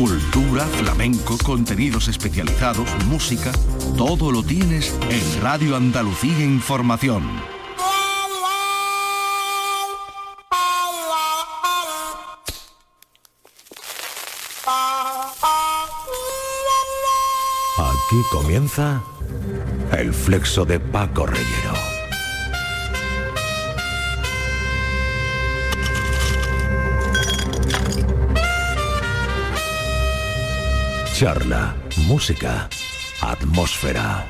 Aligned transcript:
Cultura, 0.00 0.64
flamenco, 0.64 1.36
contenidos 1.44 2.08
especializados, 2.08 2.88
música, 3.04 3.52
todo 3.98 4.32
lo 4.32 4.42
tienes 4.42 4.98
en 5.10 5.42
Radio 5.42 5.76
Andalucía 5.76 6.42
Información. 6.42 7.22
Aquí 17.76 18.22
comienza 18.32 19.02
el 19.92 20.14
flexo 20.14 20.64
de 20.64 20.80
Paco 20.80 21.26
Reyero. 21.26 21.89
Charla, 31.20 31.76
música, 32.06 32.66
atmósfera. 33.20 34.26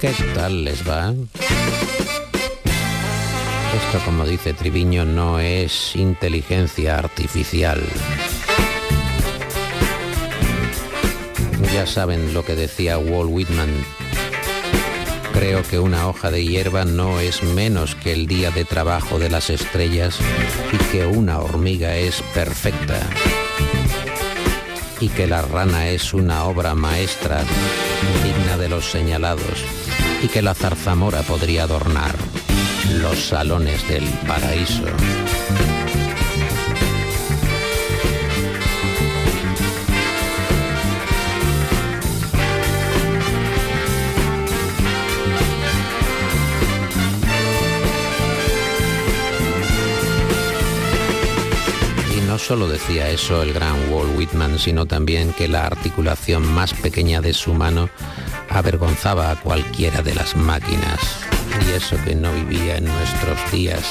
¿Qué 0.00 0.12
tal 0.32 0.62
les 0.62 0.88
va? 0.88 1.12
Esto, 3.74 3.98
como 4.04 4.24
dice 4.24 4.54
Triviño, 4.54 5.04
no 5.04 5.40
es 5.40 5.96
inteligencia 5.96 6.96
artificial. 6.96 7.82
Ya 11.74 11.84
saben 11.84 12.32
lo 12.32 12.44
que 12.44 12.54
decía 12.54 12.96
Walt 12.96 13.30
Whitman. 13.32 13.99
Creo 15.32 15.62
que 15.62 15.78
una 15.78 16.08
hoja 16.08 16.30
de 16.30 16.44
hierba 16.44 16.84
no 16.84 17.20
es 17.20 17.42
menos 17.42 17.94
que 17.94 18.12
el 18.12 18.26
día 18.26 18.50
de 18.50 18.64
trabajo 18.64 19.18
de 19.18 19.30
las 19.30 19.50
estrellas 19.50 20.18
y 20.72 20.76
que 20.92 21.06
una 21.06 21.38
hormiga 21.38 21.96
es 21.96 22.22
perfecta. 22.34 23.00
Y 25.00 25.08
que 25.08 25.26
la 25.26 25.42
rana 25.42 25.88
es 25.88 26.12
una 26.12 26.44
obra 26.44 26.74
maestra 26.74 27.42
digna 28.22 28.58
de 28.58 28.68
los 28.68 28.90
señalados 28.90 29.64
y 30.22 30.28
que 30.28 30.42
la 30.42 30.54
zarzamora 30.54 31.22
podría 31.22 31.62
adornar 31.62 32.14
los 33.00 33.18
salones 33.18 33.86
del 33.88 34.04
paraíso. 34.26 34.84
Solo 52.50 52.66
decía 52.66 53.08
eso 53.10 53.44
el 53.44 53.52
gran 53.52 53.76
Walt 53.92 54.18
Whitman, 54.18 54.58
sino 54.58 54.84
también 54.84 55.32
que 55.32 55.46
la 55.46 55.66
articulación 55.66 56.44
más 56.52 56.74
pequeña 56.74 57.20
de 57.20 57.32
su 57.32 57.54
mano 57.54 57.88
avergonzaba 58.48 59.30
a 59.30 59.36
cualquiera 59.36 60.02
de 60.02 60.16
las 60.16 60.34
máquinas. 60.34 60.98
Y 61.64 61.70
eso 61.76 61.96
que 62.04 62.16
no 62.16 62.32
vivía 62.32 62.78
en 62.78 62.86
nuestros 62.86 63.52
días. 63.52 63.84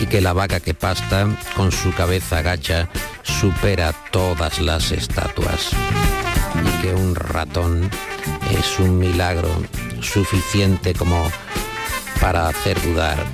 Y 0.00 0.06
que 0.06 0.20
la 0.20 0.32
vaca 0.32 0.58
que 0.58 0.74
pasta 0.74 1.28
con 1.54 1.70
su 1.70 1.94
cabeza 1.94 2.42
gacha 2.42 2.88
supera 3.22 3.92
todas 4.10 4.60
las 4.60 4.90
estatuas. 4.90 5.70
Y 6.60 6.82
que 6.82 6.94
un 6.94 7.14
ratón 7.14 7.88
es 8.50 8.80
un 8.80 8.98
milagro 8.98 9.48
suficiente 10.00 10.92
como 10.92 11.30
para 12.20 12.48
hacer 12.48 12.82
dudar 12.82 13.24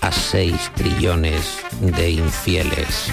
a 0.00 0.10
seis 0.10 0.72
trillones 0.74 1.60
de 1.80 2.10
infieles. 2.10 3.12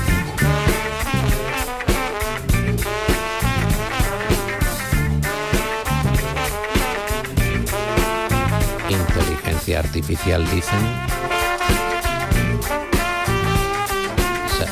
Artificial 9.73 10.45
dicen. 10.51 10.79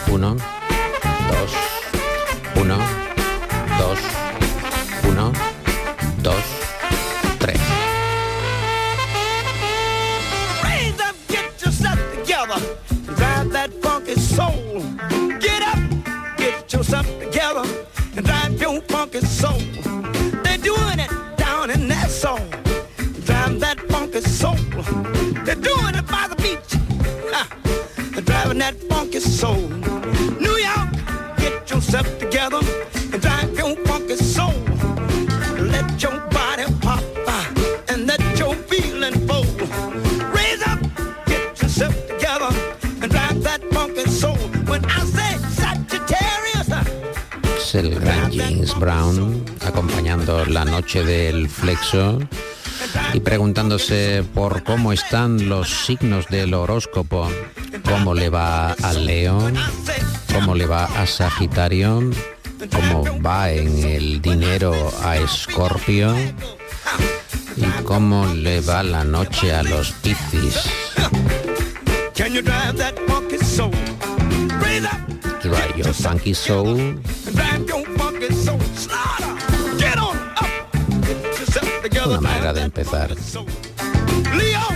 Uno, 0.10 0.36
dos, 0.36 1.52
uno, 2.62 2.78
dos, 3.80 4.00
uno, 5.10 5.32
soul. 29.24 29.70
New 30.40 30.58
York, 30.58 30.90
get 31.38 31.70
yourself 31.70 32.08
together. 32.20 32.60
And 33.12 33.22
drive 33.22 33.54
your 33.58 33.76
funky 33.86 34.16
soul. 34.18 34.54
Let 35.58 36.02
your 36.02 36.20
body 36.32 36.66
pop. 36.82 37.04
ah, 37.28 37.48
And 37.90 38.08
let 38.08 38.22
your 38.38 38.56
feeling 38.70 39.14
flow. 39.28 39.44
Raise 40.34 40.62
up, 40.68 40.80
get 41.26 41.62
yourself 41.62 41.96
together, 42.08 42.50
and 43.02 43.12
drive 43.12 43.42
that 43.44 43.62
funky 43.72 44.06
soul. 44.10 44.38
When 44.68 44.84
I 44.86 45.00
say 45.06 45.38
Sagittarius, 45.60 46.70
uh, 46.70 46.84
Es 47.58 47.76
el 47.76 48.00
gran 48.00 48.32
James 48.32 48.78
Brown 48.80 49.44
acompañando 49.66 50.46
la 50.46 50.66
noche 50.66 51.04
del 51.04 51.48
flexo 51.50 52.20
y 53.14 53.20
preguntándose 53.20 54.24
por 54.34 54.64
cómo 54.64 54.92
están 54.94 55.48
los 55.50 55.86
signos 55.86 56.28
del 56.28 56.54
horóscopo, 56.54 57.30
cómo 58.04 58.16
le 58.16 58.30
va 58.30 58.74
a 58.74 58.92
León, 58.92 59.56
cómo 60.34 60.56
le 60.56 60.66
va 60.66 60.84
a 60.84 61.08
Sagitario, 61.08 62.12
cómo 62.70 63.06
va 63.22 63.50
en 63.50 63.82
el 63.82 64.22
dinero 64.22 64.74
a 65.02 65.16
Escorpio 65.16 66.14
y 67.56 67.64
cómo 67.86 68.26
le 68.26 68.60
va 68.60 68.84
la 68.84 69.06
noche 69.06 69.54
a 69.54 69.64
los 69.64 69.94
Piscis. 70.04 70.70
drive 75.42 75.78
your 75.78 75.94
funky 75.94 76.34
soul. 76.34 77.02
Una 82.06 82.20
manera 82.20 82.52
de 82.52 82.64
empezar 82.64 83.16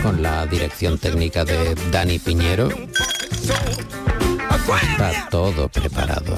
con 0.02 0.22
la 0.22 0.46
dirección 0.46 0.98
técnica 0.98 1.44
de 1.44 1.76
Dani 1.92 2.20
Piñero. 2.20 2.70
Está 4.82 5.30
todo 5.30 5.70
preparado. 5.70 6.36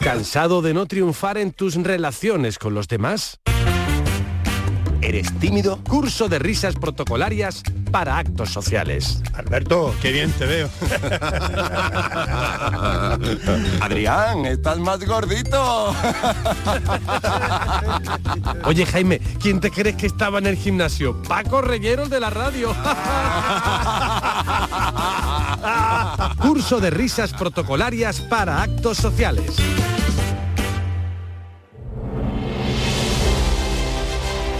¿Cansado 0.00 0.62
de 0.62 0.74
no 0.74 0.86
triunfar 0.86 1.36
en 1.38 1.52
tus 1.52 1.74
relaciones 1.74 2.58
con 2.58 2.74
los 2.74 2.88
demás? 2.88 3.40
¿Eres 5.00 5.32
tímido? 5.38 5.78
Curso 5.84 6.28
de 6.28 6.38
risas 6.38 6.74
protocolarias 6.76 7.62
para 7.90 8.18
actos 8.18 8.50
sociales. 8.50 9.22
Alberto, 9.34 9.94
qué 10.02 10.12
bien 10.12 10.30
te 10.32 10.44
veo. 10.46 10.68
Adrián, 13.80 14.46
estás 14.46 14.78
más 14.78 15.04
gordito. 15.04 15.94
Oye 18.64 18.86
Jaime, 18.86 19.20
¿quién 19.40 19.60
te 19.60 19.70
crees 19.70 19.96
que 19.96 20.06
estaba 20.06 20.38
en 20.38 20.46
el 20.46 20.56
gimnasio? 20.56 21.20
Paco 21.22 21.60
Reyeros 21.62 22.10
de 22.10 22.20
la 22.20 22.30
radio. 22.30 22.70
Curso 26.40 26.80
de 26.80 26.90
risas 26.90 27.32
protocolarias 27.32 28.20
para 28.20 28.62
actos 28.62 28.98
sociales. 28.98 29.56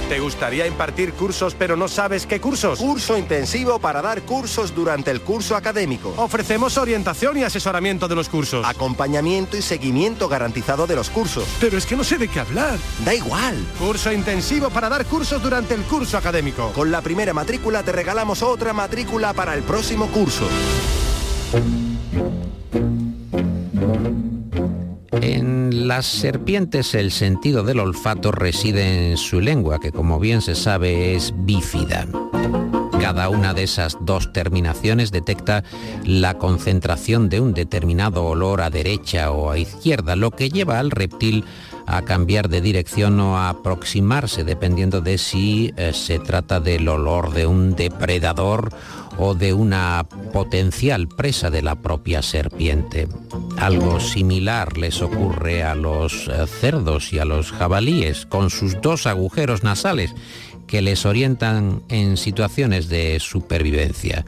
¿Te 0.08 0.20
gustaría 0.20 0.68
impartir 0.68 1.14
cursos 1.14 1.56
pero 1.58 1.76
no 1.76 1.88
sabes 1.88 2.26
qué 2.26 2.40
cursos? 2.40 2.78
Curso 2.78 3.18
intensivo 3.18 3.80
para 3.80 4.00
dar 4.00 4.22
cursos 4.22 4.72
durante 4.72 5.10
el 5.10 5.20
curso 5.20 5.56
académico. 5.56 6.14
Ofrecemos 6.16 6.78
orientación 6.78 7.36
y 7.38 7.42
asesoramiento 7.42 8.06
de 8.06 8.14
los 8.14 8.28
cursos. 8.28 8.64
Acompañamiento 8.64 9.56
y 9.56 9.62
seguimiento 9.62 10.28
garantizado 10.28 10.86
de 10.86 10.94
los 10.94 11.10
cursos. 11.10 11.44
Pero 11.60 11.76
es 11.76 11.86
que 11.86 11.96
no 11.96 12.04
sé 12.04 12.18
de 12.18 12.28
qué 12.28 12.38
hablar. 12.38 12.78
Da 13.04 13.14
igual. 13.14 13.56
Curso 13.80 14.12
intensivo 14.12 14.70
para 14.70 14.88
dar 14.88 15.04
cursos 15.06 15.42
durante 15.42 15.74
el 15.74 15.82
curso 15.82 16.16
académico. 16.16 16.70
Con 16.72 16.92
la 16.92 17.00
primera 17.00 17.34
matrícula 17.34 17.82
te 17.82 17.90
regalamos 17.90 18.42
otra 18.42 18.72
matrícula 18.72 19.32
para 19.32 19.54
el 19.54 19.64
próximo 19.64 20.06
curso. 20.06 20.48
En 25.22 25.88
las 25.88 26.06
serpientes 26.06 26.94
el 26.94 27.10
sentido 27.10 27.62
del 27.62 27.80
olfato 27.80 28.32
reside 28.32 29.10
en 29.10 29.16
su 29.16 29.40
lengua, 29.40 29.80
que 29.80 29.92
como 29.92 30.18
bien 30.20 30.42
se 30.42 30.54
sabe 30.54 31.14
es 31.14 31.32
bífida. 31.36 32.06
Cada 33.00 33.28
una 33.28 33.54
de 33.54 33.62
esas 33.62 33.96
dos 34.00 34.32
terminaciones 34.32 35.12
detecta 35.12 35.62
la 36.04 36.34
concentración 36.34 37.28
de 37.28 37.40
un 37.40 37.54
determinado 37.54 38.24
olor 38.24 38.60
a 38.60 38.70
derecha 38.70 39.30
o 39.30 39.50
a 39.50 39.58
izquierda, 39.58 40.16
lo 40.16 40.32
que 40.32 40.50
lleva 40.50 40.80
al 40.80 40.90
reptil 40.90 41.44
a 41.86 42.02
cambiar 42.02 42.48
de 42.48 42.60
dirección 42.60 43.20
o 43.20 43.38
a 43.38 43.48
aproximarse 43.48 44.42
dependiendo 44.44 45.00
de 45.00 45.18
si 45.18 45.72
eh, 45.76 45.92
se 45.92 46.18
trata 46.18 46.58
del 46.58 46.88
olor 46.88 47.32
de 47.32 47.46
un 47.46 47.76
depredador 47.76 48.70
o 49.18 49.34
de 49.34 49.52
una 49.52 50.06
potencial 50.32 51.06
presa 51.06 51.48
de 51.50 51.62
la 51.62 51.76
propia 51.76 52.22
serpiente. 52.22 53.08
Algo 53.58 54.00
similar 54.00 54.76
les 54.76 55.02
ocurre 55.02 55.62
a 55.62 55.74
los 55.74 56.28
eh, 56.28 56.46
cerdos 56.46 57.12
y 57.12 57.18
a 57.18 57.24
los 57.24 57.52
jabalíes 57.52 58.26
con 58.26 58.50
sus 58.50 58.80
dos 58.80 59.06
agujeros 59.06 59.62
nasales 59.62 60.14
que 60.66 60.82
les 60.82 61.06
orientan 61.06 61.82
en 61.88 62.16
situaciones 62.16 62.88
de 62.88 63.18
supervivencia, 63.20 64.24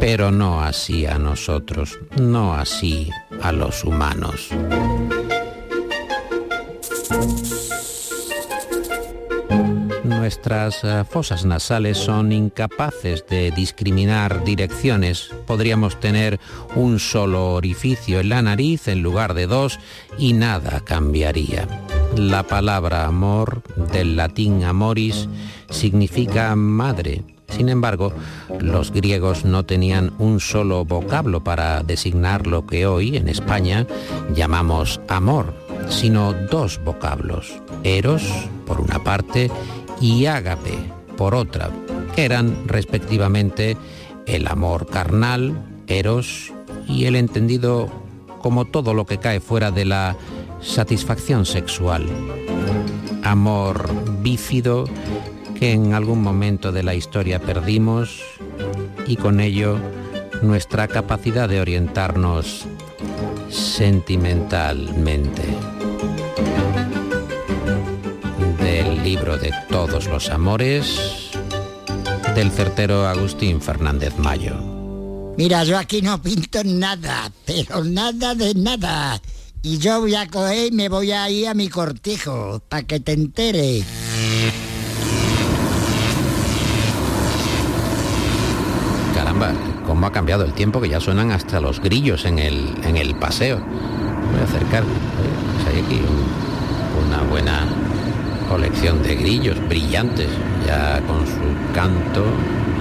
pero 0.00 0.30
no 0.30 0.62
así 0.62 1.06
a 1.06 1.18
nosotros, 1.18 1.98
no 2.20 2.54
así 2.54 3.10
a 3.42 3.52
los 3.52 3.84
humanos. 3.84 4.50
Nuestras 10.26 10.82
eh, 10.82 11.04
fosas 11.08 11.44
nasales 11.44 11.98
son 11.98 12.32
incapaces 12.32 13.24
de 13.30 13.52
discriminar 13.52 14.42
direcciones. 14.42 15.30
Podríamos 15.46 16.00
tener 16.00 16.40
un 16.74 16.98
solo 16.98 17.52
orificio 17.52 18.18
en 18.18 18.30
la 18.30 18.42
nariz 18.42 18.88
en 18.88 19.04
lugar 19.04 19.34
de 19.34 19.46
dos 19.46 19.78
y 20.18 20.32
nada 20.32 20.80
cambiaría. 20.80 21.68
La 22.16 22.42
palabra 22.42 23.06
amor, 23.06 23.62
del 23.92 24.16
latín 24.16 24.64
amoris, 24.64 25.28
significa 25.70 26.56
madre. 26.56 27.22
Sin 27.46 27.68
embargo, 27.68 28.12
los 28.58 28.90
griegos 28.90 29.44
no 29.44 29.64
tenían 29.64 30.12
un 30.18 30.40
solo 30.40 30.84
vocablo 30.84 31.44
para 31.44 31.84
designar 31.84 32.48
lo 32.48 32.66
que 32.66 32.84
hoy 32.84 33.16
en 33.16 33.28
España 33.28 33.86
llamamos 34.34 35.00
amor, 35.06 35.54
sino 35.88 36.32
dos 36.32 36.80
vocablos, 36.84 37.62
eros 37.84 38.24
por 38.66 38.80
una 38.80 39.04
parte 39.04 39.52
y 40.00 40.26
ágape 40.26 40.74
por 41.16 41.34
otra, 41.34 41.70
que 42.14 42.24
eran 42.24 42.66
respectivamente 42.66 43.76
el 44.26 44.48
amor 44.48 44.86
carnal, 44.86 45.64
eros, 45.86 46.52
y 46.88 47.06
el 47.06 47.16
entendido 47.16 47.90
como 48.40 48.64
todo 48.64 48.94
lo 48.94 49.06
que 49.06 49.18
cae 49.18 49.40
fuera 49.40 49.70
de 49.70 49.84
la 49.84 50.16
satisfacción 50.60 51.46
sexual. 51.46 52.06
Amor 53.22 53.88
bífido 54.22 54.84
que 55.58 55.72
en 55.72 55.94
algún 55.94 56.22
momento 56.22 56.70
de 56.70 56.82
la 56.82 56.94
historia 56.94 57.40
perdimos 57.40 58.22
y 59.06 59.16
con 59.16 59.40
ello 59.40 59.78
nuestra 60.42 60.86
capacidad 60.86 61.48
de 61.48 61.60
orientarnos 61.60 62.66
sentimentalmente. 63.48 65.42
Del 68.66 69.00
libro 69.04 69.38
de 69.38 69.52
todos 69.70 70.06
los 70.08 70.28
amores 70.28 71.30
del 72.34 72.50
certero 72.50 73.06
Agustín 73.06 73.60
Fernández 73.60 74.18
Mayo. 74.18 74.56
Mira, 75.38 75.62
yo 75.62 75.78
aquí 75.78 76.02
no 76.02 76.20
pinto 76.20 76.64
nada, 76.64 77.30
pero 77.44 77.84
nada 77.84 78.34
de 78.34 78.54
nada. 78.54 79.20
Y 79.62 79.78
yo 79.78 80.00
voy 80.00 80.16
a 80.16 80.26
coger 80.26 80.72
y 80.72 80.74
me 80.74 80.88
voy 80.88 81.12
a 81.12 81.30
ir 81.30 81.46
a 81.46 81.54
mi 81.54 81.68
cortijo, 81.68 82.60
para 82.68 82.82
que 82.82 82.98
te 82.98 83.12
entere. 83.12 83.84
Caramba, 89.14 89.52
cómo 89.86 90.06
ha 90.06 90.12
cambiado 90.12 90.44
el 90.44 90.52
tiempo 90.52 90.80
que 90.80 90.88
ya 90.88 91.00
suenan 91.00 91.30
hasta 91.32 91.60
los 91.60 91.80
grillos 91.80 92.24
en 92.24 92.38
el, 92.38 92.74
en 92.84 92.96
el 92.96 93.14
paseo. 93.16 93.58
Voy 93.58 94.40
a 94.40 94.44
acercar. 94.44 94.84
Pues 94.84 95.74
hay 95.74 95.82
aquí 95.82 95.96
un- 96.00 97.06
una 97.06 97.22
buena 97.22 97.66
colección 98.48 99.02
de 99.02 99.14
grillos 99.14 99.56
brillantes, 99.68 100.28
ya 100.66 101.00
con 101.06 101.26
su 101.26 101.74
canto, 101.74 102.24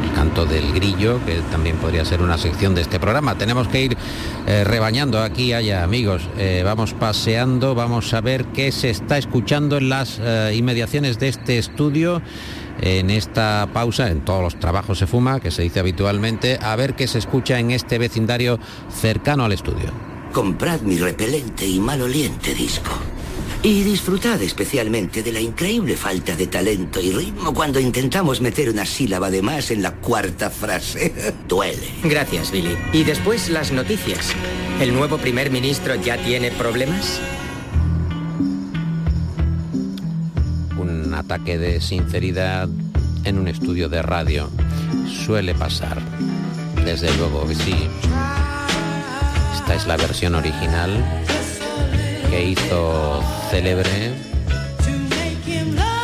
el 0.04 0.12
canto 0.14 0.46
del 0.46 0.74
grillo, 0.74 1.20
que 1.26 1.40
también 1.52 1.78
podría 1.78 2.06
ser 2.06 2.22
una 2.22 2.38
sección 2.38 2.76
de 2.76 2.82
este 2.82 3.00
programa. 3.00 3.38
Tenemos 3.38 3.68
que 3.68 3.84
ir 3.84 3.98
eh, 4.48 4.64
rebañando 4.64 5.22
aquí 5.22 5.54
allá, 5.54 5.84
amigos. 5.84 6.24
Eh, 6.38 6.62
vamos 6.64 6.94
paseando, 6.94 7.76
vamos 7.76 8.14
a 8.14 8.22
ver 8.22 8.46
qué 8.46 8.72
se 8.72 8.90
está 8.90 9.18
escuchando 9.18 9.78
en 9.78 9.90
las 9.90 10.20
eh, 10.22 10.54
inmediaciones 10.56 11.20
de 11.20 11.30
este 11.30 11.58
estudio. 11.58 12.22
En 12.82 13.10
esta 13.10 13.70
pausa, 13.74 14.10
en 14.10 14.26
todos 14.26 14.42
los 14.44 14.60
trabajos 14.60 15.00
se 15.00 15.08
fuma, 15.08 15.40
que 15.40 15.50
se 15.50 15.62
dice 15.62 15.80
habitualmente, 15.80 16.60
a 16.62 16.76
ver 16.76 16.94
qué 16.96 17.08
se 17.08 17.20
escucha 17.20 17.58
en 17.58 17.72
este 17.72 17.98
vecindario 17.98 18.60
cercano 18.90 19.46
al 19.46 19.54
estudio. 19.54 19.92
Comprad 20.34 20.82
mi 20.82 20.98
repelente 20.98 21.66
y 21.66 21.80
maloliente 21.80 22.54
disco. 22.54 22.92
Y 23.66 23.82
disfrutad 23.82 24.40
especialmente 24.44 25.24
de 25.24 25.32
la 25.32 25.40
increíble 25.40 25.98
falta 25.98 26.36
de 26.36 26.46
talento 26.46 27.02
y 27.02 27.12
ritmo 27.12 27.52
cuando 27.52 27.80
intentamos 27.80 28.40
meter 28.40 28.70
una 28.70 28.86
sílaba 28.86 29.32
de 29.32 29.42
más 29.42 29.72
en 29.72 29.82
la 29.82 29.96
cuarta 29.96 30.52
frase. 30.52 31.34
Duele. 31.48 31.88
Gracias, 32.04 32.52
Billy. 32.52 32.78
Y 32.94 33.04
después 33.04 33.50
las 33.50 33.72
noticias. 33.72 34.36
¿El 34.80 34.94
nuevo 34.94 35.18
primer 35.18 35.50
ministro 35.50 35.96
ya 35.96 36.16
tiene 36.16 36.52
problemas? 36.52 37.20
Un 40.78 41.12
ataque 41.16 41.58
de 41.58 41.82
sinceridad 41.82 42.70
en 43.24 43.40
un 43.40 43.48
estudio 43.48 43.90
de 43.90 44.04
radio 44.04 44.48
suele 45.26 45.56
pasar. 45.56 46.00
Desde 46.86 47.12
luego 47.18 47.48
que 47.48 47.56
sí. 47.56 47.76
Esta 49.56 49.74
es 49.74 49.88
la 49.88 49.98
versión 49.98 50.36
original 50.36 51.04
que 52.30 52.44
hizo 52.44 53.22
célebre 53.50 54.13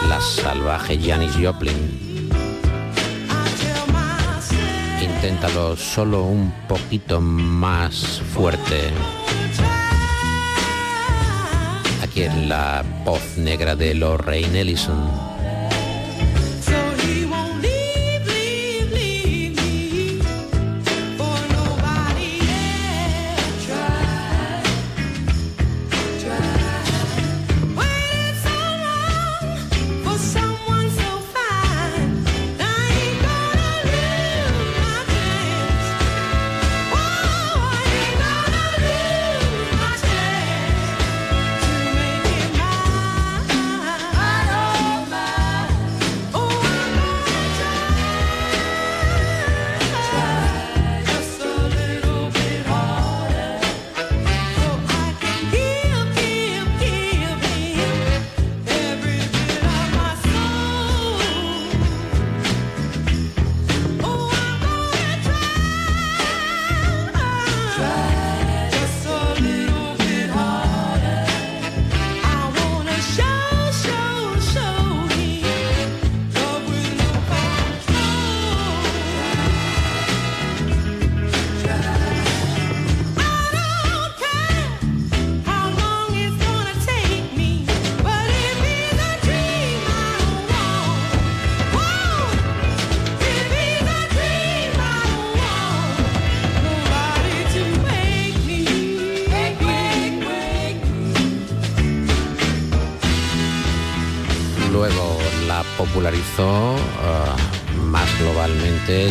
la 0.08 0.20
salvaje 0.20 1.00
Janis 1.02 1.34
Joplin. 1.42 1.76
Inténtalo 5.02 5.76
solo 5.76 6.24
un 6.24 6.52
poquito 6.68 7.22
más 7.22 8.22
fuerte. 8.34 8.92
Aquí 12.04 12.24
en 12.24 12.50
la 12.50 12.84
voz 13.06 13.38
negra 13.38 13.76
de 13.76 13.94
Lorraine 13.96 14.60
Ellison. 14.62 15.31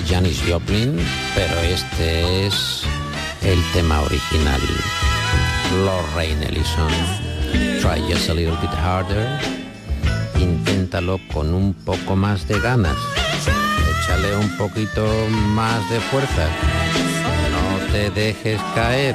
Janis 0.07 0.43
Joplin, 0.49 0.99
pero 1.35 1.59
este 1.61 2.47
es 2.47 2.83
el 3.43 3.63
tema 3.73 4.01
original. 4.03 4.61
Lorraine 5.85 6.47
Ellison, 6.47 6.93
Try 7.81 8.01
Just 8.13 8.31
a 8.31 8.35
Little 8.35 8.57
Bit 8.61 8.73
Harder. 8.73 9.27
Inténtalo 10.39 11.19
con 11.33 11.55
un 11.55 11.75
poco 11.75 12.17
más 12.17 12.47
de 12.47 12.59
ganas. 12.61 12.97
Échale 14.03 14.37
un 14.37 14.57
poquito 14.57 15.07
más 15.55 15.89
de 15.91 16.01
fuerza. 16.01 16.49
No 17.53 17.93
te 17.93 18.11
dejes 18.11 18.61
caer. 18.75 19.15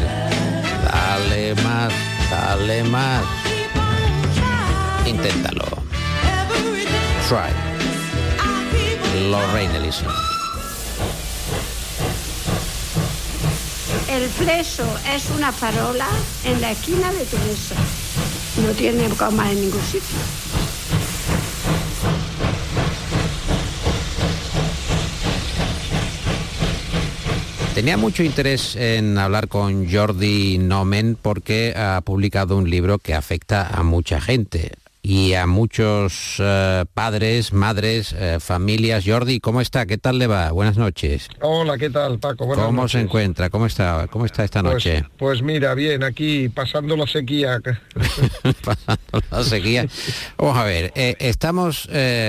Dale 0.83 1.55
más, 1.63 1.93
dale 2.29 2.83
más. 2.83 3.23
Inténtalo. 5.05 5.65
Try. 7.27 7.53
Lorraine 9.29 9.75
Ellison. 9.77 10.24
El 14.25 14.31
fleso 14.31 14.83
es 15.13 15.29
una 15.37 15.51
farola 15.51 16.07
en 16.45 16.59
la 16.59 16.71
esquina 16.71 17.13
de 17.13 17.25
tu 17.25 17.37
mesa. 17.37 17.75
No 18.65 18.73
tiene 18.73 19.07
coma 19.09 19.51
en 19.51 19.61
ningún 19.61 19.81
sitio. 19.83 20.17
Tenía 27.75 27.97
mucho 27.97 28.23
interés 28.23 28.75
en 28.75 29.15
hablar 29.19 29.47
con 29.47 29.87
Jordi 29.87 30.57
Nomen 30.57 31.19
porque 31.21 31.75
ha 31.77 32.01
publicado 32.01 32.57
un 32.57 32.67
libro 32.67 32.97
que 32.97 33.13
afecta 33.13 33.67
a 33.67 33.83
mucha 33.83 34.19
gente 34.19 34.71
y 35.07 35.35
a 35.35 35.45
muchos 35.45 36.37
eh, 36.39 36.83
padres, 36.95 37.53
madres, 37.53 38.15
eh, 38.17 38.39
familias. 38.39 39.03
Jordi, 39.05 39.39
¿cómo 39.39 39.61
está? 39.61 39.85
¿Qué 39.85 39.99
tal 39.99 40.17
le 40.17 40.25
va? 40.25 40.51
Buenas 40.51 40.77
noches. 40.77 41.27
Hola, 41.41 41.77
¿qué 41.77 41.91
tal, 41.91 42.17
Paco? 42.17 42.47
Buenas 42.47 42.65
¿Cómo 42.65 42.81
noches. 42.81 42.93
se 42.93 42.99
encuentra? 43.01 43.51
¿Cómo 43.51 43.67
está? 43.67 44.07
¿Cómo 44.09 44.25
está 44.25 44.43
esta 44.43 44.63
Pues- 44.63 44.73
noche? 44.73 45.05
Pues, 45.17 45.43
mira, 45.43 45.75
bien, 45.75 46.03
aquí 46.03 46.49
pasando 46.49 46.97
la 46.97 47.05
sequía. 47.05 47.59
Pasando 48.63 49.21
la 49.29 49.43
sequía. 49.43 49.87
Vamos 50.39 50.57
a 50.57 50.63
ver, 50.63 50.91
eh, 50.95 51.15
estamos 51.19 51.87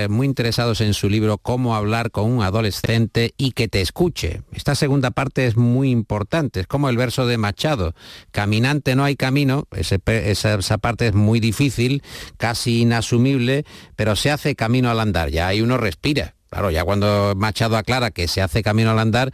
muy 0.09 0.27
interesados 0.27 0.79
en 0.81 0.93
su 0.93 1.09
libro 1.09 1.39
Cómo 1.39 1.75
hablar 1.75 2.11
con 2.11 2.25
un 2.31 2.43
adolescente 2.43 3.33
y 3.37 3.53
que 3.53 3.67
te 3.67 3.81
escuche. 3.81 4.43
Esta 4.53 4.75
segunda 4.75 5.09
parte 5.09 5.47
es 5.47 5.57
muy 5.57 5.89
importante, 5.89 6.59
es 6.59 6.67
como 6.67 6.89
el 6.89 6.97
verso 6.97 7.25
de 7.25 7.39
Machado. 7.39 7.95
Caminante 8.29 8.95
no 8.95 9.03
hay 9.03 9.15
camino, 9.15 9.65
ese 9.75 9.99
esa, 10.05 10.53
esa 10.53 10.77
parte 10.77 11.07
es 11.07 11.13
muy 11.15 11.39
difícil, 11.39 12.03
casi 12.37 12.66
inasumible, 12.71 13.65
pero 13.95 14.15
se 14.15 14.31
hace 14.31 14.55
camino 14.55 14.89
al 14.89 14.99
andar, 14.99 15.29
ya 15.29 15.47
ahí 15.47 15.61
uno 15.61 15.77
respira. 15.77 16.35
Claro, 16.49 16.71
ya 16.71 16.83
cuando 16.83 17.33
Machado 17.35 17.77
aclara 17.77 18.11
que 18.11 18.27
se 18.27 18.41
hace 18.41 18.63
camino 18.63 18.91
al 18.91 18.99
andar, 18.99 19.33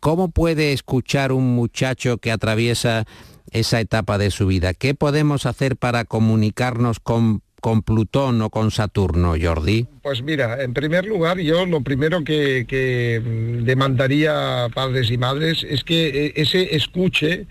¿cómo 0.00 0.30
puede 0.30 0.72
escuchar 0.72 1.32
un 1.32 1.54
muchacho 1.54 2.18
que 2.18 2.30
atraviesa 2.30 3.04
esa 3.50 3.80
etapa 3.80 4.18
de 4.18 4.30
su 4.30 4.46
vida? 4.46 4.74
¿Qué 4.74 4.94
podemos 4.94 5.46
hacer 5.46 5.76
para 5.76 6.04
comunicarnos 6.04 7.00
con, 7.00 7.42
con 7.60 7.82
Plutón 7.82 8.42
o 8.42 8.50
con 8.50 8.70
Saturno, 8.70 9.34
Jordi? 9.40 9.86
Pues 10.02 10.22
mira, 10.22 10.62
en 10.62 10.72
primer 10.72 11.04
lugar, 11.04 11.38
yo 11.38 11.66
lo 11.66 11.80
primero 11.82 12.22
que, 12.24 13.22
demandaría 13.64 14.64
a 14.64 14.68
padres 14.68 15.10
y 15.10 15.18
madres 15.18 15.66
es 15.68 15.82
que 15.84 16.26
eh, 16.26 16.32
ese 16.36 16.76
escuche 16.76 17.46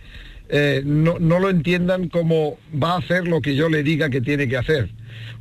eh, 0.50 0.84
no, 0.86 1.20
no 1.20 1.40
lo 1.40 1.50
entiendan 1.50 2.10
como 2.10 2.58
va 2.82 2.94
a 2.94 2.98
hacer 2.98 3.28
lo 3.28 3.42
que 3.42 3.56
yo 3.56 3.70
le 3.70 3.84
diga 3.84 4.10
que 4.10 4.22
tiene 4.22 4.48
que 4.48 4.58
hacer. 4.58 4.90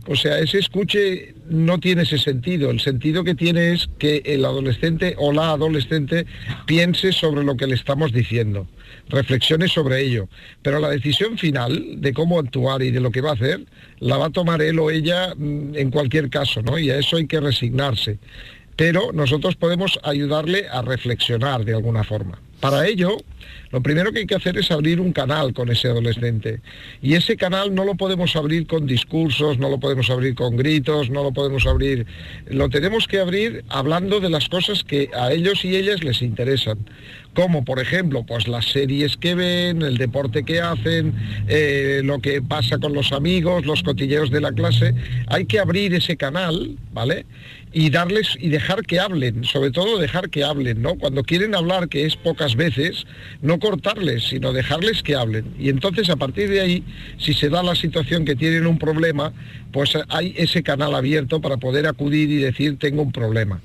O 0.07 0.17
sea, 0.17 0.39
ese 0.39 0.59
escuche 0.59 1.35
no 1.49 1.79
tiene 1.79 2.03
ese 2.03 2.19
sentido. 2.19 2.71
El 2.71 2.81
sentido 2.81 3.23
que 3.23 3.35
tiene 3.35 3.73
es 3.73 3.89
que 3.99 4.23
el 4.25 4.45
adolescente 4.45 5.15
o 5.19 5.33
la 5.33 5.51
adolescente 5.51 6.27
piense 6.67 7.13
sobre 7.13 7.45
lo 7.45 7.57
que 7.57 7.67
le 7.67 7.75
estamos 7.75 8.13
diciendo, 8.13 8.67
reflexione 9.09 9.69
sobre 9.69 10.01
ello. 10.01 10.29
Pero 10.63 10.81
la 10.81 10.89
decisión 10.89 11.39
final 11.39 12.01
de 12.01 12.13
cómo 12.13 12.39
actuar 12.39 12.83
y 12.83 12.91
de 12.91 13.01
lo 13.01 13.11
que 13.11 13.21
va 13.21 13.31
a 13.31 13.35
hacer, 13.35 13.61
la 13.99 14.17
va 14.17 14.27
a 14.27 14.31
tomar 14.31 14.63
él 14.63 14.79
o 14.79 14.91
ella 14.91 15.35
mm, 15.37 15.77
en 15.77 15.91
cualquier 15.91 16.31
caso, 16.31 16.63
¿no? 16.63 16.79
Y 16.79 16.91
a 16.91 16.99
eso 16.99 17.17
hay 17.17 17.27
que 17.27 17.41
resignarse. 17.41 18.19
Pero 18.77 19.13
nosotros 19.13 19.57
podemos 19.57 20.01
ayudarle 20.03 20.67
a 20.69 20.81
reflexionar 20.81 21.65
de 21.65 21.75
alguna 21.75 22.05
forma. 22.05 22.41
Para 22.61 22.87
ello, 22.87 23.17
lo 23.71 23.81
primero 23.83 24.13
que 24.13 24.21
hay 24.21 24.27
que 24.27 24.35
hacer 24.35 24.59
es 24.59 24.71
abrir 24.71 25.01
un 25.01 25.13
canal 25.13 25.55
con 25.55 25.71
ese 25.71 25.89
adolescente. 25.89 26.61
Y 27.01 27.15
ese 27.15 27.37
canal 27.37 27.75
no 27.75 27.85
lo 27.85 27.95
podemos 27.95 28.37
abrir 28.37 28.67
con 28.67 28.87
discursos, 28.87 29.59
no 29.59 29.71
lo 29.71 29.79
podemos 29.79 30.11
abrir 30.11 30.35
con 30.35 30.57
gritos, 30.57 31.09
no 31.09 31.23
lo 31.23 31.33
podemos 31.33 31.67
abrir... 31.67 32.07
Lo 32.49 32.69
tenemos 32.69 33.07
que 33.07 33.21
abrir 33.21 33.65
hablando 33.69 34.21
de 34.21 34.29
las 34.29 34.49
cosas 34.49 34.85
que 34.85 35.09
a 35.15 35.33
ellos 35.33 35.65
y 35.65 35.77
ellas 35.77 36.03
les 36.03 36.21
interesan. 36.21 36.79
Como 37.35 37.65
por 37.65 37.79
ejemplo, 37.79 38.25
pues 38.27 38.49
las 38.49 38.67
series 38.67 39.17
que 39.17 39.37
ven, 39.37 39.83
el 39.83 39.99
deporte 39.99 40.43
que 40.43 40.61
hacen, 40.61 41.15
eh, 41.47 42.01
lo 42.03 42.19
que 42.19 42.43
pasa 42.43 42.79
con 42.79 42.93
los 42.93 43.13
amigos, 43.13 43.65
los 43.67 43.85
cotilleos 43.85 44.31
de 44.31 44.41
la 44.41 44.51
clase. 44.51 44.95
Hay 45.29 45.47
que 45.47 45.61
abrir 45.61 45.95
ese 45.95 46.17
canal, 46.17 46.77
¿vale? 46.93 47.25
Y 47.73 47.91
darles 47.91 48.37
y 48.41 48.49
dejar 48.49 48.83
que 48.83 48.99
hablen, 48.99 49.45
sobre 49.45 49.71
todo 49.71 49.99
dejar 49.99 50.31
que 50.31 50.45
hablen, 50.45 50.83
¿no? 50.83 50.97
Cuando 50.97 51.23
quieren 51.23 51.55
hablar, 51.55 51.89
que 51.89 52.05
es 52.05 52.17
pocas 52.17 52.57
veces, 52.57 53.07
no 53.43 53.59
cortarles, 53.59 54.25
sino 54.29 54.53
dejarles 54.53 55.03
que 55.03 55.15
hablen. 55.15 55.55
Y 55.59 55.69
entonces 55.69 56.11
a 56.11 56.17
partir 56.17 56.51
de 56.51 56.61
ahí, 56.61 56.85
si 57.19 57.33
se 57.33 57.49
da 57.49 57.63
la 57.63 57.75
situación 57.75 58.25
que 58.25 58.35
tienen 58.35 58.67
un 58.67 58.79
problema, 58.79 59.33
pues 59.73 59.97
hay 60.09 60.35
ese 60.37 60.63
canal 60.63 60.95
abierto 60.95 61.41
para 61.41 61.57
poder 61.59 61.87
acudir 61.87 62.31
y 62.31 62.37
decir 62.37 62.79
tengo 62.79 63.03
un 63.03 63.13
problema. 63.13 63.61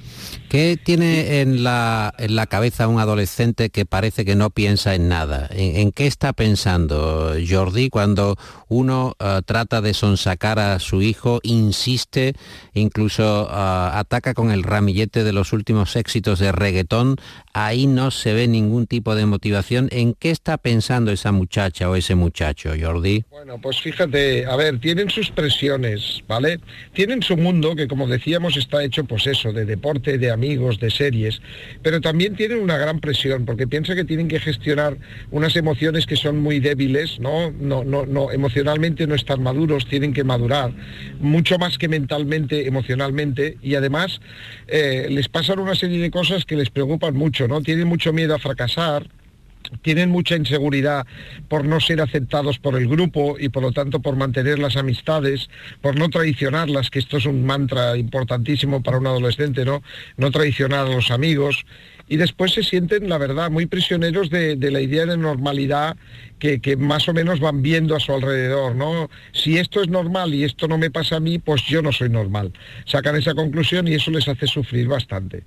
¿Qué 0.50 0.78
tiene 0.82 1.42
en 1.42 1.64
la, 1.64 2.14
en 2.20 2.36
la 2.36 2.46
cabeza 2.46 2.88
un 2.88 3.00
adolescente 3.00 3.70
que 3.72 3.86
parece 3.86 4.24
que 4.24 4.36
no 4.36 4.52
piensa 4.52 4.94
en 4.94 5.10
nada? 5.10 5.50
¿En, 5.52 5.78
en 5.78 5.92
qué 5.92 6.06
está 6.06 6.34
pensando 6.34 7.34
Jordi 7.48 7.90
cuando 7.90 8.38
uno 8.68 9.16
uh, 9.20 9.42
trata 9.42 9.82
de 9.82 9.94
sonsacar 9.94 10.60
a 10.60 10.80
su 10.80 11.02
hijo, 11.02 11.40
insiste, 11.44 12.34
incluso 12.74 13.48
uh, 13.50 13.95
ataca 14.00 14.34
con 14.34 14.52
el 14.52 14.64
ramillete 14.64 15.24
de 15.24 15.34
los 15.34 15.54
últimos 15.54 15.96
éxitos 15.96 16.40
de 16.40 16.52
reggaetón? 16.52 17.16
Ahí 17.54 17.88
no 17.88 18.12
se 18.12 18.34
ve 18.34 18.48
ningún 18.48 18.88
tipo 18.88 19.16
de 19.16 19.26
motivación. 19.26 19.88
¿En 19.92 20.14
qué 20.14 20.32
está 20.32 20.58
pensando 20.58 21.12
esa 21.12 21.32
muchacha 21.32 21.90
o 21.90 21.96
ese 21.96 22.16
muchacho, 22.16 22.72
Jordi? 22.80 23.26
Bueno, 23.30 23.60
pues 23.62 23.80
fíjate, 23.82 24.46
a 24.46 24.56
ver, 24.56 24.80
tienen 24.80 25.10
sus 25.10 25.32
presiones, 25.32 26.24
¿vale? 26.28 26.60
Tienen 26.94 27.22
su 27.22 27.38
mundo 27.38 27.76
que, 27.76 27.88
como 27.88 28.08
decíamos, 28.08 28.58
está 28.58 28.84
hecho, 28.84 29.06
pues 29.06 29.28
eso, 29.28 29.54
de 29.54 29.66
deporte, 29.66 30.18
de 30.18 30.32
amigos, 30.32 30.80
de 30.80 30.90
series, 30.90 31.42
pero 31.82 32.02
también 32.02 32.36
tienen 32.36 32.60
una 32.60 32.78
gran 32.78 33.00
presión 33.00 33.46
porque 33.46 33.68
piensa 33.68 33.96
que 33.96 34.04
tienen 34.04 34.28
que 34.28 34.40
gestionar 34.40 34.98
unas 35.32 35.56
emociones 35.56 36.06
que 36.06 36.16
son 36.16 36.40
muy 36.40 36.60
débiles, 36.60 37.20
¿no? 37.20 37.52
No, 37.52 37.84
no, 37.84 38.06
no, 38.06 38.32
emocionalmente 38.32 39.08
no 39.08 39.16
están 39.16 39.42
maduros, 39.42 39.86
tienen 39.88 40.14
que 40.14 40.24
madurar, 40.24 40.72
mucho 41.20 41.58
más 41.58 41.78
que 41.78 41.88
mentalmente, 41.88 42.68
emocionalmente, 42.68 43.58
y 43.62 43.76
además 43.76 43.85
eh, 44.68 45.08
les 45.10 45.30
pasan 45.30 45.60
una 45.60 45.76
serie 45.76 46.00
de 46.00 46.12
cosas 46.12 46.46
que 46.46 46.56
les 46.56 46.70
preocupan 46.70 47.16
mucho, 47.16 47.48
¿no? 47.48 47.62
Tienen 47.62 47.88
mucho 47.88 48.14
miedo 48.14 48.36
a 48.36 48.40
fracasar, 48.40 49.08
tienen 49.82 50.10
mucha 50.10 50.36
inseguridad 50.36 51.06
por 51.48 51.66
no 51.66 51.80
ser 51.80 52.02
aceptados 52.02 52.60
por 52.60 52.76
el 52.76 52.88
grupo 52.88 53.38
y 53.40 53.50
por 53.50 53.64
lo 53.64 53.72
tanto 53.72 54.00
por 54.00 54.16
mantener 54.16 54.60
las 54.60 54.78
amistades, 54.78 55.50
por 55.82 55.98
no 55.98 56.10
traicionarlas, 56.10 56.90
que 56.90 57.00
esto 57.00 57.18
es 57.18 57.26
un 57.26 57.46
mantra 57.46 57.98
importantísimo 57.98 58.82
para 58.82 58.98
un 58.98 59.08
adolescente, 59.08 59.66
¿no? 59.66 59.82
No 60.18 60.32
traicionar 60.32 60.86
a 60.86 60.90
los 60.90 61.12
amigos. 61.12 61.66
Y 62.08 62.18
después 62.18 62.54
se 62.54 62.64
sienten, 62.64 63.10
la 63.10 63.18
verdad, 63.18 63.50
muy 63.50 63.66
prisioneros 63.66 64.30
de, 64.30 64.56
de 64.56 64.72
la 64.72 64.82
idea 64.82 65.06
de 65.06 65.18
normalidad 65.18 65.98
que, 66.40 66.60
que, 66.60 66.76
más 66.76 67.08
o 67.08 67.14
menos 67.14 67.40
van 67.40 67.62
viendo 67.62 67.96
a 67.96 68.00
su 68.00 68.14
alrededor, 68.14 68.76
¿no? 68.76 69.10
Si 69.32 69.58
esto 69.58 69.82
es 69.82 69.88
normal 69.88 70.34
y 70.34 70.44
esto 70.44 70.68
no 70.68 70.78
me 70.78 70.92
pasa 70.92 71.16
a 71.16 71.20
mí, 71.20 71.40
pues 71.40 71.64
yo 71.64 71.82
no 71.82 71.92
soy 71.92 72.10
normal. 72.10 72.52
Sacan 72.86 73.16
esa 73.16 73.34
conclusión 73.34 73.88
y 73.88 73.94
eso 73.94 74.12
les 74.12 74.28
hace 74.28 74.46
sufrir 74.48 74.88
bastante. 74.88 75.44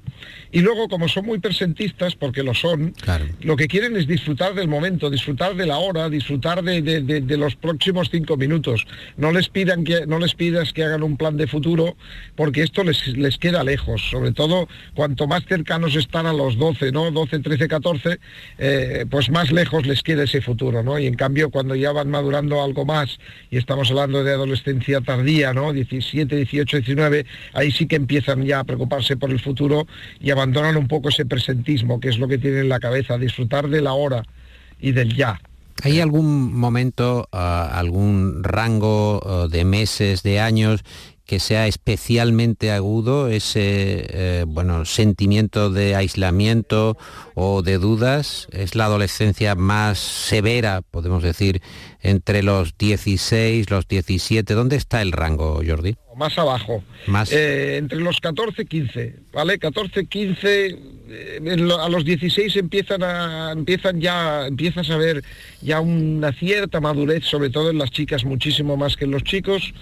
Y 0.50 0.60
luego, 0.60 0.88
como 0.88 1.08
son 1.08 1.26
muy 1.26 1.38
presentistas, 1.38 2.14
porque 2.14 2.42
lo 2.42 2.54
son, 2.54 2.92
claro. 2.92 3.26
lo 3.42 3.56
que 3.56 3.68
quieren 3.68 3.96
es 3.96 4.06
disfrutar 4.06 4.54
del 4.54 4.68
momento, 4.68 5.10
disfrutar 5.10 5.54
de 5.56 5.66
la 5.66 5.78
hora, 5.78 6.08
disfrutar 6.08 6.62
de, 6.62 6.80
de, 6.80 7.02
de, 7.02 7.20
de, 7.20 7.36
los 7.36 7.54
próximos 7.54 8.08
cinco 8.10 8.36
minutos. 8.36 8.86
No 9.16 9.30
les 9.30 9.48
pidan 9.48 9.84
que, 9.84 10.06
no 10.06 10.18
les 10.18 10.34
pidas 10.34 10.72
que 10.72 10.84
hagan 10.84 11.02
un 11.02 11.16
plan 11.16 11.36
de 11.36 11.46
futuro, 11.46 11.96
porque 12.34 12.62
esto 12.62 12.82
les, 12.82 13.06
les 13.08 13.36
queda 13.36 13.62
lejos. 13.62 14.08
Sobre 14.10 14.32
todo, 14.32 14.68
cuanto 14.94 15.26
más 15.26 15.44
cercanos 15.44 15.94
están 15.96 16.26
a 16.26 16.32
los 16.32 16.47
12, 16.56 16.92
¿no? 16.92 17.10
12, 17.10 17.40
13, 17.40 17.68
14, 17.68 18.18
eh, 18.58 19.06
pues 19.10 19.30
más 19.30 19.52
lejos 19.52 19.86
les 19.86 20.02
queda 20.02 20.24
ese 20.24 20.40
futuro. 20.40 20.82
¿no? 20.82 20.98
Y 20.98 21.06
en 21.06 21.14
cambio, 21.14 21.50
cuando 21.50 21.74
ya 21.74 21.92
van 21.92 22.10
madurando 22.10 22.62
algo 22.62 22.84
más, 22.84 23.18
y 23.50 23.56
estamos 23.56 23.90
hablando 23.90 24.24
de 24.24 24.32
adolescencia 24.32 25.00
tardía, 25.00 25.52
¿no? 25.52 25.72
17, 25.72 26.36
18, 26.36 26.76
19, 26.78 27.26
ahí 27.52 27.70
sí 27.70 27.86
que 27.86 27.96
empiezan 27.96 28.44
ya 28.44 28.60
a 28.60 28.64
preocuparse 28.64 29.16
por 29.16 29.30
el 29.30 29.40
futuro 29.40 29.86
y 30.20 30.30
abandonan 30.30 30.76
un 30.76 30.88
poco 30.88 31.08
ese 31.08 31.26
presentismo, 31.26 32.00
que 32.00 32.08
es 32.08 32.18
lo 32.18 32.28
que 32.28 32.38
tienen 32.38 32.60
en 32.60 32.68
la 32.68 32.80
cabeza, 32.80 33.18
disfrutar 33.18 33.68
de 33.68 33.82
la 33.82 33.92
hora 33.92 34.22
y 34.80 34.92
del 34.92 35.14
ya. 35.14 35.40
¿Hay 35.82 36.00
algún 36.00 36.54
momento, 36.54 37.28
uh, 37.32 37.36
algún 37.36 38.42
rango 38.42 39.20
uh, 39.20 39.48
de 39.48 39.64
meses, 39.64 40.24
de 40.24 40.40
años 40.40 40.82
que 41.28 41.40
sea 41.40 41.66
especialmente 41.66 42.72
agudo 42.72 43.28
ese 43.28 44.06
eh, 44.08 44.44
bueno, 44.48 44.86
sentimiento 44.86 45.68
de 45.68 45.94
aislamiento 45.94 46.96
o 47.34 47.60
de 47.60 47.76
dudas? 47.76 48.48
¿Es 48.50 48.74
la 48.74 48.86
adolescencia 48.86 49.54
más 49.54 49.98
severa, 49.98 50.80
podemos 50.80 51.22
decir, 51.22 51.60
entre 52.00 52.42
los 52.42 52.78
16, 52.78 53.68
los 53.68 53.86
17? 53.86 54.54
¿Dónde 54.54 54.76
está 54.76 55.02
el 55.02 55.12
rango, 55.12 55.60
Jordi? 55.66 55.96
Más 56.16 56.38
abajo. 56.38 56.82
Más. 57.06 57.30
Eh, 57.30 57.76
entre 57.76 58.00
los 58.00 58.20
14 58.20 58.62
y 58.62 58.64
15, 58.64 59.16
¿vale? 59.30 59.58
14, 59.58 60.06
15, 60.06 60.78
eh, 61.10 61.68
a 61.78 61.88
los 61.90 62.06
16 62.06 62.56
empiezan 62.56 63.02
a, 63.02 63.52
empiezan 63.52 64.00
ya, 64.00 64.46
empiezas 64.46 64.88
a 64.88 64.96
ver 64.96 65.22
ya 65.60 65.80
una 65.80 66.32
cierta 66.32 66.80
madurez, 66.80 67.24
sobre 67.24 67.50
todo 67.50 67.68
en 67.68 67.76
las 67.76 67.90
chicas, 67.90 68.24
muchísimo 68.24 68.78
más 68.78 68.96
que 68.96 69.04
en 69.04 69.10
los 69.10 69.24
chicos 69.24 69.74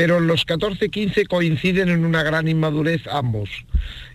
pero 0.00 0.18
los 0.18 0.46
14-15 0.46 1.28
coinciden 1.28 1.90
en 1.90 2.06
una 2.06 2.22
gran 2.22 2.48
inmadurez 2.48 3.06
ambos. 3.06 3.50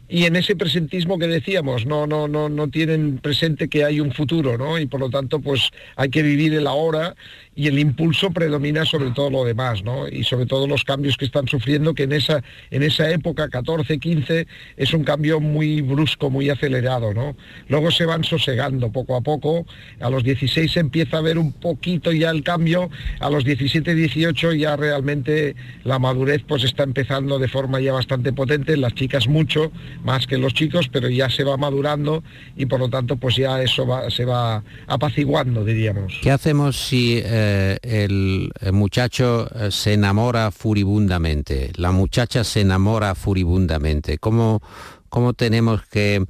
Y 0.10 0.26
en 0.26 0.36
ese 0.36 0.56
presentismo 0.56 1.20
que 1.20 1.28
decíamos, 1.28 1.86
no, 1.86 2.08
no, 2.08 2.28
no, 2.28 2.50
no 2.50 2.68
tienen 2.70 3.20
presente 3.20 3.68
que 3.68 3.84
hay 3.84 4.00
un 4.00 4.12
futuro, 4.12 4.58
¿no? 4.58 4.80
Y 4.80 4.88
por 4.88 5.00
lo 5.00 5.12
tanto, 5.12 5.42
pues 5.42 5.70
hay 5.96 6.10
que 6.10 6.24
vivir 6.24 6.56
el 6.56 6.66
ahora 6.66 7.16
y 7.56 7.68
el 7.68 7.80
impulso 7.80 8.32
predomina 8.32 8.86
sobre 8.86 9.12
todo 9.12 9.30
lo 9.30 9.46
demás, 9.46 9.82
¿no? 9.84 10.10
Y 10.10 10.26
sobre 10.26 10.46
todo 10.46 10.68
los 10.68 10.84
cambios 10.84 11.16
que 11.16 11.26
están 11.26 11.48
sufriendo, 11.48 11.94
que 11.94 12.04
en 12.04 12.12
esa, 12.12 12.44
en 12.70 12.84
esa 12.84 13.10
época, 13.10 13.48
14, 13.48 13.98
15, 13.98 14.46
es 14.76 14.94
un 14.94 15.06
cambio 15.06 15.40
muy 15.40 15.80
brusco, 15.80 16.30
muy 16.30 16.50
acelerado, 16.50 17.14
¿no? 17.14 17.38
Luego 17.70 17.92
se 17.92 18.06
van 18.06 18.26
sosegando 18.26 18.92
poco 18.92 19.16
a 19.16 19.22
poco, 19.22 19.66
a 20.02 20.10
los 20.10 20.24
16 20.24 20.70
se 20.70 20.80
empieza 20.82 21.18
a 21.18 21.22
ver 21.22 21.38
un 21.38 21.54
poquito 21.54 22.12
ya 22.12 22.30
el 22.30 22.44
cambio, 22.44 22.90
a 23.20 23.30
los 23.30 23.46
17, 23.46 23.96
18 23.96 24.54
ya 24.54 24.76
realmente 24.76 25.56
la 25.86 25.98
madurez 25.98 26.44
pues 26.46 26.66
está 26.66 26.84
empezando 26.84 27.40
de 27.40 27.48
forma 27.48 27.80
ya 27.80 27.94
bastante 27.94 28.34
potente, 28.34 28.76
las 28.76 28.94
chicas 28.96 29.28
mucho, 29.30 29.72
más 30.04 30.28
que 30.28 30.38
los 30.38 30.54
chicos, 30.54 30.90
pero 30.90 31.08
ya 31.08 31.30
se 31.30 31.46
va 31.46 31.56
madurando 31.56 32.22
y 32.58 32.66
por 32.66 32.82
lo 32.82 32.90
tanto 32.90 33.16
pues 33.16 33.38
ya 33.38 33.62
eso 33.62 33.88
se 34.10 34.26
va 34.26 34.62
apaciguando, 34.88 35.64
diríamos. 35.64 36.20
¿Qué 36.22 36.32
hacemos 36.32 36.76
si... 36.76 37.22
Eh, 37.24 37.45
eh, 37.46 37.78
el, 37.84 38.52
muchacho 38.74 39.48
eh, 39.54 39.72
se 39.72 39.94
enamora 39.94 40.52
furibundamente, 40.52 41.72
la 41.76 41.92
muchacha 41.92 42.44
se 42.44 42.62
enamora 42.62 43.14
furibundamente. 43.16 44.18
¿Cómo, 44.18 44.62
cómo 45.10 45.34
tenemos 45.34 45.86
que 45.86 46.26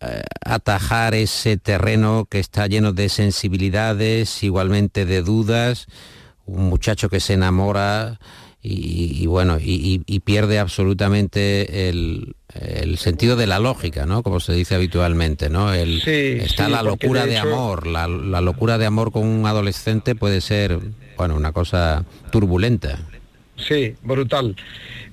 eh, 0.00 0.22
atajar 0.44 1.14
ese 1.14 1.56
terreno 1.56 2.26
que 2.30 2.38
está 2.38 2.66
lleno 2.66 2.92
de 2.92 3.08
sensibilidades, 3.08 4.42
igualmente 4.42 5.04
de 5.04 5.22
dudas? 5.22 5.86
Un 6.46 6.68
muchacho 6.68 7.08
que 7.08 7.20
se 7.20 7.34
enamora 7.34 8.20
y, 8.62 9.26
bueno, 9.26 9.58
y, 9.60 10.20
pierde 10.20 10.60
absolutamente 10.60 11.88
el, 11.88 12.36
sentido 12.98 13.36
de 13.36 13.46
la 13.46 13.58
lógica, 13.58 14.06
¿no? 14.06 14.22
Como 14.22 14.40
se 14.40 14.52
dice 14.52 14.74
habitualmente, 14.74 15.48
¿no? 15.48 15.72
El, 15.72 16.02
está 16.06 16.68
la 16.68 16.82
locura 16.82 17.26
de, 17.26 17.38
amor, 17.38 17.86
la, 17.86 18.06
locura 18.06 18.78
de 18.78 18.86
amor 18.86 19.12
con 19.12 19.26
un 19.26 19.46
adolescente 19.46 20.14
puede 20.14 20.40
ser, 20.40 20.78
bueno, 21.16 21.34
una 21.36 21.52
cosa 21.52 22.04
turbulenta. 22.30 22.98
Sí, 23.56 23.94
brutal. 24.02 24.56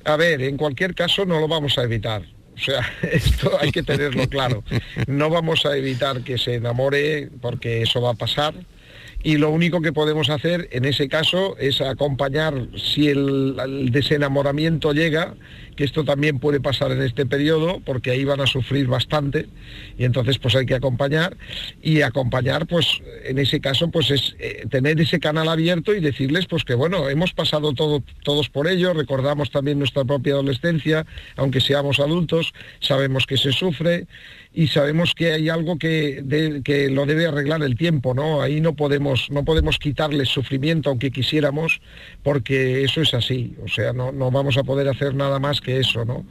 A 0.06 0.16
ver, 0.16 0.42
en 0.42 0.58
cualquier 0.58 0.96
caso 0.96 1.26
no 1.26 1.40
lo 1.40 1.48
vamos 1.48 1.78
a 1.78 1.84
evitar. 1.84 2.24
O 2.56 2.62
sea, 2.62 2.82
esto 3.12 3.58
hay 3.60 3.72
que 3.72 3.84
tenerlo 3.84 4.28
claro. 4.28 4.64
No 5.08 5.30
vamos 5.30 5.66
a 5.66 5.78
evitar 5.78 6.24
que 6.24 6.38
se 6.38 6.56
enamore 6.56 7.30
porque 7.42 7.82
eso 7.84 8.02
va 8.02 8.12
a 8.12 8.16
pasar 8.16 8.54
y 9.22 9.38
lo 9.38 9.50
único 9.50 9.82
que 9.82 9.92
podemos 9.92 10.30
hacer 10.30 10.70
en 10.72 10.86
ese 10.86 11.10
caso 11.10 11.58
es 11.58 11.82
acompañar 11.82 12.68
si 12.78 13.10
el, 13.10 13.90
desenamoramiento 13.92 14.94
llega, 14.94 15.36
que 15.80 15.86
esto 15.86 16.04
también 16.04 16.40
puede 16.40 16.60
pasar 16.60 16.92
en 16.92 17.02
este 17.02 17.26
periodo, 17.26 17.80
porque 17.86 18.12
ahí 18.12 18.26
van 18.26 18.42
a 18.42 18.48
sufrir 18.48 18.88
bastante, 18.88 19.48
y 19.98 20.04
entonces 20.04 20.38
pues 20.38 20.54
hay 20.58 20.66
que 20.66 20.76
acompañar, 20.76 21.38
y 21.82 22.02
acompañar 22.02 22.68
pues 22.68 23.02
en 23.24 23.40
ese 23.40 23.62
caso 23.62 23.90
pues 23.90 24.12
es 24.12 24.36
eh, 24.40 24.66
tener 24.70 25.00
ese 25.00 25.22
canal 25.22 25.48
abierto 25.48 25.96
y 25.96 26.02
decirles 26.02 26.48
pues 26.48 26.66
que 26.66 26.74
bueno, 26.74 27.08
hemos 27.08 27.32
pasado 27.32 27.72
todo, 27.72 28.04
todos 28.26 28.50
por 28.50 28.68
ello, 28.68 28.94
recordamos 28.94 29.52
también 29.52 29.80
nuestra 29.80 30.04
propia 30.04 30.34
adolescencia, 30.34 31.06
aunque 31.38 31.62
seamos 31.62 32.02
adultos, 32.02 32.54
sabemos 32.82 33.26
que 33.26 33.38
se 33.38 33.54
sufre, 33.54 34.06
y 34.52 34.68
sabemos 34.68 35.14
que 35.14 35.32
hay 35.32 35.48
algo 35.50 35.78
que, 35.78 36.62
que, 36.66 36.90
lo 36.90 37.06
debe 37.06 37.28
arreglar 37.28 37.62
el 37.62 37.78
tiempo, 37.78 38.16
¿no? 38.16 38.42
Ahí 38.42 38.62
no 38.62 38.74
podemos, 38.76 39.30
no 39.30 39.46
podemos 39.46 39.78
quitarles 39.78 40.30
sufrimiento 40.30 40.90
aunque 40.90 41.12
quisiéramos, 41.12 41.82
porque 42.24 42.84
eso 42.84 43.02
es 43.02 43.14
así, 43.14 43.56
o 43.64 43.68
sea, 43.68 43.94
no, 43.94 44.12
no 44.12 44.32
vamos 44.32 44.58
a 44.58 44.64
poder 44.64 44.90
hacer 44.90 45.14
nada 45.14 45.40
más 45.40 45.62
que 45.62 45.69
eso, 45.78 46.06
¿no? 46.06 46.26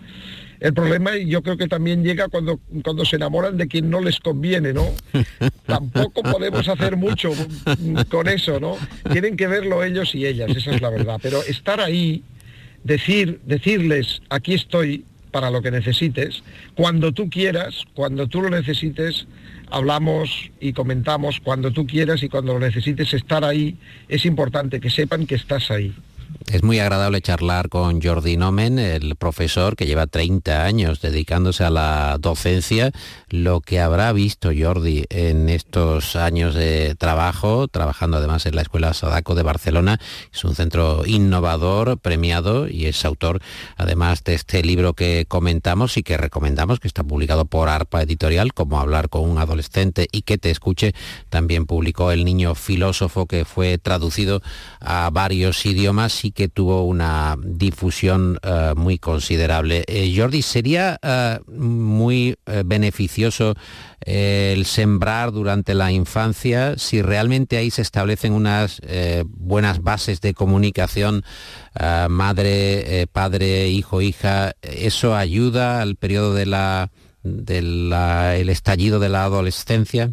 El 0.61 0.75
problema 0.75 1.17
yo 1.17 1.43
creo 1.43 1.57
que 1.57 1.69
también 1.69 2.03
llega 2.03 2.29
cuando, 2.29 2.59
cuando 2.83 3.05
se 3.05 3.17
enamoran 3.17 3.57
de 3.57 3.69
quien 3.69 3.89
no 3.91 4.01
les 4.01 4.19
conviene, 4.19 4.73
¿no? 4.73 4.87
Tampoco 5.67 6.23
podemos 6.23 6.67
hacer 6.69 6.97
mucho 6.97 7.31
con 8.09 8.29
eso, 8.29 8.59
¿no? 8.59 8.77
Tienen 9.13 9.37
que 9.37 9.47
verlo 9.47 9.85
ellos 9.85 10.15
y 10.15 10.27
ellas, 10.27 10.51
esa 10.57 10.73
es 10.73 10.81
la 10.81 10.91
verdad. 10.91 11.21
Pero 11.23 11.43
estar 11.45 11.81
ahí, 11.81 12.25
decir, 12.83 13.41
decirles, 13.45 14.21
aquí 14.31 14.55
estoy, 14.55 15.05
para 15.31 15.51
lo 15.51 15.63
que 15.63 15.71
necesites. 15.71 16.43
Cuando 16.75 17.13
tú 17.13 17.29
quieras, 17.31 17.85
cuando 17.95 18.27
tú 18.27 18.43
lo 18.43 18.51
necesites, 18.51 19.27
hablamos 19.71 20.51
y 20.61 20.73
comentamos 20.73 21.41
cuando 21.41 21.71
tú 21.71 21.87
quieras 21.87 22.23
y 22.23 22.29
cuando 22.29 22.55
lo 22.55 22.61
necesites 22.61 23.13
estar 23.15 23.45
ahí. 23.45 23.77
Es 24.09 24.25
importante 24.25 24.81
que 24.81 24.91
sepan 24.91 25.27
que 25.27 25.35
estás 25.35 25.71
ahí. 25.71 25.95
Es 26.47 26.63
muy 26.63 26.79
agradable 26.79 27.21
charlar 27.21 27.69
con 27.69 28.01
Jordi 28.01 28.39
Nomen, 28.39 28.79
el 28.79 29.17
profesor 29.17 29.77
que 29.77 29.85
lleva 29.85 30.07
30 30.07 30.65
años 30.65 31.03
dedicándose 31.03 31.63
a 31.63 31.69
la 31.69 32.17
docencia. 32.19 32.91
Lo 33.29 33.61
que 33.61 33.81
habrá 33.81 34.13
visto 34.15 34.51
Jordi 34.59 35.05
en 35.11 35.51
estos 35.51 36.17
años 36.17 36.55
de 36.55 36.95
trabajo, 36.95 37.69
trabajando 37.69 38.17
además 38.17 38.47
en 38.47 38.57
la 38.57 38.63
Escuela 38.63 38.95
Sadaco 38.95 39.35
de 39.35 39.43
Barcelona, 39.43 40.01
es 40.33 40.43
un 40.43 40.55
centro 40.55 41.05
innovador, 41.05 41.99
premiado 41.99 42.67
y 42.67 42.87
es 42.87 43.05
autor 43.05 43.43
además 43.77 44.25
de 44.25 44.33
este 44.33 44.63
libro 44.63 44.95
que 44.95 45.27
comentamos 45.29 45.99
y 45.99 46.03
que 46.03 46.17
recomendamos, 46.17 46.81
que 46.81 46.89
está 46.89 47.05
publicado 47.05 47.45
por 47.45 47.69
ARPA 47.69 48.03
Editorial, 48.03 48.55
como 48.55 48.81
hablar 48.81 49.11
con 49.11 49.29
un 49.29 49.37
adolescente 49.37 50.09
y 50.13 50.23
que 50.23 50.39
te 50.39 50.51
escuche. 50.51 50.95
También 51.29 51.67
publicó 51.67 52.11
El 52.11 52.25
Niño 52.25 52.55
Filósofo, 52.55 53.27
que 53.27 53.45
fue 53.45 53.77
traducido 53.77 54.41
a 54.81 55.11
varios 55.13 55.67
idiomas 55.67 56.18
y 56.25 56.33
que 56.33 56.49
tuvo 56.49 56.85
una 56.85 57.37
difusión 57.43 58.39
eh, 58.43 58.73
muy 58.77 58.99
considerable. 58.99 59.85
Eh, 59.87 60.13
Jordi, 60.17 60.43
¿sería 60.43 60.99
eh, 61.03 61.39
muy 61.47 62.37
beneficioso 62.65 63.55
el 64.01 64.65
sembrar 64.65 65.33
durante 65.33 65.75
la 65.75 65.93
infancia 65.93 66.79
si 66.79 67.03
realmente 67.03 67.57
ahí 67.57 67.71
se 67.71 67.83
establecen 67.83 68.33
unas 68.33 68.81
buenas 69.27 69.83
bases 69.83 70.21
de 70.21 70.35
comunicación 70.35 71.25
madre, 72.09 73.07
padre, 73.13 73.69
hijo, 73.69 74.01
hija? 74.01 74.53
¿Eso 74.63 75.15
ayuda 75.15 75.83
al 75.83 75.97
periodo 75.97 76.33
de 76.35 76.47
la 76.47 76.91
del 77.23 78.49
estallido 78.49 78.99
de 78.99 79.09
la 79.09 79.25
adolescencia? 79.25 80.13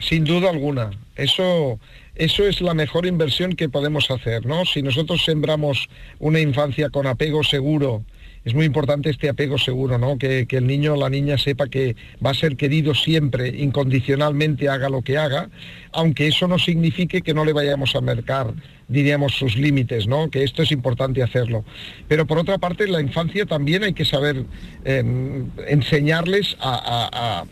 Sin 0.00 0.24
duda 0.24 0.50
alguna. 0.50 0.90
Eso 1.14 1.78
eso 2.22 2.46
es 2.46 2.60
la 2.60 2.72
mejor 2.72 3.04
inversión 3.04 3.54
que 3.54 3.68
podemos 3.68 4.08
hacer, 4.08 4.46
¿no? 4.46 4.64
Si 4.64 4.80
nosotros 4.80 5.24
sembramos 5.24 5.88
una 6.20 6.38
infancia 6.38 6.88
con 6.88 7.08
apego 7.08 7.42
seguro, 7.42 8.04
es 8.44 8.54
muy 8.54 8.64
importante 8.64 9.10
este 9.10 9.28
apego 9.28 9.58
seguro, 9.58 9.98
¿no? 9.98 10.16
Que, 10.18 10.46
el 10.48 10.66
niño 10.68 10.94
o 10.94 10.96
la 10.96 11.10
niña 11.10 11.36
sepa 11.36 11.66
que 11.66 11.96
va 12.24 12.30
a 12.30 12.34
ser 12.34 12.56
querido 12.56 12.94
siempre, 12.94 13.48
incondicionalmente, 13.48 14.68
haga 14.68 14.88
lo 14.88 15.02
que 15.02 15.18
haga, 15.18 15.50
aunque 15.90 16.28
eso 16.28 16.46
no 16.46 16.60
signifique 16.60 17.22
que 17.22 17.34
no 17.34 17.44
le 17.44 17.52
vayamos 17.52 17.96
a 17.96 18.00
mercar, 18.00 18.54
diríamos, 18.86 19.32
sus 19.32 19.56
límites, 19.56 20.06
¿no? 20.06 20.30
Que 20.30 20.44
esto 20.44 20.62
es 20.62 20.70
importante 20.70 21.24
hacerlo. 21.24 21.64
Pero 22.06 22.24
por 22.24 22.38
otra 22.38 22.58
parte, 22.58 22.84
en 22.84 22.92
la 22.92 23.00
infancia 23.00 23.46
también 23.46 23.82
hay 23.82 23.94
que 23.94 24.04
saber 24.04 24.44
em, 24.84 25.50
enseñarles 25.66 26.56
a 26.60 27.44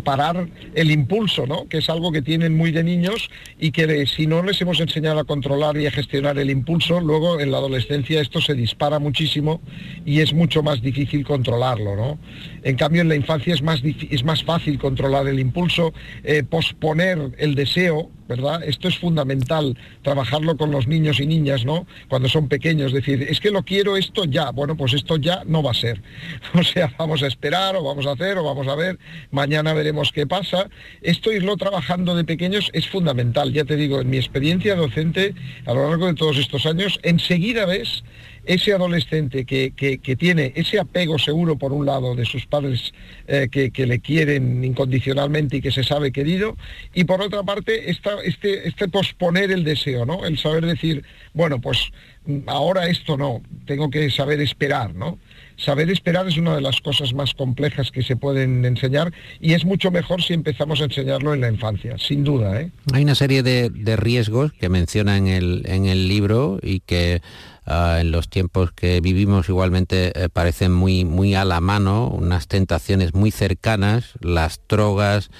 parar 0.00 0.48
el 0.74 0.90
impulso, 0.90 1.46
¿no? 1.46 1.68
que 1.68 1.78
es 1.78 1.88
algo 1.88 2.12
que 2.12 2.22
tienen 2.22 2.56
muy 2.56 2.70
de 2.70 2.84
niños 2.84 3.30
y 3.58 3.70
que 3.70 4.06
si 4.06 4.26
no 4.26 4.42
les 4.42 4.60
hemos 4.60 4.80
enseñado 4.80 5.20
a 5.20 5.24
controlar 5.24 5.76
y 5.78 5.86
a 5.86 5.90
gestionar 5.90 6.38
el 6.38 6.50
impulso, 6.50 7.00
luego 7.00 7.40
en 7.40 7.50
la 7.50 7.58
adolescencia 7.58 8.20
esto 8.20 8.40
se 8.40 8.54
dispara 8.54 8.98
muchísimo 8.98 9.60
y 10.04 10.20
es 10.20 10.32
mucho 10.32 10.62
más 10.62 10.82
difícil 10.82 11.24
controlarlo. 11.24 11.96
¿no? 11.96 12.18
En 12.62 12.76
cambio 12.76 13.02
en 13.02 13.08
la 13.08 13.16
infancia 13.16 13.54
es 13.54 13.62
más, 13.62 13.82
es 13.84 14.24
más 14.24 14.44
fácil 14.44 14.78
controlar 14.78 15.26
el 15.26 15.40
impulso, 15.40 15.92
eh, 16.24 16.42
posponer 16.42 17.32
el 17.38 17.54
deseo, 17.54 18.10
¿verdad? 18.28 18.62
Esto 18.62 18.88
es 18.88 18.98
fundamental, 18.98 19.76
trabajarlo 20.02 20.56
con 20.56 20.70
los 20.70 20.86
niños 20.86 21.18
y 21.18 21.26
niñas, 21.26 21.64
¿no? 21.64 21.86
Cuando 22.08 22.28
son 22.28 22.48
pequeños, 22.48 22.92
decir, 22.92 23.26
es 23.28 23.40
que 23.40 23.50
lo 23.50 23.62
quiero 23.62 23.96
esto 23.96 24.24
ya, 24.24 24.50
bueno, 24.50 24.76
pues 24.76 24.92
esto 24.92 25.16
ya 25.16 25.42
no 25.46 25.62
va 25.62 25.72
a 25.72 25.74
ser. 25.74 26.02
O 26.58 26.62
sea, 26.62 26.92
vamos 26.98 27.22
a 27.22 27.26
esperar 27.28 27.76
o 27.76 27.82
vamos 27.82 28.06
a 28.06 28.12
hacer 28.12 28.36
o 28.36 28.44
vamos 28.44 28.68
a 28.68 28.74
ver, 28.74 28.98
mañana 29.30 29.72
veremos 29.72 30.12
qué 30.12 30.26
pasa. 30.26 30.68
Esto 31.00 31.32
irlo 31.32 31.56
trabajando 31.56 32.14
de 32.14 32.24
pequeños 32.24 32.70
es 32.72 32.88
fundamental, 32.88 33.52
ya 33.52 33.64
te 33.64 33.76
digo, 33.76 34.00
en 34.00 34.10
mi 34.10 34.18
experiencia 34.18 34.74
docente 34.74 35.34
a 35.66 35.72
lo 35.72 35.88
largo 35.88 36.06
de 36.06 36.14
todos 36.14 36.36
estos 36.36 36.66
años, 36.66 36.98
enseguida 37.02 37.64
ves 37.64 38.02
ese 38.48 38.72
adolescente 38.72 39.44
que, 39.44 40.16
tiene 40.18 40.52
ese 40.56 40.80
apego 40.80 41.18
seguro 41.18 41.58
por 41.58 41.72
un 41.72 41.84
lado 41.84 42.16
de 42.16 42.24
sus 42.24 42.46
padres 42.46 42.94
eh, 43.26 43.48
que, 43.50 43.86
le 43.86 44.00
quieren 44.00 44.64
incondicionalmente 44.64 45.58
y 45.58 45.60
que 45.60 45.70
se 45.70 45.84
sabe 45.84 46.12
querido, 46.12 46.56
y 46.94 47.04
por 47.04 47.20
otra 47.20 47.42
parte 47.42 47.90
esta, 47.90 48.20
este, 48.24 48.66
este 48.66 48.88
posponer 48.88 49.50
el 49.50 49.64
deseo, 49.64 50.06
¿no? 50.06 50.24
El 50.24 50.38
saber 50.38 50.64
decir, 50.64 51.04
bueno, 51.34 51.60
pues 51.60 51.92
ahora 52.46 52.88
esto 52.88 53.18
no, 53.18 53.42
tengo 53.66 53.90
que 53.90 54.10
saber 54.10 54.40
esperar, 54.40 54.94
¿no? 54.94 55.18
Saber 55.56 55.90
esperar 55.90 56.26
es 56.28 56.38
una 56.38 56.54
de 56.54 56.60
las 56.60 56.80
cosas 56.80 57.12
más 57.12 57.34
complejas 57.34 57.90
que 57.90 58.02
se 58.02 58.16
pueden 58.16 58.64
enseñar 58.64 59.12
y 59.40 59.54
es 59.54 59.64
mucho 59.64 59.90
mejor 59.90 60.22
si 60.22 60.32
empezamos 60.32 60.80
a 60.80 60.84
enseñarlo 60.84 61.34
en 61.34 61.40
la 61.40 61.48
infancia, 61.48 61.98
sin 61.98 62.22
duda. 62.22 62.60
¿eh? 62.60 62.70
Hay 62.92 63.02
una 63.02 63.16
serie 63.16 63.42
de, 63.42 63.96
riesgos 63.96 64.52
que 64.52 64.68
menciona 64.68 65.16
en 65.16 65.26
el, 65.26 65.64
en 65.66 65.86
el 65.86 66.06
libro 66.06 66.60
y 66.62 66.80
que 66.80 67.20
ah, 67.68 67.98
en 68.00 68.10
los 68.10 68.28
tiempos 68.28 68.72
que 68.72 69.00
vivimos 69.00 69.48
igualmente 69.48 70.12
eh, 70.14 70.28
parecen 70.28 70.72
muy, 70.72 71.04
muy 71.04 71.34
a 71.34 71.44
la 71.44 71.60
mano, 71.60 72.08
unas 72.08 72.48
tentaciones 72.48 73.14
muy 73.14 73.30
cercanas, 73.30 74.14
las 74.20 74.60
drogas, 74.68 75.30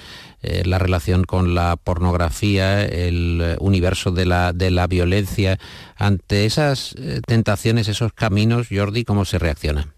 eh, 0.42 0.62
la 0.64 0.78
relación 0.78 1.24
con 1.24 1.54
la 1.54 1.76
pornografía, 1.76 2.84
el 2.84 3.40
eh, 3.42 3.56
universo 3.58 4.10
de 4.12 4.26
la, 4.26 4.52
de 4.52 4.70
la 4.70 4.86
violencia. 4.86 5.58
Ante 5.96 6.46
esas 6.46 6.94
tentaciones, 7.26 7.88
esos 7.88 8.12
caminos, 8.12 8.68
Jordi, 8.70 9.04
¿cómo 9.04 9.24
se 9.24 9.38
reacciona? 9.38 9.88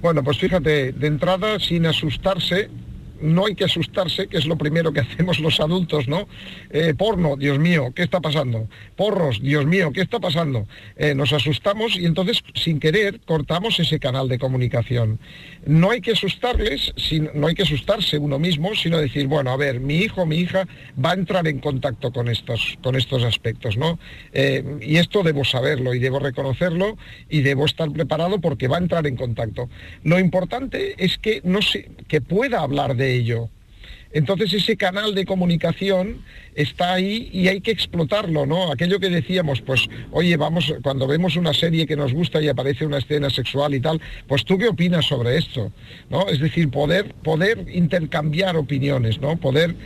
Bueno, 0.00 0.22
pues 0.22 0.38
fíjate, 0.38 0.92
de 0.92 1.06
entrada, 1.06 1.58
sin 1.58 1.84
asustarse, 1.86 2.70
no 3.20 3.46
hay 3.46 3.54
que 3.54 3.64
asustarse, 3.64 4.26
que 4.26 4.38
es 4.38 4.46
lo 4.46 4.56
primero 4.56 4.92
que 4.92 5.00
hacemos 5.00 5.38
los 5.40 5.60
adultos, 5.60 6.08
¿no? 6.08 6.28
Eh, 6.70 6.94
porno, 6.96 7.36
Dios 7.36 7.58
mío, 7.58 7.92
¿qué 7.94 8.02
está 8.02 8.20
pasando? 8.20 8.68
Porros, 8.96 9.40
Dios 9.40 9.66
mío, 9.66 9.92
¿qué 9.92 10.02
está 10.02 10.20
pasando? 10.20 10.66
Eh, 10.96 11.14
nos 11.14 11.32
asustamos 11.32 11.96
y 11.96 12.06
entonces, 12.06 12.42
sin 12.54 12.80
querer, 12.80 13.20
cortamos 13.24 13.78
ese 13.80 13.98
canal 13.98 14.28
de 14.28 14.38
comunicación. 14.38 15.18
No 15.66 15.90
hay 15.90 16.00
que 16.00 16.12
asustarles, 16.12 16.92
no 17.34 17.46
hay 17.46 17.54
que 17.54 17.62
asustarse 17.62 18.18
uno 18.18 18.38
mismo, 18.38 18.74
sino 18.74 18.98
decir, 18.98 19.26
bueno, 19.26 19.50
a 19.50 19.56
ver, 19.56 19.80
mi 19.80 19.98
hijo, 19.98 20.26
mi 20.26 20.36
hija 20.36 20.66
va 21.02 21.10
a 21.10 21.14
entrar 21.14 21.46
en 21.46 21.60
contacto 21.60 22.12
con 22.12 22.28
estos, 22.28 22.78
con 22.82 22.96
estos 22.96 23.24
aspectos, 23.24 23.76
¿no? 23.76 23.98
Eh, 24.32 24.78
y 24.80 24.96
esto 24.96 25.22
debo 25.22 25.44
saberlo 25.44 25.94
y 25.94 25.98
debo 25.98 26.18
reconocerlo 26.18 26.96
y 27.28 27.42
debo 27.42 27.66
estar 27.66 27.90
preparado 27.90 28.40
porque 28.40 28.68
va 28.68 28.76
a 28.76 28.80
entrar 28.80 29.06
en 29.06 29.16
contacto. 29.16 29.68
Lo 30.02 30.18
importante 30.18 30.94
es 31.02 31.18
que, 31.18 31.40
no 31.44 31.60
que 32.08 32.20
pueda 32.20 32.60
hablar 32.60 32.96
de 32.96 33.09
ello. 33.14 33.50
Entonces 34.12 34.52
ese 34.52 34.76
canal 34.76 35.14
de 35.14 35.24
comunicación 35.24 36.24
está 36.56 36.94
ahí 36.94 37.30
y 37.32 37.46
hay 37.46 37.60
que 37.60 37.70
explotarlo, 37.70 38.44
¿no? 38.44 38.72
Aquello 38.72 38.98
que 38.98 39.08
decíamos, 39.08 39.60
pues, 39.60 39.88
oye, 40.10 40.36
vamos, 40.36 40.74
cuando 40.82 41.06
vemos 41.06 41.36
una 41.36 41.54
serie 41.54 41.86
que 41.86 41.94
nos 41.94 42.12
gusta 42.12 42.42
y 42.42 42.48
aparece 42.48 42.84
una 42.84 42.98
escena 42.98 43.30
sexual 43.30 43.72
y 43.74 43.80
tal, 43.80 44.00
pues 44.26 44.44
tú 44.44 44.58
qué 44.58 44.66
opinas 44.68 45.06
sobre 45.06 45.36
esto, 45.36 45.70
¿no? 46.10 46.28
Es 46.28 46.40
decir, 46.40 46.70
poder, 46.70 47.14
poder 47.22 47.66
intercambiar 47.72 48.56
opiniones, 48.56 49.20
¿no? 49.20 49.36
Poder 49.36 49.76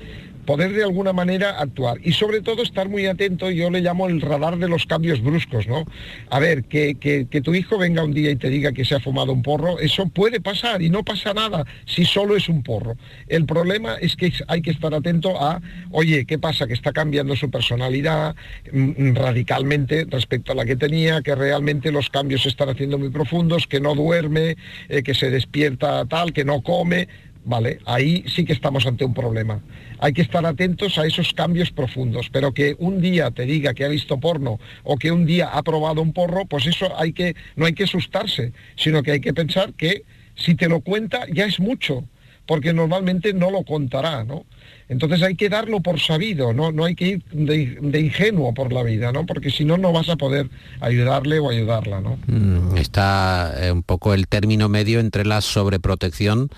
poder 0.44 0.72
de 0.72 0.85
alguna 0.85 1.12
manera 1.12 1.59
actuar 1.61 1.98
y 2.02 2.12
sobre 2.12 2.40
todo 2.40 2.62
estar 2.62 2.88
muy 2.88 3.07
atento, 3.07 3.50
yo 3.50 3.70
le 3.70 3.80
llamo 3.80 4.09
el 4.09 4.20
radar 4.20 4.59
de 4.59 4.68
los 4.68 4.87
cambios 4.87 5.22
bruscos, 5.22 5.66
¿no? 5.66 5.85
A 6.30 6.38
ver, 6.38 6.64
que, 6.64 6.94
que, 6.96 7.40
tu 7.40 7.54
hijo 7.54 7.78
venga 7.78 8.02
un 8.02 8.14
día 8.14 8.30
y 8.30 8.37
te 8.37 8.48
diga 8.48 8.72
que 8.72 8.85
se 8.85 8.94
ha 8.94 9.00
fumado 9.00 9.33
un 9.33 9.42
porro, 9.42 9.78
eso 9.78 10.07
puede 10.09 10.40
pasar 10.40 10.83
y 10.83 10.90
no 10.90 11.04
pasa 11.04 11.35
nada 11.35 11.64
si 11.85 12.04
solo 12.04 12.37
es 12.37 12.48
un 12.48 12.62
porro. 12.62 12.96
El 13.28 13.44
problema 13.44 13.96
es 14.00 14.16
que 14.16 14.33
hay 14.48 14.62
que 14.62 14.70
estar 14.70 14.94
atento 14.94 15.40
a, 15.40 15.61
oye, 15.90 16.24
¿qué 16.24 16.38
pasa? 16.38 16.66
Que 16.66 16.74
está 16.74 16.92
cambiando 16.92 17.37
su 17.37 17.50
personalidad 17.50 18.35
mm, 18.72 19.11
mm, 19.11 19.14
radicalmente 19.14 20.07
respecto 20.09 20.52
a 20.52 20.54
la 20.54 20.64
que 20.64 20.76
tenía, 20.76 21.22
que 21.22 21.35
realmente 21.35 21.92
los 21.92 22.11
cambios 22.11 22.42
se 22.42 22.48
están 22.48 22.68
haciendo 22.68 22.98
muy 22.98 23.11
profundos, 23.11 23.66
que 23.66 23.80
no 23.80 23.94
duerme, 23.94 24.57
eh, 24.88 25.02
que 25.02 25.14
se 25.14 25.30
despierta 25.30 26.04
tal, 26.07 26.33
que 26.33 26.44
no 26.44 26.62
come, 26.62 27.09
¿vale? 27.44 27.78
Ahí 27.85 28.24
sí 28.28 28.44
que 28.44 28.52
estamos 28.52 28.87
ante 28.87 29.04
un 29.04 29.14
problema. 29.14 29.61
Hay 30.05 30.12
que 30.12 30.21
estar 30.21 30.45
atentos 30.45 30.99
a 30.99 31.07
esos 31.07 31.33
cambios 31.33 31.71
profundos, 31.71 32.29
pero 32.31 32.53
que 32.53 32.77
un 32.79 33.01
día 33.01 33.31
te 33.31 33.47
diga 33.47 33.73
que 33.73 33.87
ha 33.87 33.88
visto 33.88 34.21
porno 34.21 34.61
o 34.83 34.99
que 34.99 35.11
un 35.11 35.25
día 35.25 35.49
ha 35.49 35.62
probado 35.62 36.03
un 36.03 36.12
porro, 36.12 36.45
pues 36.45 36.67
eso 36.67 36.93
hay 36.99 37.14
que, 37.14 37.35
no 37.57 37.64
hay 37.64 37.73
que 37.73 37.85
asustarse, 37.85 38.53
sino 38.77 39.03
que 39.03 39.12
hay 39.12 39.21
que 39.21 39.33
pensar 39.33 39.73
que 39.73 40.03
si 40.35 40.57
te 40.57 40.69
lo 40.69 40.83
cuenta 40.83 41.25
ya 41.33 41.47
es 41.47 41.59
mucho, 41.59 42.05
porque 42.45 42.75
normalmente 42.75 43.33
no 43.33 43.51
lo 43.51 43.62
contará, 43.62 44.25
¿no? 44.25 44.45
Entonces 44.90 45.23
hay 45.23 45.37
que 45.37 45.49
darlo 45.49 45.81
por 45.81 45.99
sabido, 45.99 46.53
no, 46.53 46.71
no 46.71 46.85
hay 46.85 46.95
que 46.95 47.07
ir 47.07 47.25
de, 47.33 48.01
ingenuo 48.01 48.53
por 48.53 48.75
la 48.75 48.83
vida, 48.83 49.11
¿no? 49.12 49.25
Porque 49.25 49.49
si 49.49 49.64
no, 49.64 49.79
no 49.79 49.93
vas 49.93 50.11
a 50.11 50.17
poder 50.17 50.51
ayudarle 50.81 51.38
o 51.38 51.49
ayudarla, 51.49 52.03
¿no? 52.03 52.19
Mm, 52.27 52.77
está 52.77 53.55
eh, 53.59 53.73
un 53.73 53.83
poco 53.83 54.12
el 54.12 54.29
término 54.29 54.69
medio 54.69 55.01
entre 55.01 55.25
la 55.25 55.40
sobreprotección 55.40 56.51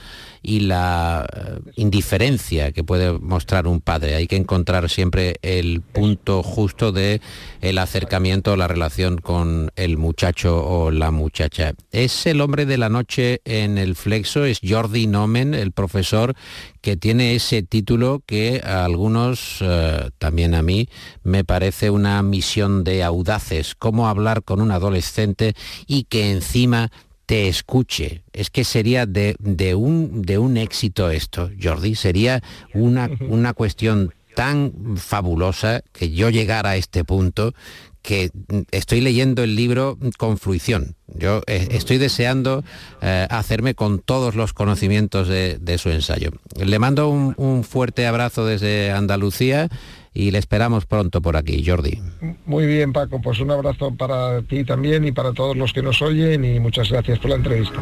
y 0.46 0.60
la 0.60 1.26
eh, 1.34 1.58
indiferencia 1.74 2.70
que 2.70 2.84
puede 2.84 3.18
mostrar 3.18 3.66
un 3.66 3.80
padre. 3.80 4.14
Hay 4.14 4.28
que 4.28 4.36
encontrar 4.36 4.88
siempre 4.88 5.36
el 5.42 5.80
punto 5.80 6.44
justo 6.44 6.92
de 6.92 7.20
el 7.60 7.78
acercamiento, 7.78 8.54
la 8.54 8.68
relación 8.68 9.18
con 9.18 9.72
el 9.74 9.98
muchacho 9.98 10.64
o 10.64 10.92
la 10.92 11.10
muchacha. 11.10 11.74
Es 11.90 12.26
el 12.26 12.40
hombre 12.40 12.64
de 12.64 12.78
la 12.78 12.88
noche 12.88 13.40
en 13.44 13.76
el 13.76 13.96
flexo, 13.96 14.44
es 14.44 14.60
Jordi 14.62 15.08
Nomen, 15.08 15.52
el 15.52 15.72
profesor 15.72 16.36
que 16.80 16.96
tiene 16.96 17.34
ese 17.34 17.64
título 17.64 18.22
que 18.24 18.62
a 18.64 18.84
algunos, 18.84 19.56
eh, 19.60 20.10
también 20.18 20.54
a 20.54 20.62
mí, 20.62 20.88
me 21.24 21.42
parece 21.42 21.90
una 21.90 22.22
misión 22.22 22.84
de 22.84 23.02
audaces, 23.02 23.74
cómo 23.74 24.06
hablar 24.06 24.44
con 24.44 24.60
un 24.60 24.70
adolescente 24.70 25.54
y 25.88 26.04
que 26.04 26.30
encima 26.30 26.92
te 27.26 27.48
escuche. 27.48 28.22
Es 28.32 28.50
que 28.50 28.64
sería 28.64 29.04
de, 29.04 29.36
un, 29.74 30.22
de 30.22 30.38
un 30.38 30.56
éxito 30.56 31.10
esto, 31.10 31.50
Jordi, 31.60 31.94
sería 31.94 32.42
una, 32.72 33.10
una 33.20 33.52
cuestión 33.52 34.14
tan 34.34 34.96
fabulosa 34.96 35.82
que 35.92 36.10
yo 36.10 36.30
llegara 36.30 36.70
a 36.70 36.76
este 36.76 37.04
punto 37.04 37.54
que 38.02 38.30
estoy 38.70 39.00
leyendo 39.00 39.42
el 39.42 39.56
libro 39.56 39.98
con 40.16 40.38
fruición. 40.38 40.94
Yo 41.08 41.42
eh, 41.48 41.66
estoy 41.72 41.98
deseando 41.98 42.62
eh, 43.02 43.26
hacerme 43.30 43.74
con 43.74 43.98
todos 43.98 44.36
los 44.36 44.52
conocimientos 44.52 45.26
de, 45.26 45.78
su 45.78 45.90
ensayo. 45.90 46.30
Le 46.54 46.78
mando 46.78 47.08
un, 47.08 47.34
un, 47.36 47.64
fuerte 47.64 48.06
abrazo 48.06 48.46
desde 48.46 48.92
Andalucía 48.92 49.68
y 50.16 50.30
le 50.30 50.38
esperamos 50.38 50.86
pronto 50.86 51.20
por 51.20 51.36
aquí, 51.36 51.62
Jordi. 51.64 52.00
Muy 52.46 52.64
bien, 52.64 52.94
Paco, 52.94 53.20
pues 53.20 53.38
un 53.38 53.50
abrazo 53.50 53.94
para 53.94 54.40
ti 54.40 54.64
también 54.64 55.06
y 55.06 55.12
para 55.12 55.34
todos 55.34 55.54
los 55.54 55.74
que 55.74 55.82
nos 55.82 56.00
oyen 56.00 56.42
y 56.42 56.58
muchas 56.58 56.90
gracias 56.90 57.18
por 57.18 57.30
la 57.30 57.36
entrevista. 57.36 57.78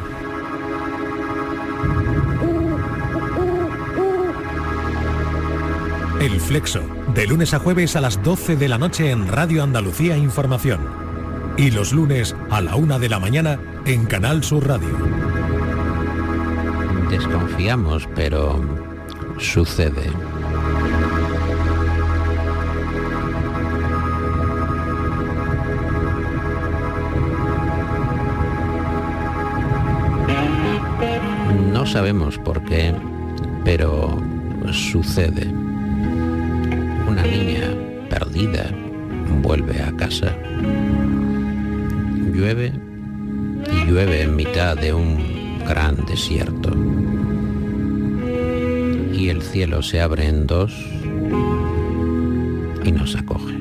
El 6.20 6.40
Flexo, 6.40 6.82
de 7.14 7.26
lunes 7.28 7.54
a 7.54 7.60
jueves 7.60 7.94
a 7.94 8.00
las 8.00 8.20
12 8.20 8.56
de 8.56 8.68
la 8.68 8.78
noche 8.78 9.12
en 9.12 9.28
Radio 9.28 9.62
Andalucía 9.62 10.16
Información. 10.16 10.80
Y 11.56 11.70
los 11.70 11.92
lunes 11.92 12.34
a 12.50 12.60
la 12.60 12.74
una 12.74 12.98
de 12.98 13.10
la 13.10 13.20
mañana 13.20 13.60
en 13.84 14.06
Canal 14.06 14.42
Sur 14.42 14.66
Radio. 14.66 14.98
Desconfiamos, 17.10 18.08
pero 18.16 18.60
sucede. 19.38 20.10
No 31.84 31.90
sabemos 31.90 32.38
por 32.38 32.64
qué, 32.64 32.94
pero 33.62 34.18
sucede 34.72 35.46
una 37.06 37.22
niña 37.24 37.74
perdida 38.08 38.70
vuelve 39.42 39.82
a 39.82 39.94
casa. 39.94 40.34
Llueve 42.32 42.72
y 43.70 43.84
llueve 43.84 44.22
en 44.22 44.34
mitad 44.34 44.78
de 44.78 44.94
un 44.94 45.58
gran 45.68 45.96
desierto. 46.06 46.70
Y 49.12 49.28
el 49.28 49.42
cielo 49.42 49.82
se 49.82 50.00
abre 50.00 50.26
en 50.26 50.46
dos 50.46 50.72
y 52.82 52.92
nos 52.92 53.14
acoge. 53.14 53.58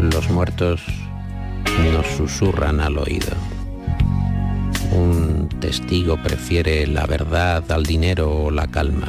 Los 0.00 0.28
muertos 0.28 0.82
nos 1.94 2.06
susurran 2.08 2.78
al 2.78 2.98
oído. 2.98 3.51
Un 4.94 5.48
testigo 5.60 6.16
prefiere 6.22 6.86
la 6.86 7.06
verdad 7.06 7.70
al 7.72 7.84
dinero 7.84 8.30
o 8.30 8.50
la 8.50 8.66
calma. 8.66 9.08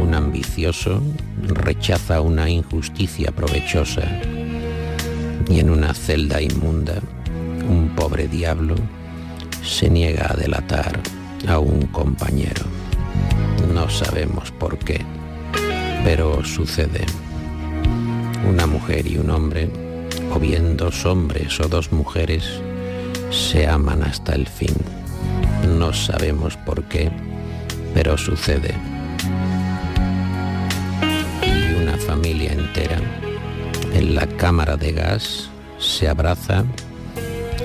Un 0.00 0.14
ambicioso 0.14 1.02
rechaza 1.42 2.20
una 2.20 2.48
injusticia 2.48 3.32
provechosa. 3.32 4.02
Y 5.48 5.58
en 5.58 5.70
una 5.70 5.94
celda 5.94 6.40
inmunda, 6.40 7.00
un 7.68 7.92
pobre 7.96 8.28
diablo 8.28 8.76
se 9.62 9.90
niega 9.90 10.30
a 10.30 10.36
delatar 10.36 11.00
a 11.48 11.58
un 11.58 11.86
compañero. 11.86 12.64
No 13.74 13.90
sabemos 13.90 14.52
por 14.52 14.78
qué, 14.78 15.00
pero 16.04 16.44
sucede. 16.44 17.04
una 18.48 18.66
mujer 18.66 19.08
y 19.08 19.18
un 19.18 19.30
hombre, 19.30 19.68
o 20.32 20.38
bien 20.38 20.76
dos 20.76 21.04
hombres 21.04 21.58
o 21.58 21.68
dos 21.68 21.90
mujeres, 21.90 22.60
se 23.30 23.66
aman 23.66 24.02
hasta 24.02 24.34
el 24.34 24.46
fin. 24.46 24.74
No 25.78 25.92
sabemos 25.92 26.56
por 26.58 26.84
qué, 26.84 27.10
pero 27.94 28.16
sucede. 28.16 28.74
Y 31.42 31.82
una 31.82 31.96
familia 31.96 32.52
entera 32.52 32.98
en 33.92 34.14
la 34.14 34.26
cámara 34.26 34.76
de 34.76 34.92
gas 34.92 35.50
se 35.78 36.08
abraza 36.08 36.64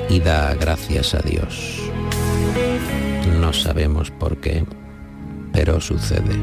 y 0.09 0.19
da 0.19 0.53
gracias 0.55 1.13
a 1.13 1.19
Dios. 1.19 1.79
No 3.39 3.53
sabemos 3.53 4.11
por 4.11 4.37
qué, 4.37 4.65
pero 5.51 5.79
sucede. 5.79 6.35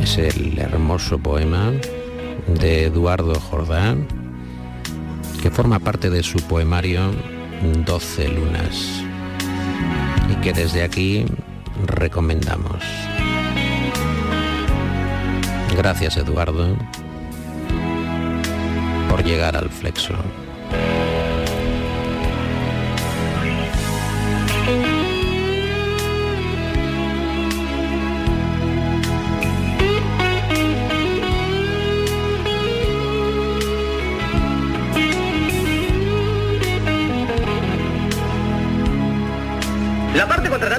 Es 0.00 0.18
el 0.18 0.58
hermoso 0.58 1.18
poema 1.18 1.72
de 2.48 2.84
Eduardo 2.84 3.38
Jordán, 3.38 4.06
que 5.42 5.50
forma 5.50 5.78
parte 5.78 6.10
de 6.10 6.22
su 6.22 6.38
poemario 6.40 7.12
12 7.84 8.28
lunas 8.28 9.02
y 10.30 10.34
que 10.42 10.52
desde 10.52 10.82
aquí 10.82 11.26
recomendamos. 11.86 12.82
Gracias 15.76 16.16
Eduardo 16.16 16.76
por 19.08 19.24
llegar 19.24 19.56
al 19.56 19.68
flexo. 19.68 20.14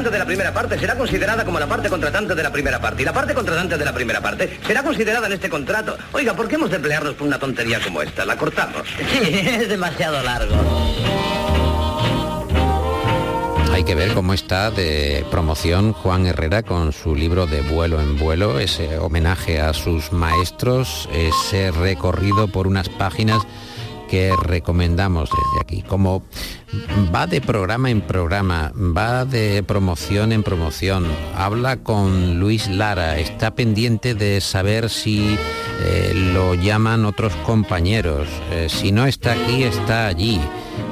Contratante 0.10 0.12
de 0.12 0.20
la 0.20 0.26
primera 0.26 0.54
parte 0.54 0.80
será 0.80 0.96
considerada 0.96 1.46
como 1.46 1.60
la 1.60 1.68
parte 1.68 1.90
contratante 1.90 2.34
de 2.34 2.44
la 2.44 2.52
primera 2.52 2.82
parte 2.82 3.02
y 3.02 3.06
la 3.06 3.14
parte 3.14 3.34
contratante 3.34 3.78
de 3.78 3.86
la 3.86 3.94
primera 3.94 4.22
parte 4.22 4.60
será 4.66 4.82
considerada 4.84 5.28
en 5.28 5.34
este 5.34 5.50
contrato. 5.50 5.98
Oiga, 6.14 6.34
¿por 6.34 6.48
qué 6.48 6.56
hemos 6.56 6.72
de 6.72 6.80
pelearnos 6.80 7.14
por 7.14 7.28
una 7.28 7.38
tontería 7.38 7.80
como 7.80 8.02
esta? 8.02 8.26
La 8.26 8.36
cortamos. 8.36 8.88
Sí, 8.98 9.30
es 9.32 9.70
demasiado 9.70 10.22
largo. 10.24 10.56
Hay 13.72 13.84
que 13.84 13.94
ver 13.94 14.14
cómo 14.14 14.34
está 14.34 14.72
de 14.72 15.26
promoción 15.30 15.94
Juan 15.94 16.26
Herrera 16.26 16.64
con 16.64 16.92
su 16.92 17.16
libro 17.16 17.46
de 17.46 17.62
vuelo 17.62 18.02
en 18.02 18.18
vuelo, 18.18 18.60
ese 18.60 18.98
homenaje 18.98 19.62
a 19.62 19.74
sus 19.74 20.12
maestros, 20.12 21.08
ese 21.14 21.72
recorrido 21.72 22.48
por 22.48 22.66
unas 22.66 22.90
páginas 22.90 23.44
que 24.10 24.34
recomendamos 24.44 25.30
desde 25.30 25.62
aquí. 25.62 25.84
Como 25.84 26.24
va 27.14 27.28
de 27.28 27.42
programa 27.42 27.90
en 27.90 28.02
programa, 28.02 28.72
va 28.76 29.26
de 29.26 29.64
promoción 29.64 30.32
en 30.32 30.44
promoción, 30.44 31.06
habla 31.36 31.78
con 31.78 32.40
Luis 32.40 32.68
Lara, 32.68 33.18
está 33.18 33.56
pendiente 33.56 34.14
de 34.14 34.42
saber 34.42 34.90
si 34.90 35.38
eh, 35.82 36.14
lo 36.34 36.56
llaman 36.56 37.06
otros 37.06 37.34
compañeros, 37.46 38.28
eh, 38.52 38.68
si 38.70 38.92
no 38.92 39.06
está 39.06 39.34
aquí, 39.34 39.64
está 39.64 40.08
allí. 40.08 40.40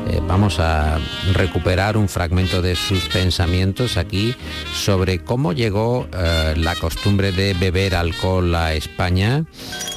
Eh, 0.09 0.21
vamos 0.25 0.59
a 0.59 0.99
recuperar 1.33 1.97
un 1.97 2.07
fragmento 2.07 2.61
de 2.61 2.75
sus 2.75 3.05
pensamientos 3.05 3.97
aquí 3.97 4.35
sobre 4.73 5.19
cómo 5.19 5.53
llegó 5.53 6.07
eh, 6.13 6.53
la 6.55 6.75
costumbre 6.75 7.31
de 7.31 7.53
beber 7.53 7.95
alcohol 7.95 8.55
a 8.55 8.73
España 8.73 9.45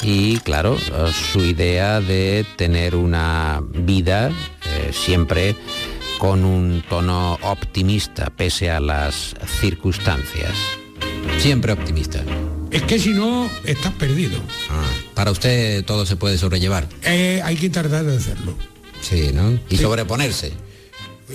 y 0.02 0.38
claro, 0.38 0.76
eh, 0.76 1.12
su 1.32 1.44
idea 1.44 2.00
de 2.00 2.44
tener 2.56 2.96
una 2.96 3.62
vida 3.62 4.32
siempre 4.92 5.56
con 6.18 6.44
un 6.44 6.82
tono 6.88 7.38
optimista 7.42 8.30
pese 8.30 8.70
a 8.70 8.80
las 8.80 9.34
circunstancias. 9.60 10.52
Siempre 11.38 11.72
optimista. 11.72 12.22
Es 12.70 12.82
que 12.82 12.98
si 12.98 13.10
no, 13.10 13.48
estás 13.64 13.92
perdido. 13.94 14.38
Ah, 14.70 14.84
para 15.14 15.30
usted 15.30 15.84
todo 15.84 16.06
se 16.06 16.16
puede 16.16 16.38
sobrellevar. 16.38 16.88
hay 17.04 17.56
que 17.56 17.70
tardar 17.70 18.04
de 18.04 18.16
hacerlo. 18.16 18.54
Sí, 19.00 19.30
¿no? 19.32 19.58
Y 19.68 19.76
sobreponerse. 19.76 20.52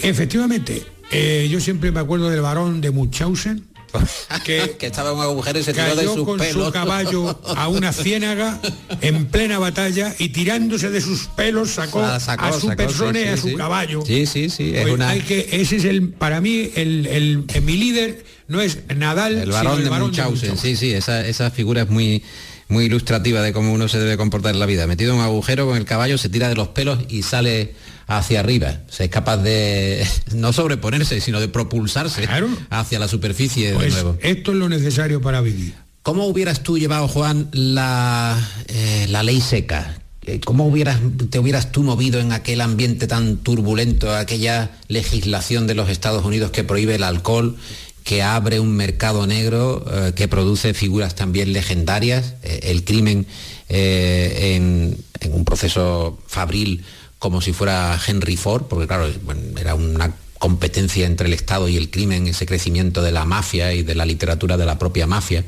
Efectivamente. 0.01 0.84
Eh, 1.12 1.47
yo 1.51 1.60
siempre 1.60 1.91
me 1.91 1.99
acuerdo 1.99 2.30
del 2.30 2.41
varón 2.41 2.82
de 2.82 2.89
Munchausen, 2.91 3.63
que, 4.43 4.75
que 4.78 4.88
estaba 4.88 5.12
en 5.12 5.17
un 5.17 5.23
agujero 5.23 5.60
y 5.60 5.63
se 5.63 5.71
tiró 5.73 5.95
de 5.95 6.04
sus 6.06 6.23
con 6.25 6.38
pelos. 6.38 6.65
su 6.65 6.71
caballo 6.73 7.39
a 7.56 7.67
una 7.69 7.93
ciénaga 7.93 8.60
en 9.01 9.28
plena 9.28 9.58
batalla 9.60 10.13
y 10.19 10.30
tirándose 10.30 10.89
de 10.89 10.99
sus 11.01 11.28
pelos 11.28 11.69
sacó, 11.71 12.01
Ah, 12.04 12.19
sacó, 12.19 12.45
a 12.45 12.54
su 12.54 12.67
sacó, 12.67 12.75
persona 12.75 13.19
sí, 13.19 13.25
y 13.25 13.28
a 13.30 13.38
su 13.38 13.47
sí. 13.49 13.56
caballo. 13.56 14.04
Sí, 14.06 14.25
sí, 14.25 14.49
sí. 14.49 14.75
Es 14.75 14.82
Pues 14.82 14.93
una... 14.95 15.10
hay 15.10 15.21
que, 15.21 15.47
ese 15.51 15.78
es 15.78 15.86
el, 15.86 16.10
para 16.10 16.41
mí, 16.41 16.71
el, 16.75 17.06
el- 17.08 17.45
el- 17.54 17.62
mi 17.62 17.78
líder 17.78 18.25
no 18.47 18.60
es 18.62 18.80
Nadal, 18.95 19.36
El 19.36 19.41
sino 19.43 19.54
varón 19.54 19.84
de 19.84 19.89
Munchausen, 19.91 20.58
sí, 20.58 20.75
sí, 20.75 20.91
esa, 20.91 21.25
esa 21.25 21.51
figura 21.51 21.84
es 21.84 21.89
muy, 21.89 22.21
muy 22.67 22.86
ilustrativa 22.86 23.41
de 23.41 23.54
cómo 23.54 23.73
uno 23.73 23.88
se 23.88 23.99
debe 23.99 24.17
comportar 24.17 24.54
en 24.54 24.60
la 24.60 24.65
vida. 24.65 24.88
Metido 24.88 25.13
en 25.13 25.19
un 25.19 25.25
agujero 25.25 25.67
con 25.67 25.78
el 25.78 25.86
caballo, 25.86 26.17
se 26.17 26.30
tira 26.30 26.49
de 26.49 26.56
los 26.56 26.69
pelos 26.69 26.99
y 27.10 27.23
sale 27.23 27.75
hacia 28.08 28.39
arriba. 28.39 28.80
Se 28.89 29.06
es 29.06 29.10
capaz 29.10 29.38
de 29.38 30.06
no 30.34 30.54
sobreponerse, 30.54 31.21
sino 31.21 31.39
de 31.39 31.47
propulsarse 31.47 32.28
hacia 32.69 32.99
la 32.99 33.08
superficie 33.08 33.69
de 33.69 33.75
Pues 33.75 33.93
nuevo. 33.93 34.17
esto 34.21 34.51
es 34.51 34.58
lo 34.58 34.69
necesario 34.69 35.21
para 35.21 35.41
vivir. 35.41 35.73
¿Cómo 36.01 36.25
hubieras 36.28 36.62
tú 36.62 36.78
llevado, 36.78 37.08
Juan, 37.08 37.49
la, 37.51 38.38
eh, 38.67 39.08
la 39.10 39.23
ley 39.23 39.41
seca? 39.41 39.97
Eh, 40.28 40.39
¿Cómo 40.43 40.67
hubieras, 40.67 40.99
te 41.30 41.39
hubieras 41.39 41.71
tú 41.71 41.82
movido 41.84 42.19
en 42.19 42.32
aquel 42.32 42.62
ambiente 42.62 43.08
tan 43.08 43.38
turbulento, 43.38 44.13
aquella 44.15 44.71
legislación 44.88 45.65
de 45.67 45.75
los 45.75 45.89
Estados 45.89 46.25
Unidos 46.25 46.51
que 46.51 46.63
prohíbe 46.63 46.95
el 46.95 47.04
alcohol, 47.04 47.58
que 48.06 48.22
abre 48.22 48.60
un 48.60 48.78
mercado 48.78 49.26
negro, 49.26 49.84
eh, 49.91 50.13
que 50.15 50.28
produce 50.28 50.76
figuras 50.76 51.15
también 51.15 51.52
legendarias, 51.54 52.36
eh, 52.44 52.60
el 52.65 52.86
crimen 52.86 53.26
eh, 53.68 54.54
en, 54.56 55.34
un 55.34 55.44
proceso 55.44 56.20
fabril 56.28 56.86
como 57.18 57.41
si 57.41 57.52
fuera 57.52 58.00
Henry 58.08 58.38
Ford, 58.38 58.65
porque 58.70 58.86
claro, 58.86 59.12
era 59.60 59.74
una 59.74 60.13
competencia 60.38 61.08
entre 61.08 61.26
el 61.26 61.34
Estado 61.34 61.68
y 61.68 61.78
el 61.78 61.89
crimen, 61.89 62.28
ese 62.28 62.46
crecimiento 62.46 63.02
de 63.02 63.12
la 63.12 63.26
mafia 63.26 63.74
y 63.74 63.82
de 63.82 63.96
la 63.96 64.06
literatura 64.06 64.56
de 64.56 64.68
la 64.68 64.78
propia 64.78 65.08
mafia. 65.08 65.44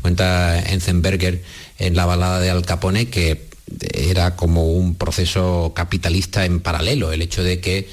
Cuenta 0.00 0.58
Enzenberger 0.58 1.42
en 1.78 1.96
la 1.96 2.06
balada 2.06 2.40
de 2.40 2.48
Al 2.48 2.64
Capone 2.64 3.10
que 3.10 3.46
era 3.92 4.36
como 4.36 4.72
un 4.72 4.94
proceso 4.94 5.74
capitalista 5.76 6.46
en 6.46 6.60
paralelo, 6.60 7.12
el 7.12 7.20
hecho 7.20 7.42
de 7.42 7.60
que 7.60 7.90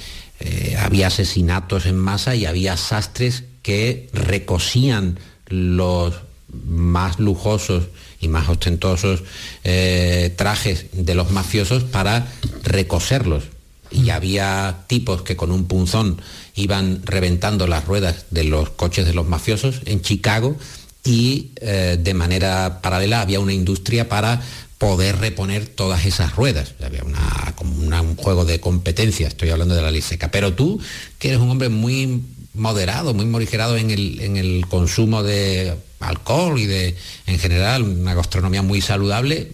había 0.80 1.08
asesinatos 1.08 1.88
en 1.88 1.98
masa 1.98 2.36
y 2.36 2.46
había 2.46 2.78
sastres 2.78 3.43
que 3.67 4.08
recosían 4.13 5.19
los 5.47 6.13
más 6.65 7.19
lujosos 7.19 7.84
y 8.21 8.30
más 8.30 8.47
ostentosos 8.47 9.23
eh, 9.65 10.34
trajes 10.38 10.86
de 10.93 11.13
los 11.15 11.32
mafiosos 11.32 11.84
para 11.84 12.32
recoserlos. 12.63 13.43
Y 13.91 14.10
había 14.12 14.86
tipos 14.88 15.21
que 15.21 15.36
con 15.36 15.51
un 15.51 15.65
punzón 15.65 16.21
iban 16.56 17.01
reventando 17.03 17.67
las 17.67 17.84
ruedas 17.84 18.27
de 18.32 18.45
los 18.45 18.69
coches 18.69 19.06
de 19.06 19.13
los 19.13 19.27
mafiosos 19.27 19.82
en 19.84 20.01
Chicago 20.01 20.56
y 21.03 21.51
eh, 21.60 21.97
de 22.01 22.13
manera 22.13 22.80
paralela 22.82 23.19
había 23.19 23.41
una 23.41 23.51
industria 23.53 24.08
para 24.08 24.41
poder 24.77 25.17
reponer 25.17 25.65
todas 25.67 26.06
esas 26.06 26.38
ruedas. 26.38 26.73
Había 26.82 27.03
una, 27.03 27.51
como 27.58 27.75
una- 27.86 28.01
un 28.01 28.15
juego 28.15 28.45
de 28.45 28.62
competencia, 28.62 29.27
estoy 29.27 29.49
hablando 29.49 29.75
de 29.75 29.82
la 29.82 29.91
ley 29.91 30.01
seca. 30.01 30.32
Pero 30.32 30.53
tú, 30.53 30.80
que 31.19 31.27
eres 31.30 31.41
un 31.41 31.49
hombre 31.49 31.67
muy 31.67 32.21
moderado, 32.58 33.13
muy 33.13 33.26
morigerado 33.26 33.78
en 33.78 33.91
el, 33.91 34.20
en 34.20 34.38
el 34.38 34.65
consumo 34.67 35.24
de 35.24 35.74
alcohol 36.00 36.60
y 36.60 36.65
de, 36.65 36.96
en 37.26 37.39
general, 37.39 37.84
una 37.84 38.13
gastronomía 38.13 38.62
muy 38.62 38.82
saludable, 38.82 39.52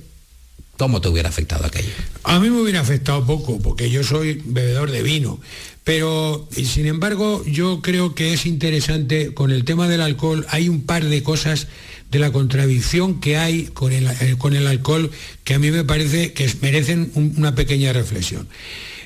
¿cómo 0.78 1.00
te 1.02 1.08
hubiera 1.10 1.30
afectado 1.30 1.66
aquello? 1.66 1.92
A 2.24 2.40
mí 2.40 2.50
me 2.50 2.60
hubiera 2.62 2.80
afectado 2.82 3.26
poco, 3.26 3.60
porque 3.60 3.90
yo 3.90 4.04
soy 4.04 4.42
bebedor 4.46 4.92
de 4.92 5.04
vino, 5.04 5.40
pero 5.84 6.48
sin 6.52 6.88
embargo 6.88 7.44
yo 7.46 7.82
creo 7.82 8.16
que 8.16 8.34
es 8.34 8.46
interesante 8.46 9.34
con 9.34 9.52
el 9.52 9.66
tema 9.66 9.88
del 9.88 10.02
alcohol, 10.02 10.46
hay 10.50 10.70
un 10.70 10.82
par 10.82 11.06
de 11.06 11.22
cosas 11.24 11.68
de 12.12 12.20
la 12.20 12.32
contradicción 12.32 13.20
que 13.20 13.38
hay 13.38 13.66
con 13.74 13.92
el, 13.92 14.08
eh, 14.22 14.36
con 14.38 14.56
el 14.56 14.68
alcohol 14.68 15.10
que 15.44 15.56
a 15.56 15.60
mí 15.60 15.72
me 15.72 15.84
parece 15.84 16.32
que 16.34 16.50
merecen 16.62 17.12
un- 17.16 17.34
una 17.38 17.56
pequeña 17.56 17.92
reflexión. 17.92 18.48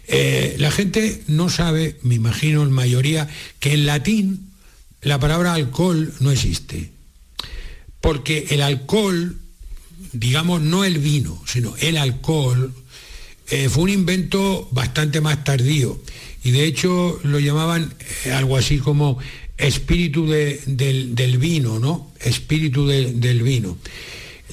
Eh, 0.07 0.55
la 0.57 0.71
gente 0.71 1.21
no 1.27 1.49
sabe, 1.49 1.97
me 2.01 2.15
imagino 2.15 2.63
en 2.63 2.71
mayoría, 2.71 3.27
que 3.59 3.73
en 3.73 3.85
latín 3.85 4.49
la 5.01 5.19
palabra 5.19 5.53
alcohol 5.53 6.13
no 6.19 6.31
existe, 6.31 6.91
porque 8.01 8.47
el 8.51 8.61
alcohol 8.61 9.37
digamos, 10.13 10.61
no 10.61 10.83
el 10.83 10.99
vino, 10.99 11.41
sino 11.45 11.75
el 11.77 11.97
alcohol, 11.97 12.73
eh, 13.49 13.69
fue 13.69 13.83
un 13.83 13.89
invento 13.89 14.67
bastante 14.71 15.21
más 15.21 15.43
tardío. 15.43 16.01
Y 16.43 16.51
de 16.51 16.65
hecho 16.65 17.19
lo 17.23 17.39
llamaban 17.39 17.93
eh, 18.25 18.31
algo 18.31 18.57
así 18.57 18.77
como 18.79 19.17
espíritu 19.57 20.27
de- 20.27 20.61
del, 20.65 21.37
vino, 21.37 21.79
¿no? 21.79 22.11
Espíritu 22.19 22.87
de- 22.87 23.13
del 23.13 23.41
vino. 23.43 23.77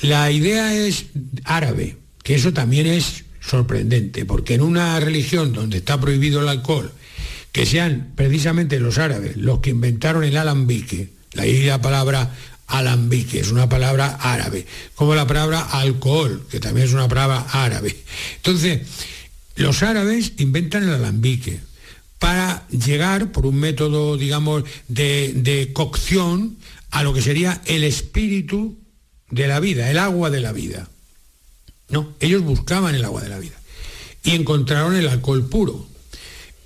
La 0.03 0.31
idea 0.31 0.75
es 0.75 1.07
árabe, 1.45 1.97
que 2.23 2.35
eso 2.35 2.53
también 2.53 2.87
es 2.87 3.24
sorprendente, 3.47 4.25
porque 4.25 4.55
en 4.55 4.63
una 4.63 4.99
religión 5.01 5.53
donde 5.53 5.79
está 5.79 6.01
prohibido 6.01 6.41
el 6.41 6.49
alcohol, 6.49 6.93
que 7.53 7.67
sean 7.67 8.13
precisamente 8.17 8.81
los 8.81 8.99
árabes 8.99 9.37
los 9.37 9.61
que 9.61 9.71
inventaron 9.71 10.25
el 10.25 10.37
alambique, 10.37 11.11
la 11.35 11.81
palabra 11.81 12.33
alambique 12.67 13.41
es 13.41 13.51
una 13.51 13.69
palabra 13.69 14.19
árabe, 14.21 14.67
como 14.95 15.15
la 15.15 15.27
palabra 15.27 15.61
alcohol, 15.61 16.47
que 16.51 16.61
también 16.61 16.87
es 16.87 16.95
una 16.95 17.09
palabra 17.09 17.47
árabe. 17.53 17.97
Entonces, 18.37 18.83
los 19.57 19.83
árabes 19.83 20.33
inventan 20.39 20.85
el 20.85 20.95
alambique 20.95 21.61
para 22.19 22.67
llegar 22.69 23.33
por 23.33 23.47
un 23.47 23.57
método, 23.57 24.17
digamos, 24.17 24.65
de, 24.89 25.33
de 25.37 25.73
cocción 25.73 26.57
a 26.91 27.03
lo 27.03 27.13
que 27.13 27.23
sería 27.23 27.61
el 27.67 27.85
espíritu 27.85 28.79
de 29.31 29.47
la 29.47 29.61
vida, 29.61 29.91
el 29.91 29.99
agua 29.99 30.31
de 30.31 30.41
la 30.41 30.53
vida. 30.53 30.89
No, 31.95 32.13
ellos 32.19 32.43
buscaban 32.43 32.97
el 32.97 33.05
agua 33.05 33.23
de 33.23 33.29
la 33.29 33.39
vida 33.39 33.55
y 34.25 34.33
encontraron 34.33 34.97
el 34.97 35.07
alcohol 35.07 35.49
puro. 35.49 35.87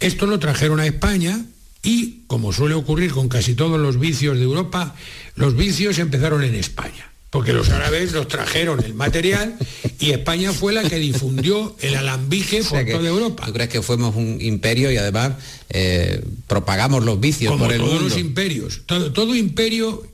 Esto 0.01 0.25
lo 0.27 0.39
trajeron 0.39 0.81
a 0.81 0.87
España 0.87 1.45
y, 1.83 2.23
como 2.29 2.51
suele 2.51 2.75
ocurrir 2.75 3.11
con 3.11 3.29
casi 3.29 3.55
todos 3.55 3.79
los 3.79 4.01
vicios 4.01 4.39
de 4.39 4.45
Europa, 4.45 4.95
los 5.35 5.55
vicios 5.55 5.99
empezaron 5.99 6.45
en 6.45 6.55
España, 6.55 7.13
porque 7.29 7.53
los 7.53 7.69
árabes 7.69 8.13
los 8.13 8.27
trajeron 8.27 8.83
el 8.83 8.95
material 8.95 9.59
y 10.01 10.13
España 10.13 10.55
fue 10.55 10.73
la 10.73 10.83
que 10.89 10.97
difundió 10.97 11.77
el 11.81 11.95
alambique 11.97 12.61
O 12.61 12.65
sea 12.65 12.79
por 12.79 12.87
que, 12.87 12.93
toda 12.95 13.09
Europa. 13.11 13.45
¿Tú 13.45 13.53
crees 13.53 13.69
que 13.69 13.83
fuimos 13.83 14.17
un 14.17 14.39
imperio 14.41 14.91
y 14.91 14.97
además 14.97 15.33
eh, 15.69 16.25
propagamos 16.47 17.05
los 17.05 17.21
vicios 17.21 17.53
Como 17.53 17.67
por 17.67 17.75
el 17.75 17.81
todos 17.81 17.93
mundo? 17.93 18.09
los 18.09 18.19
imperios. 18.19 18.81
Todo, 18.87 19.13
todo 19.13 19.35
imperio 19.37 20.07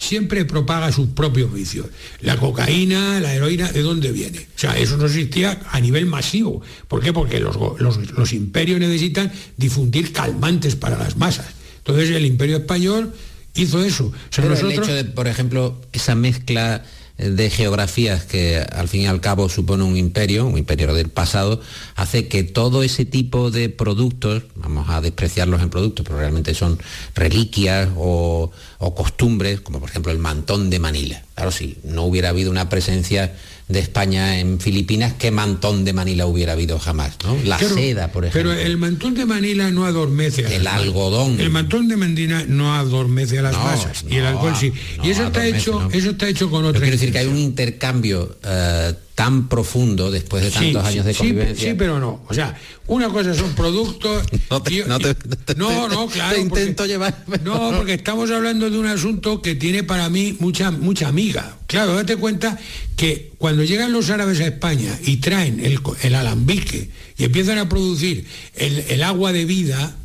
siempre 0.00 0.44
propaga 0.46 0.90
sus 0.90 1.08
propios 1.10 1.52
vicios. 1.52 1.86
La 2.22 2.36
cocaína, 2.38 3.20
la 3.20 3.32
heroína, 3.34 3.70
¿de 3.70 3.82
dónde 3.82 4.10
viene? 4.10 4.38
O 4.56 4.58
sea, 4.58 4.76
eso 4.76 4.96
no 4.96 5.06
existía 5.06 5.60
a 5.70 5.78
nivel 5.78 6.06
masivo. 6.06 6.62
¿Por 6.88 7.00
qué? 7.02 7.12
Porque 7.12 7.38
los, 7.38 7.54
los- 7.78 8.10
los 8.10 8.32
imperios 8.32 8.80
necesitan 8.80 9.30
difundir 9.56 10.12
calmantes 10.12 10.74
para 10.74 10.98
las 10.98 11.16
masas. 11.16 11.46
Entonces 11.78 12.10
el 12.10 12.24
imperio 12.26 12.56
español 12.56 13.12
hizo 13.54 13.82
eso. 13.84 14.06
O 14.06 14.12
sea, 14.30 14.42
Pero 14.42 14.48
nosotros- 14.50 14.72
el 14.72 14.82
hecho 14.82 14.94
de, 14.94 15.04
por 15.04 15.28
ejemplo, 15.28 15.80
esa 15.92 16.14
mezcla 16.14 16.82
de 17.20 17.50
geografías 17.50 18.24
que 18.24 18.58
al 18.58 18.88
fin 18.88 19.02
y 19.02 19.06
al 19.06 19.20
cabo 19.20 19.48
supone 19.48 19.84
un 19.84 19.96
imperio, 19.96 20.46
un 20.46 20.56
imperio 20.56 20.94
del 20.94 21.10
pasado, 21.10 21.60
hace 21.94 22.28
que 22.28 22.42
todo 22.42 22.82
ese 22.82 23.04
tipo 23.04 23.50
de 23.50 23.68
productos, 23.68 24.44
vamos 24.54 24.88
a 24.88 25.00
despreciarlos 25.00 25.60
en 25.60 25.70
productos, 25.70 26.04
pero 26.06 26.18
realmente 26.18 26.54
son 26.54 26.78
reliquias 27.14 27.88
o, 27.96 28.50
o 28.78 28.94
costumbres, 28.94 29.60
como 29.60 29.80
por 29.80 29.90
ejemplo 29.90 30.12
el 30.12 30.18
mantón 30.18 30.70
de 30.70 30.78
Manila. 30.78 31.22
Claro, 31.34 31.50
si 31.50 31.76
no 31.84 32.04
hubiera 32.04 32.30
habido 32.30 32.50
una 32.50 32.68
presencia 32.68 33.34
de 33.70 33.78
España 33.78 34.38
en 34.40 34.58
Filipinas, 34.60 35.14
¿qué 35.18 35.30
mantón 35.30 35.84
de 35.84 35.92
Manila 35.92 36.26
hubiera 36.26 36.52
habido 36.54 36.78
jamás? 36.78 37.16
¿no? 37.24 37.36
La 37.44 37.58
seda, 37.58 38.10
por 38.12 38.24
ejemplo. 38.24 38.50
Pero 38.52 38.60
el 38.60 38.76
mantón 38.76 39.14
de 39.14 39.24
Manila 39.26 39.70
no 39.70 39.86
adormece 39.86 40.40
a 40.42 40.44
las 40.48 40.52
El 40.54 40.62
masas. 40.64 40.80
algodón. 40.80 41.40
El 41.40 41.50
mantón 41.50 41.88
de 41.88 41.96
Manila 41.96 42.44
no 42.48 42.74
adormece 42.74 43.38
a 43.38 43.42
las 43.42 43.52
No, 43.52 43.62
masas. 43.64 44.04
y 44.08 44.16
el 44.16 44.26
alcohol 44.26 44.54
sí. 44.58 44.72
y 45.02 45.10
eso 45.10 45.26
está 45.26 45.46
hecho, 45.46 45.88
eso 45.92 46.10
está 46.10 46.28
hecho 46.28 46.50
con 46.50 46.64
otra 46.64 46.80
quiero 46.80 46.96
decir 46.96 47.12
que 47.12 47.18
hay 47.18 47.26
un 47.26 47.38
intercambio 47.38 48.36
eh, 48.44 48.92
tan 49.20 49.48
profundo 49.50 50.10
después 50.10 50.42
de 50.42 50.50
tantos 50.50 50.82
Sí, 50.82 50.88
años 50.88 51.04
de 51.04 51.14
convivencia. 51.14 51.70
Sí, 51.72 51.76
pero 51.76 52.00
no. 52.00 52.22
O 52.26 52.32
sea, 52.32 52.58
una 52.86 53.10
cosa 53.10 53.34
son 53.34 53.52
productos. 53.54 54.24
No 54.50 54.62
te- 54.62 54.72
y- 54.74 54.82
no 54.86 54.98
te- 54.98 55.14
no, 55.56 55.88
no, 55.88 56.06
claro. 56.08 56.34
te 56.36 56.40
porque- 56.48 56.60
intento 56.62 56.86
llevar. 56.86 57.22
No, 57.44 57.70
porque 57.76 57.92
estamos 57.94 58.30
hablando 58.30 58.70
de 58.70 58.78
un 58.78 58.86
asunto 58.86 59.42
que 59.42 59.54
tiene 59.56 59.84
para 59.84 60.08
mí 60.08 60.36
mucha, 60.40 60.70
mucha 60.70 61.08
amiga. 61.08 61.58
Claro, 61.66 61.96
date 61.96 62.16
cuenta 62.16 62.58
que 62.96 63.32
cuando 63.36 63.62
llegan 63.62 63.92
los 63.92 64.08
árabes 64.08 64.40
a 64.40 64.46
España 64.46 64.98
y 65.04 65.18
traen 65.18 65.60
el, 65.60 65.78
el 66.02 66.14
alambique 66.14 66.88
y 67.18 67.24
empiezan 67.24 67.58
a 67.58 67.68
producir 67.68 68.24
el, 68.56 68.78
el 68.88 69.02
agua 69.02 69.32
de 69.34 69.44
vida, 69.44 69.96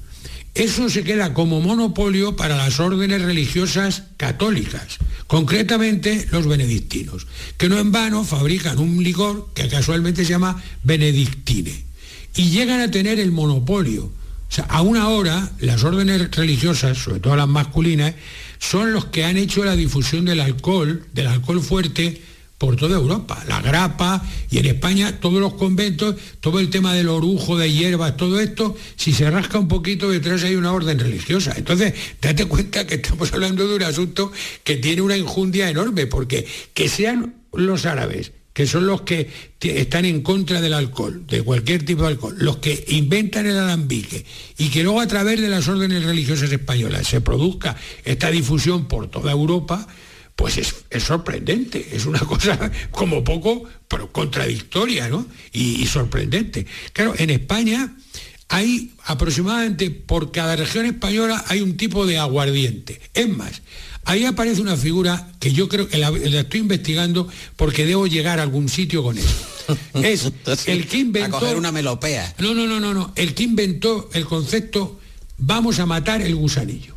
eso 0.56 0.90
se 0.90 1.04
queda 1.04 1.34
como 1.34 1.60
monopolio 1.60 2.38
para 2.38 2.56
las 2.56 2.80
órdenes 2.80 3.22
religiosas 3.22 4.04
católicas, 4.16 5.00
concretamente 5.28 6.28
los 6.32 6.48
benedictinos, 6.48 7.28
que 7.58 7.68
no 7.68 7.78
en 7.78 7.92
vano 7.92 8.24
fabrican 8.24 8.80
un 8.80 9.04
licor 9.04 9.50
que 9.54 9.68
casualmente 9.68 10.24
se 10.24 10.32
llama 10.32 10.64
benedictine 10.84 11.84
y 12.36 12.50
llegan 12.50 12.80
a 12.80 12.90
tener 12.90 13.20
el 13.20 13.32
monopolio. 13.32 14.06
O 14.06 14.52
sea, 14.56 14.68
las 15.60 15.84
órdenes 15.84 16.32
religiosas, 16.32 16.98
sobre 16.98 17.20
todo 17.20 17.36
las 17.36 17.48
masculinas, 17.48 18.14
son 18.60 18.94
los 18.94 19.06
que 19.06 19.26
han 19.26 19.36
hecho 19.36 19.66
la 19.66 19.76
difusión 19.76 20.24
del 20.24 20.40
alcohol, 20.40 21.06
del 21.14 21.28
alcohol 21.28 21.62
fuerte, 21.62 22.22
por 22.58 22.78
toda 22.78 22.96
Europa, 22.96 23.44
la 23.48 23.62
grapa 23.62 24.26
y 24.50 24.60
en 24.60 24.68
España 24.68 25.20
todos 25.20 25.40
los 25.40 25.56
conventos, 25.56 26.16
todo 26.40 26.60
el 26.60 26.70
tema 26.70 26.94
del 26.94 27.10
orujo, 27.10 27.58
de 27.58 27.72
hierbas, 27.72 28.16
todo 28.16 28.40
esto, 28.40 28.76
si 28.96 29.14
se 29.14 29.30
rasca 29.30 29.60
un 29.60 29.68
poquito 29.68 30.10
detrás 30.10 30.44
hay 30.44 30.56
una 30.56 30.72
orden 30.72 31.00
religiosa. 31.00 31.54
Entonces, 31.58 31.94
date 32.22 32.46
cuenta 32.46 32.88
que 32.88 32.96
estamos 32.96 33.34
hablando 33.34 33.68
de 33.68 33.76
un 33.76 33.84
asunto 33.84 34.32
que 34.64 34.78
tiene 34.78 35.02
una 35.02 35.18
injundia 35.18 35.70
enorme, 35.70 36.08
porque 36.08 36.48
que 36.74 36.88
sean 36.88 37.36
los 37.52 37.86
árabes, 37.86 38.32
que 38.54 38.66
son 38.66 38.88
los 38.88 39.02
que 39.02 39.30
están 39.60 40.06
en 40.06 40.22
contra 40.22 40.62
del 40.62 40.74
alcohol, 40.74 41.28
de 41.28 41.42
cualquier 41.42 41.84
tipo 41.84 42.04
de 42.04 42.08
alcohol, 42.10 42.36
los 42.38 42.58
que 42.58 42.86
inventan 42.88 43.46
el 43.48 43.58
alambique 43.58 44.26
y 44.58 44.70
que 44.70 44.82
luego 44.82 45.02
a 45.02 45.08
través 45.08 45.42
de 45.42 45.50
las 45.50 45.68
órdenes 45.68 46.06
religiosas 46.06 46.50
españolas 46.50 47.06
se 47.06 47.20
produzca 47.20 47.76
esta 48.06 48.32
difusión 48.32 48.88
por 48.88 49.10
toda 49.10 49.34
Europa, 49.34 49.86
pues 50.36 50.58
es, 50.58 50.76
es 50.90 51.04
sorprendente, 51.04 51.90
es 51.92 52.06
una 52.06 52.20
cosa 52.28 52.72
como 52.92 53.24
poco, 53.24 53.64
pero 53.88 54.12
contradictoria, 54.12 55.08
¿no? 55.10 55.26
Y, 55.52 55.82
y 55.82 55.88
sorprendente. 55.88 56.66
Claro, 56.94 57.14
en 57.18 57.30
España 57.30 57.96
hay 58.50 58.94
aproximadamente 59.06 59.90
por 59.90 60.32
cada 60.32 60.56
región 60.56 60.86
española 60.86 61.44
hay 61.48 61.62
un 61.62 61.78
tipo 61.78 62.06
de 62.06 62.18
aguardiente. 62.18 63.02
Es 63.14 63.30
más, 63.30 63.62
ahí 64.04 64.26
aparece 64.26 64.62
una 64.62 64.78
figura 64.78 65.32
que 65.40 65.52
yo 65.52 65.68
creo 65.68 65.88
que 65.88 65.98
la, 65.98 66.12
la 66.12 66.42
estoy 66.42 66.60
investigando 66.60 67.28
porque 67.56 67.86
debo 67.86 68.08
llegar 68.08 68.40
a 68.40 68.44
algún 68.44 68.70
sitio 68.70 69.04
con 69.04 69.18
eso. 69.18 69.36
Es 69.96 70.32
el 70.68 70.86
que 70.88 71.00
inventó. 71.00 71.38
A 71.38 71.40
coger 71.40 71.58
una 71.58 71.72
melopea. 71.72 72.36
No, 72.38 72.54
no, 72.54 72.68
no, 72.68 72.80
no, 72.80 72.94
no. 72.94 73.12
El 73.16 73.34
que 73.34 73.42
inventó 73.42 74.12
el 74.14 74.26
concepto 74.26 75.00
vamos 75.40 75.80
a 75.80 75.88
matar 75.88 76.22
el 76.22 76.36
gusanillo. 76.36 76.94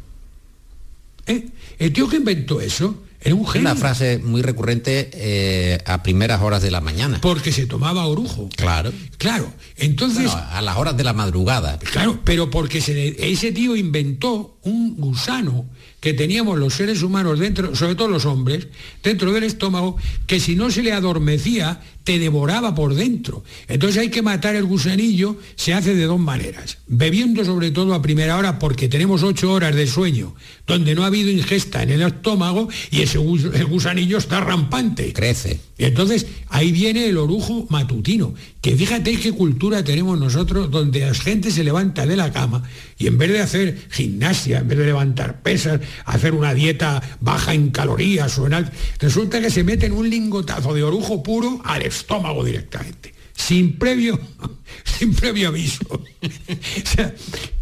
¿Eh? 1.26 1.48
El 1.78 1.94
tío 1.94 2.10
que 2.10 2.16
inventó 2.16 2.60
eso 2.60 3.04
era 3.20 3.34
un 3.34 3.46
genio. 3.46 3.70
una 3.70 3.78
frase 3.78 4.18
muy 4.18 4.42
recurrente 4.42 5.10
eh, 5.12 5.78
a 5.86 6.02
primeras 6.02 6.40
horas 6.40 6.62
de 6.62 6.70
la 6.70 6.80
mañana. 6.80 7.18
Porque 7.20 7.52
se 7.52 7.66
tomaba 7.66 8.06
orujo. 8.06 8.48
Claro. 8.56 8.92
Claro. 9.16 9.52
Entonces. 9.76 10.24
Bueno, 10.24 10.46
a 10.50 10.62
las 10.62 10.76
horas 10.76 10.96
de 10.96 11.04
la 11.04 11.12
madrugada. 11.12 11.78
Claro, 11.78 12.20
pero 12.24 12.50
porque 12.50 12.80
se 12.80 13.16
ese 13.30 13.52
tío 13.52 13.76
inventó 13.76 14.58
un 14.62 14.96
gusano 14.96 15.66
que 16.00 16.14
teníamos 16.14 16.58
los 16.58 16.74
seres 16.74 17.02
humanos 17.02 17.38
dentro, 17.38 17.74
sobre 17.74 17.94
todo 17.94 18.08
los 18.08 18.24
hombres, 18.24 18.68
dentro 19.02 19.32
del 19.32 19.44
estómago, 19.44 19.96
que 20.26 20.40
si 20.40 20.54
no 20.54 20.70
se 20.70 20.82
le 20.82 20.92
adormecía, 20.92 21.80
te 22.08 22.18
devoraba 22.18 22.74
por 22.74 22.94
dentro. 22.94 23.44
Entonces 23.66 24.00
hay 24.00 24.08
que 24.08 24.22
matar 24.22 24.56
el 24.56 24.64
gusanillo, 24.64 25.36
se 25.56 25.74
hace 25.74 25.94
de 25.94 26.04
dos 26.04 26.18
maneras. 26.18 26.78
Bebiendo 26.86 27.44
sobre 27.44 27.70
todo 27.70 27.92
a 27.92 28.00
primera 28.00 28.38
hora 28.38 28.58
porque 28.58 28.88
tenemos 28.88 29.22
ocho 29.22 29.52
horas 29.52 29.74
de 29.74 29.86
sueño, 29.86 30.34
donde 30.66 30.94
no 30.94 31.04
ha 31.04 31.08
habido 31.08 31.30
ingesta 31.30 31.82
en 31.82 31.90
el 31.90 32.00
estómago 32.00 32.70
y 32.90 33.02
ese 33.02 33.18
el 33.18 33.66
gusanillo 33.66 34.16
está 34.16 34.40
rampante. 34.40 35.12
Crece. 35.12 35.60
Y 35.76 35.84
entonces 35.84 36.26
ahí 36.48 36.72
viene 36.72 37.06
el 37.06 37.18
orujo 37.18 37.66
matutino, 37.68 38.34
que 38.62 38.74
fíjate 38.74 39.16
qué 39.18 39.32
cultura 39.32 39.84
tenemos 39.84 40.18
nosotros 40.18 40.70
donde 40.70 41.00
la 41.00 41.12
gente 41.12 41.50
se 41.50 41.62
levanta 41.62 42.06
de 42.06 42.16
la 42.16 42.32
cama 42.32 42.62
y 42.98 43.06
en 43.06 43.18
vez 43.18 43.30
de 43.32 43.40
hacer 43.40 43.78
gimnasia, 43.90 44.60
en 44.60 44.68
vez 44.68 44.78
de 44.78 44.86
levantar 44.86 45.42
pesas, 45.42 45.80
hacer 46.04 46.34
una 46.34 46.54
dieta 46.54 47.02
baja 47.20 47.54
en 47.54 47.70
calorías 47.70 48.38
o 48.38 48.46
en 48.46 48.54
alto, 48.54 48.72
resulta 48.98 49.40
que 49.40 49.50
se 49.50 49.64
meten 49.64 49.92
un 49.92 50.08
lingotazo 50.08 50.74
de 50.74 50.82
orujo 50.82 51.22
puro 51.22 51.60
al 51.64 51.82
estómago 51.82 52.44
directamente. 52.44 53.14
Sin 53.34 53.78
previo, 53.78 54.18
sin 54.98 55.14
previo 55.14 55.48
aviso. 55.48 55.84
O 56.20 56.90
sea, 56.90 57.14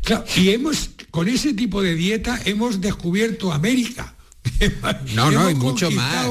claro, 0.02 0.24
y 0.36 0.50
hemos, 0.50 0.90
con 1.10 1.28
ese 1.28 1.52
tipo 1.52 1.82
de 1.82 1.94
dieta, 1.94 2.40
hemos 2.44 2.80
descubierto 2.80 3.52
América. 3.52 4.14
No, 5.14 5.30
no, 5.30 5.46
hay 5.46 5.54
mucho 5.54 5.90
más. 5.90 6.28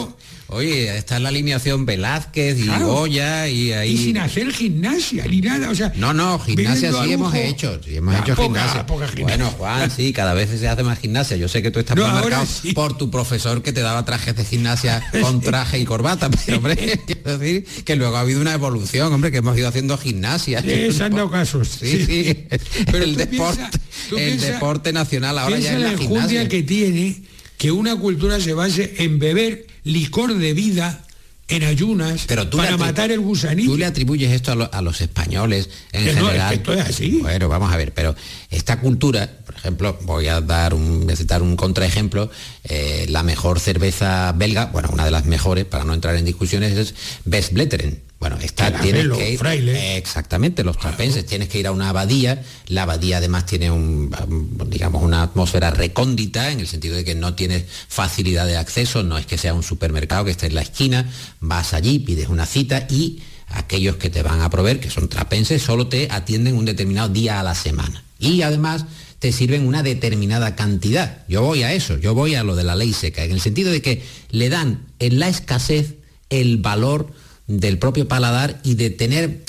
Oye, 0.47 0.95
está 0.95 1.19
la 1.19 1.29
alineación 1.29 1.87
Velázquez 1.87 2.59
y 2.59 2.63
Claro. 2.65 2.87
Goya 2.87 3.47
y 3.49 3.71
ahí. 3.73 3.93
Y 3.93 3.97
sin 3.97 4.17
hacer 4.19 4.51
gimnasia 4.53 5.25
ni 5.25 5.41
nada, 5.41 5.71
o 5.71 5.75
sea. 5.75 5.91
No, 5.95 6.13
no, 6.13 6.37
gimnasia 6.39 6.91
sí 7.03 7.11
hemos 7.13 7.33
hecho, 7.33 7.81
sí 7.83 7.95
hemos 7.97 8.13
Ah, 8.13 8.19
hecho 8.19 8.35
poca, 8.35 8.43
gimnasia. 8.43 8.85
poca 8.85 9.07
gimnasia. 9.07 9.37
Bueno, 9.37 9.51
Juan, 9.57 9.89
sí, 9.89 10.13
cada 10.13 10.35
vez 10.35 10.51
se 10.57 10.67
hace 10.67 10.83
más 10.83 10.99
gimnasia. 10.99 11.35
Yo 11.35 11.47
sé 11.47 11.63
que 11.63 11.71
tú 11.71 11.79
estás 11.79 11.97
No, 11.97 12.07
marcado 12.07 12.45
sí. 12.45 12.73
por 12.73 12.95
tu 12.95 13.09
profesor 13.09 13.63
que 13.63 13.73
te 13.73 13.81
daba 13.81 14.05
trajes 14.05 14.35
de 14.35 14.45
gimnasia 14.45 15.03
con 15.19 15.41
traje 15.41 15.79
y 15.79 15.85
corbata, 15.85 16.29
pero 16.29 16.57
hombre, 16.57 16.75
quiero 17.07 17.37
decir 17.39 17.65
que 17.83 17.95
luego 17.95 18.15
ha 18.15 18.19
habido 18.19 18.39
una 18.39 18.53
evolución, 18.53 19.11
hombre, 19.11 19.31
que 19.31 19.37
hemos 19.37 19.57
ido 19.57 19.69
haendo 19.73 19.97
gimnasia. 19.97 20.61
Sí, 20.61 20.91
se 20.91 21.03
han 21.03 21.15
dado 21.15 21.31
casos. 21.31 21.69
Sí, 21.79 22.05
sí, 22.05 22.47
Pero 22.91 23.03
el 23.03 23.15
deporte, 23.15 23.63
piensa- 23.63 23.71
el 24.11 24.15
piensa- 24.15 24.45
deporte 24.51 24.93
nacional 24.93 25.39
ahora 25.39 25.57
ya 25.57 25.73
es 25.73 25.79
la 25.79 25.91
la 25.93 25.97
gimnasia. 25.97 26.47
que 26.47 26.61
tiene 26.61 27.23
que 27.57 27.71
una 27.71 27.95
cultura 27.95 28.39
se 28.39 28.53
base 28.53 28.93
en 28.99 29.17
beber 29.17 29.65
licor 29.85 30.33
de 30.37 30.53
vida 30.53 31.01
en 31.47 31.63
ayunas 31.63 32.25
Pero 32.27 32.47
tú 32.49 32.57
para 32.57 32.75
matar 32.75 33.11
el 33.11 33.19
gusanillo. 33.19 33.69
Tú 33.71 33.77
le 33.77 33.85
atribuyes 33.85 34.31
esto 34.31 34.51
a, 34.51 34.55
lo- 34.55 34.73
a 34.73 34.81
los 34.81 34.99
españoles 35.01 35.69
en 35.91 36.03
Que 36.05 36.13
no, 36.13 36.21
es 36.21 36.25
general. 36.25 36.49
que 36.49 36.55
esto 36.55 36.73
es 36.73 36.81
así. 36.81 37.19
Bueno, 37.21 37.47
vamos 37.47 37.71
a 37.71 37.77
ver, 37.77 37.93
pero 37.93 38.15
esta 38.49 38.79
cultura, 38.79 39.29
por 39.45 39.55
ejemplo, 39.55 39.97
voy 40.01 40.27
a 40.27 40.41
dar 40.41 40.73
un, 40.73 41.01
voy 41.05 41.13
a 41.13 41.15
citar 41.15 41.43
un 41.43 41.55
contraejemplo, 41.55 42.31
eh, 42.63 43.05
la 43.09 43.21
mejor 43.21 43.59
cerveza 43.59 44.31
belga, 44.31 44.65
bueno, 44.73 44.89
una 44.91 45.05
de 45.05 45.11
las 45.11 45.25
mejores, 45.25 45.65
para 45.65 45.83
no 45.83 45.93
entrar 45.93 46.15
en 46.15 46.25
discusiones, 46.25 46.75
es 46.75 46.95
Westbletteren. 47.27 48.01
Bueno, 48.19 48.37
la 48.57 48.81
tienes 48.81 49.05
los 49.05 49.17
que 49.17 49.31
ir, 49.31 49.39
frailes. 49.39 49.97
exactamente, 49.97 50.63
los 50.63 50.77
trapenses, 50.77 51.25
tienes 51.25 51.49
que 51.49 51.59
ir 51.59 51.67
a 51.67 51.71
una 51.71 51.89
abadía, 51.89 52.43
la 52.67 52.83
abadía 52.83 53.17
además 53.17 53.45
tiene 53.45 53.69
un, 53.69 54.15
um, 54.27 54.69
digamos, 54.69 55.03
una 55.03 55.21
atmósfera 55.21 55.69
recóndita, 55.71 56.51
en 56.51 56.61
el 56.61 56.67
sentido 56.67 56.95
de 56.95 57.03
que 57.03 57.13
no 57.13 57.35
tienes 57.35 57.65
facilidad 57.87 58.47
de 58.47 58.57
acceso, 58.57 59.03
no 59.03 59.17
es 59.17 59.25
que 59.25 59.37
sea 59.37 59.53
un 59.53 59.63
supermercado 59.63 60.25
que 60.25 60.31
esté 60.31 60.47
en 60.47 60.55
la 60.55 60.61
esquina, 60.61 61.11
vas 61.39 61.73
allí, 61.73 61.99
pides 61.99 62.29
una 62.29 62.45
cita 62.45 62.87
y 62.89 63.21
aquellos 63.49 63.97
que 63.97 64.09
te 64.09 64.23
van 64.23 64.41
a 64.41 64.49
proveer, 64.49 64.79
que 64.79 64.89
son 64.89 65.07
trapenses, 65.07 65.61
solo 65.61 65.87
te 65.87 66.07
atienden 66.09 66.55
un 66.55 66.65
determinado 66.65 67.09
día 67.09 67.39
a 67.39 67.43
la 67.43 67.53
semana. 67.53 68.03
Y 68.17 68.41
además 68.41 68.85
te 69.19 69.31
sirven 69.31 69.67
una 69.67 69.83
determinada 69.83 70.55
cantidad. 70.55 71.25
Yo 71.27 71.41
voy 71.41 71.63
a 71.63 71.73
eso, 71.73 71.97
yo 71.97 72.13
voy 72.13 72.35
a 72.35 72.43
lo 72.43 72.55
de 72.55 72.63
la 72.63 72.75
ley 72.75 72.93
seca, 72.93 73.23
en 73.23 73.31
el 73.31 73.41
sentido 73.41 73.71
de 73.71 73.81
que 73.81 74.03
le 74.29 74.49
dan 74.49 74.85
en 74.99 75.19
la 75.19 75.27
escasez 75.27 75.95
el 76.29 76.57
valor 76.57 77.13
del 77.47 77.77
propio 77.77 78.07
paladar 78.07 78.59
y 78.63 78.75
de 78.75 78.89
tener 78.89 79.43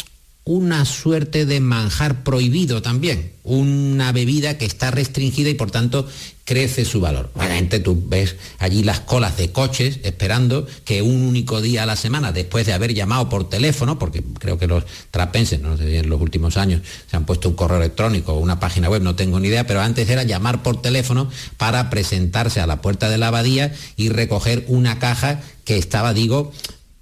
una 0.47 0.85
suerte 0.85 1.45
de 1.45 1.59
manjar 1.59 2.23
prohibido 2.23 2.81
también, 2.81 3.33
una 3.43 4.13
bebida 4.13 4.57
que 4.59 4.65
está 4.65 4.93
restringida 4.93 5.51
y 5.51 5.55
por 5.55 5.73
tanto 5.73 6.07
crece 6.45 6.85
su 6.85 7.01
valor. 7.01 7.33
Obviamente 7.35 7.81
tú 7.81 8.01
ves 8.07 8.37
allí 8.61 8.85
las 8.85 9.01
colas 9.01 9.37
de 9.37 9.51
coches 9.51 9.99
esperando 10.05 10.69
que 10.85 11.03
un 11.03 11.23
único 11.23 11.61
día 11.61 11.83
a 11.83 11.87
la 11.87 11.97
semana, 11.97 12.31
después 12.31 12.65
de 12.65 12.73
haber 12.73 12.95
llamado 12.95 13.29
por 13.29 13.51
teléfono, 13.51 13.99
porque 13.99 14.23
creo 14.39 14.57
que 14.57 14.69
los 14.69 14.85
trapenses, 15.11 15.61
no 15.61 15.77
sé 15.77 15.91
si 15.91 15.97
en 15.97 16.09
los 16.09 16.21
últimos 16.21 16.57
años 16.57 16.83
se 17.11 17.17
han 17.17 17.27
puesto 17.27 17.49
un 17.49 17.57
correo 17.57 17.79
electrónico 17.79 18.35
o 18.35 18.39
una 18.39 18.61
página 18.61 18.89
web, 18.89 19.03
no 19.03 19.17
tengo 19.17 19.41
ni 19.41 19.49
idea, 19.49 19.67
pero 19.67 19.81
antes 19.81 20.09
era 20.09 20.23
llamar 20.23 20.63
por 20.63 20.81
teléfono 20.81 21.29
para 21.57 21.91
presentarse 21.91 22.61
a 22.61 22.69
la 22.69 22.81
puerta 22.81 23.11
de 23.11 23.19
la 23.19 23.29
abadía 23.29 23.75
y 23.97 24.11
recoger 24.11 24.65
una 24.69 25.01
caja 25.01 25.41
que 25.65 25.77
estaba, 25.77 26.15
digo, 26.15 26.53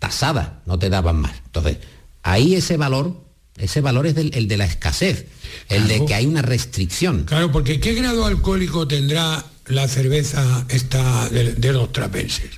tasada, 0.09 0.61
no 0.67 0.79
te 0.79 0.89
daban 0.91 1.17
más. 1.17 1.33
Entonces, 1.47 1.79
ahí 2.23 2.55
ese 2.55 2.77
valor, 2.77 3.17
ese 3.57 3.81
valor 3.81 4.07
es 4.07 4.15
del- 4.15 4.35
el 4.35 4.49
de 4.49 4.57
la 4.57 4.65
escasez, 4.67 5.27
el 5.69 5.89
de 5.89 6.05
que 6.05 6.15
hay 6.15 6.27
una 6.27 6.43
restricción. 6.43 7.25
Claro, 7.25 7.51
porque 7.53 7.81
¿qué 7.81 7.95
grado 7.95 8.27
alcohólico 8.27 8.87
tendrá 8.87 9.45
la 9.67 9.89
cerveza 9.89 10.67
esta 10.69 11.29
de, 11.31 11.55
de 11.55 11.73
los 11.73 11.91
trapenses? 11.93 12.51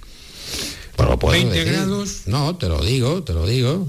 Pero 0.97 1.11
lo 1.11 1.19
puedo 1.19 1.33
20 1.35 1.55
decir. 1.57 1.73
grados. 1.73 2.23
No, 2.27 2.57
te 2.57 2.69
lo 2.69 2.83
digo, 2.83 3.23
te 3.23 3.33
lo 3.33 3.47
digo. 3.47 3.89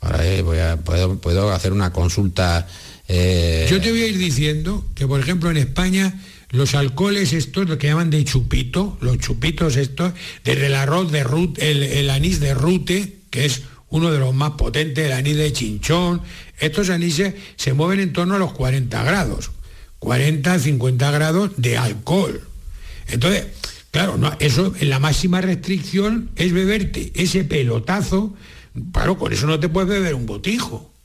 Ahora 0.00 0.26
eh, 0.26 0.42
voy 0.42 0.58
a, 0.58 0.76
puedo, 0.76 1.18
puedo 1.18 1.52
hacer 1.52 1.72
una 1.72 1.92
consulta. 1.92 2.66
eh, 3.08 3.66
Yo 3.70 3.80
te 3.80 3.90
voy 3.90 4.02
a 4.02 4.06
ir 4.08 4.18
diciendo 4.18 4.84
que, 4.94 5.06
por 5.06 5.20
ejemplo, 5.20 5.50
en 5.50 5.58
España 5.58 6.18
los 6.56 6.74
alcoholes 6.74 7.32
estos, 7.32 7.68
lo 7.68 7.78
que 7.78 7.88
llaman 7.88 8.10
de 8.10 8.24
chupito, 8.24 8.96
los 9.00 9.18
chupitos 9.18 9.76
estos, 9.76 10.12
desde 10.42 10.66
el 10.66 10.74
arroz 10.74 11.12
de 11.12 11.22
rute, 11.22 11.70
el, 11.70 12.10
anís 12.10 12.40
de 12.40 12.54
rute, 12.54 13.18
que 13.30 13.44
es 13.44 13.62
uno 13.90 14.10
de 14.10 14.18
los 14.18 14.34
más 14.34 14.52
potentes, 14.52 15.04
el 15.04 15.12
anís 15.12 15.36
de 15.36 15.52
chinchón, 15.52 16.22
estos 16.58 16.88
anises 16.90 17.34
se 17.56 17.74
mueven 17.74 18.00
en 18.00 18.12
torno 18.12 18.36
a 18.36 18.38
los 18.38 18.52
40 18.54 19.02
grados, 19.04 19.50
40, 19.98 20.58
50 20.58 21.10
grados 21.10 21.50
de 21.56 21.76
alcohol. 21.76 22.40
Entonces, 23.08 23.46
claro, 23.90 24.16
no, 24.16 24.34
eso, 24.40 24.72
la 24.80 24.98
máxima 24.98 25.42
restricción 25.42 26.30
es 26.36 26.52
beberte 26.52 27.12
ese 27.14 27.44
pelotazo, 27.44 28.34
claro, 28.92 29.18
con 29.18 29.32
eso 29.32 29.46
no 29.46 29.60
te 29.60 29.68
puedes 29.68 29.90
beber 29.90 30.14
un 30.14 30.26
botijo. 30.26 30.95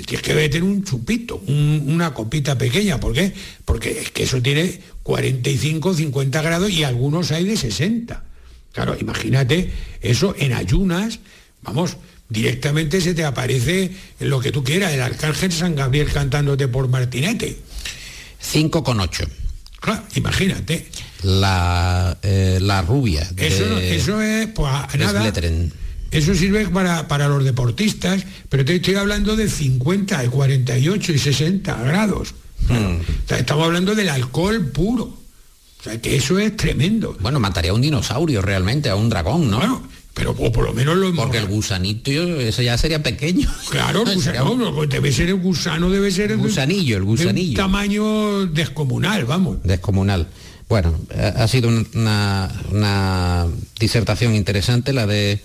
Te 0.00 0.06
tienes 0.06 0.26
que 0.26 0.34
meter 0.34 0.62
un 0.62 0.82
chupito, 0.82 1.42
un- 1.46 1.84
una 1.88 2.14
copita 2.14 2.56
pequeña. 2.56 2.98
¿Por 2.98 3.12
qué? 3.12 3.34
Porque 3.66 4.00
es 4.00 4.10
que 4.12 4.22
eso 4.22 4.40
tiene 4.40 4.80
45, 5.02 5.92
50 5.94 6.40
grados 6.40 6.70
y 6.70 6.84
algunos 6.84 7.30
hay 7.32 7.44
de 7.44 7.56
60. 7.58 8.24
Claro, 8.72 8.96
imagínate 8.98 9.70
eso 10.00 10.34
en 10.38 10.54
ayunas, 10.54 11.18
vamos, 11.62 11.98
directamente 12.30 13.02
se 13.02 13.12
te 13.12 13.24
aparece 13.26 13.90
lo 14.20 14.40
que 14.40 14.52
tú 14.52 14.64
quieras, 14.64 14.92
el 14.94 15.02
arcángel 15.02 15.52
San 15.52 15.74
Gabriel 15.76 16.10
cantándote 16.10 16.66
por 16.68 16.88
Martinete. 16.88 17.58
5,8. 18.42 19.28
Claro, 19.80 20.02
imagínate. 20.14 20.86
La, 21.24 22.16
eh, 22.22 22.58
la 22.62 22.80
rubia. 22.80 23.28
de 23.32 23.48
Eso, 23.48 23.78
eso 23.78 24.22
es, 24.22 24.46
pues 24.48 24.72
nada. 24.98 25.20
Eso 26.10 26.34
sirve 26.34 26.66
para, 26.68 27.06
para 27.08 27.28
los 27.28 27.44
deportistas, 27.44 28.24
pero 28.48 28.64
te 28.64 28.76
estoy 28.76 28.94
hablando 28.96 29.36
de 29.36 29.48
50, 29.48 30.22
de 30.22 30.28
48 30.28 31.12
y 31.12 31.18
60 31.18 31.82
grados. 31.84 32.34
O 32.68 33.28
sea, 33.28 33.38
estamos 33.38 33.64
hablando 33.64 33.94
del 33.94 34.08
alcohol 34.08 34.70
puro. 34.72 35.04
O 35.04 35.82
sea, 35.82 36.00
que 36.00 36.16
eso 36.16 36.38
es 36.38 36.56
tremendo. 36.56 37.16
Bueno, 37.20 37.40
mataría 37.40 37.70
a 37.70 37.74
un 37.74 37.80
dinosaurio 37.80 38.42
realmente, 38.42 38.90
a 38.90 38.96
un 38.96 39.08
dragón, 39.08 39.50
¿no? 39.50 39.58
Bueno, 39.58 39.82
pero 40.12 40.32
o 40.32 40.52
por 40.52 40.64
lo 40.66 40.74
menos 40.74 40.96
lo 40.96 41.14
Porque 41.14 41.38
el 41.38 41.46
gusanito, 41.46 42.10
ese 42.10 42.64
ya 42.64 42.76
sería 42.76 43.02
pequeño. 43.02 43.48
Claro, 43.70 44.04
el 44.06 44.14
gusano, 44.16 44.56
no, 44.56 44.74
pues 44.74 44.90
debe 44.90 45.12
ser 45.12 45.28
el 45.28 45.36
gusano, 45.36 45.88
debe 45.88 46.10
ser 46.10 46.32
el 46.32 46.38
gusanillo, 46.38 46.96
el 46.96 47.02
de 47.04 47.08
un 47.08 47.16
gusanillo. 47.16 47.56
tamaño 47.56 48.46
descomunal, 48.46 49.24
vamos. 49.24 49.58
descomunal. 49.62 50.26
Bueno, 50.68 50.94
ha 51.36 51.48
sido 51.48 51.68
una, 51.68 52.48
una 52.70 53.46
disertación 53.78 54.34
interesante 54.34 54.92
la 54.92 55.06
de 55.06 55.40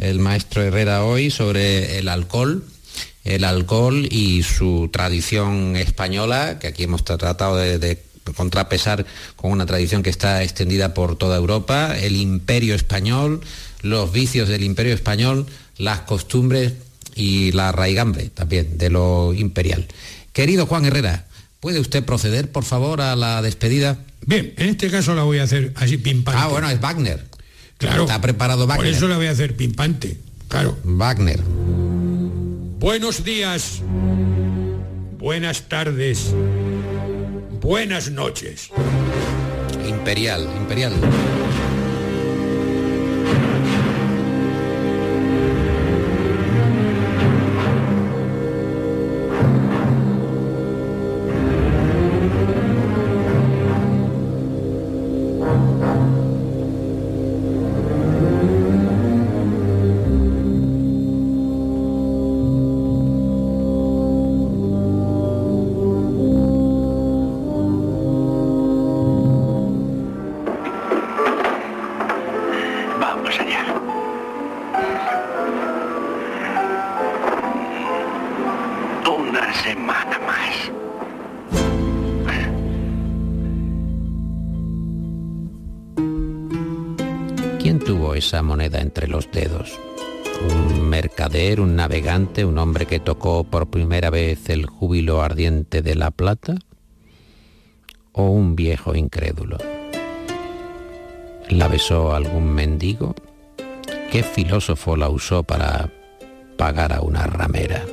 el 0.00 0.18
maestro 0.18 0.62
Herrera 0.62 1.04
hoy 1.04 1.30
sobre 1.30 1.98
el 1.98 2.08
alcohol, 2.08 2.64
el 3.24 3.44
alcohol 3.44 4.08
y 4.10 4.42
su 4.42 4.88
tradición 4.90 5.76
española, 5.76 6.58
que 6.58 6.68
aquí 6.68 6.84
hemos 6.84 7.04
tratado 7.04 7.56
de, 7.56 7.78
de 7.78 8.02
contrapesar 8.34 9.04
con 9.36 9.52
una 9.52 9.66
tradición 9.66 10.02
que 10.02 10.10
está 10.10 10.42
extendida 10.42 10.94
por 10.94 11.16
toda 11.16 11.36
Europa, 11.36 11.96
el 11.98 12.16
imperio 12.16 12.74
español, 12.74 13.42
los 13.82 14.10
vicios 14.10 14.48
del 14.48 14.64
imperio 14.64 14.94
español, 14.94 15.46
las 15.76 16.00
costumbres 16.00 16.72
y 17.14 17.52
la 17.52 17.70
raigambre 17.70 18.30
también 18.30 18.78
de 18.78 18.88
lo 18.88 19.34
imperial. 19.34 19.86
Querido 20.32 20.64
Juan 20.64 20.86
Herrera, 20.86 21.26
¿puede 21.60 21.78
usted 21.78 22.04
proceder, 22.04 22.50
por 22.50 22.64
favor, 22.64 23.02
a 23.02 23.16
la 23.16 23.42
despedida? 23.42 23.98
Bien, 24.24 24.54
en 24.56 24.70
este 24.70 24.90
caso 24.90 25.14
la 25.14 25.24
voy 25.24 25.38
a 25.38 25.42
hacer 25.42 25.72
así 25.76 25.98
pimpante. 25.98 26.40
Ah, 26.42 26.48
bueno, 26.48 26.70
es 26.70 26.80
Wagner. 26.80 27.29
Claro. 27.80 28.02
Está 28.02 28.20
preparado 28.20 28.66
Por 28.66 28.76
Wagner. 28.76 28.94
eso 28.94 29.08
la 29.08 29.16
voy 29.16 29.26
a 29.26 29.30
hacer 29.32 29.56
pimpante. 29.56 30.16
Claro. 30.48 30.76
Wagner. 30.84 31.40
Buenos 32.78 33.24
días. 33.24 33.80
Buenas 35.18 35.62
tardes. 35.62 36.32
Buenas 37.60 38.10
noches. 38.10 38.70
Imperial, 39.88 40.48
imperial. 40.58 40.92
Esa 88.20 88.42
moneda 88.42 88.80
entre 88.80 89.08
los 89.08 89.30
dedos? 89.32 89.78
¿Un 90.48 90.88
mercader, 90.88 91.60
un 91.60 91.74
navegante, 91.74 92.44
un 92.44 92.58
hombre 92.58 92.86
que 92.86 93.00
tocó 93.00 93.44
por 93.44 93.68
primera 93.68 94.10
vez 94.10 94.48
el 94.48 94.66
júbilo 94.66 95.20
ardiente 95.22 95.82
de 95.82 95.94
la 95.94 96.10
plata? 96.10 96.54
¿O 98.12 98.26
un 98.26 98.56
viejo 98.56 98.94
incrédulo? 98.94 99.58
¿La 101.48 101.68
besó 101.68 102.14
algún 102.14 102.52
mendigo? 102.52 103.14
¿Qué 104.10 104.22
filósofo 104.22 104.96
la 104.96 105.08
usó 105.08 105.42
para 105.42 105.90
pagar 106.56 106.92
a 106.92 107.00
una 107.00 107.26
ramera? 107.26 107.84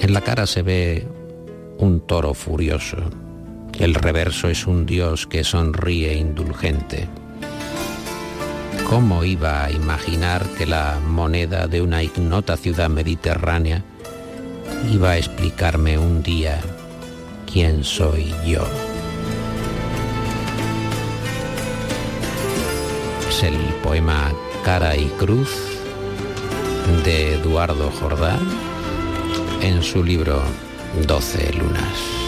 En 0.00 0.12
la 0.12 0.20
cara 0.20 0.46
se 0.46 0.62
ve 0.62 1.06
un 1.78 2.00
toro 2.06 2.34
furioso. 2.34 2.98
El 3.78 3.94
reverso 3.94 4.48
es 4.48 4.66
un 4.66 4.84
Dios 4.84 5.26
que 5.26 5.42
sonríe 5.42 6.14
indulgente. 6.14 7.08
¿Cómo 8.88 9.24
iba 9.24 9.64
a 9.64 9.70
imaginar 9.70 10.46
que 10.56 10.66
la 10.66 11.00
moneda 11.04 11.66
de 11.66 11.82
una 11.82 12.02
ignota 12.02 12.56
ciudad 12.56 12.88
mediterránea 12.88 13.82
iba 14.92 15.10
a 15.10 15.18
explicarme 15.18 15.98
un 15.98 16.22
día 16.22 16.60
quién 17.50 17.82
soy 17.82 18.32
yo? 18.46 18.64
Es 23.28 23.42
el 23.42 23.56
poema 23.82 24.32
Cara 24.64 24.96
y 24.96 25.06
Cruz 25.18 25.50
de 27.04 27.34
Eduardo 27.34 27.90
Jordán 27.90 28.40
en 29.62 29.82
su 29.82 30.04
libro 30.04 30.42
Doce 31.06 31.52
Lunas. 31.54 32.23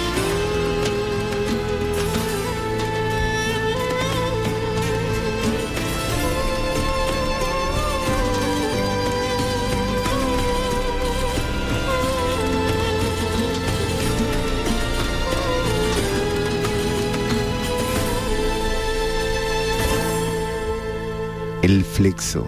El 21.67 21.83
flexo 21.83 22.47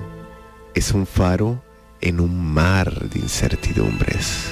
es 0.76 0.92
un 0.92 1.04
faro 1.04 1.60
en 2.00 2.20
un 2.20 2.38
mar 2.38 3.08
de 3.08 3.18
incertidumbres. 3.18 4.44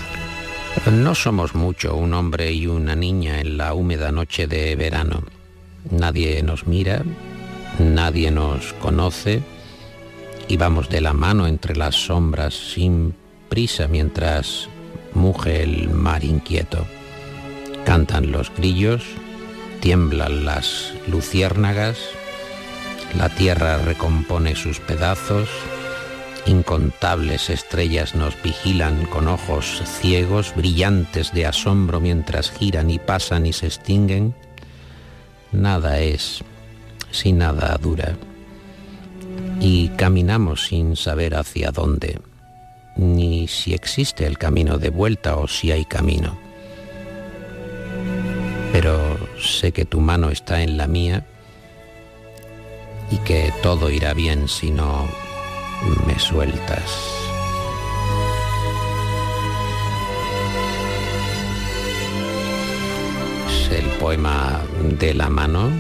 No 0.91 1.15
somos 1.15 1.55
mucho, 1.55 1.95
un 1.95 2.13
hombre 2.15 2.51
y 2.51 2.67
una 2.67 2.97
niña 2.97 3.39
en 3.39 3.59
la 3.59 3.75
húmeda 3.75 4.11
noche 4.11 4.49
de 4.49 4.75
verano. 4.75 5.23
Nadie 5.89 6.43
nos 6.43 6.67
mira, 6.67 7.05
nadie 7.79 8.33
nos 8.33 8.73
conoce 8.73 9.41
y 10.49 10.57
vamos 10.57 10.89
de 10.89 11.01
la 11.01 11.13
mano 11.13 11.47
entre 11.47 11.77
las 11.77 11.95
sombras 11.95 12.53
sin 12.55 13.15
prisa 13.49 13.87
mientras 13.87 14.69
muge 15.15 15.63
el 15.63 15.91
mar 15.91 16.25
inquieto. 16.25 16.85
Cantan 17.85 18.33
los 18.33 18.51
grillos, 18.53 19.05
tiemblan 19.79 20.45
las 20.45 20.93
luciérnagas, 21.07 21.99
la 23.15 23.29
tierra 23.29 23.79
recompone 23.79 24.55
sus 24.57 24.81
pedazos, 24.81 25.49
incontables 26.47 27.51
estrellas 27.51 28.15
nos 28.15 28.41
vigilan 28.43 29.07
con 29.07 29.29
ojos 29.29 29.83
ciegos, 29.85 30.55
brillantes 30.55 31.33
de 31.33 31.47
asombro 31.47 32.01
mientras 32.01 32.51
giran 32.51 32.91
y 32.91 32.99
pasan 32.99 33.47
y 33.47 33.53
se 33.53 33.67
extinguen. 33.67 34.35
Nada 35.53 36.01
es, 36.01 36.43
si 37.11 37.33
nada 37.33 37.77
dura. 37.81 38.17
Y 39.61 39.89
caminamos 39.91 40.67
sin 40.67 40.97
saber 40.97 41.35
hacia 41.35 41.71
dónde, 41.71 42.21
ni 42.97 43.49
si 43.49 43.73
existe 43.73 44.27
el 44.27 44.39
camino 44.39 44.79
de 44.79 44.91
vuelta 44.91 45.37
o 45.37 45.49
si 45.49 45.73
hay 45.73 45.85
camino. 45.85 46.39
Pero 48.73 49.17
sé 49.41 49.73
que 49.73 49.87
tu 49.87 50.01
mano 50.01 50.29
está 50.29 50.63
en 50.63 50.77
la 50.77 50.87
mía 50.87 51.25
y 53.11 53.19
que 53.19 53.53
todo 53.63 53.91
irá 53.91 54.15
bien 54.15 54.49
si 54.49 54.71
no 54.71 55.09
me 56.07 56.19
sueltas. 56.19 57.13
Es 63.49 63.71
el 63.71 63.87
poema 63.99 64.61
de 64.99 65.15
la 65.15 65.29
mano 65.29 65.71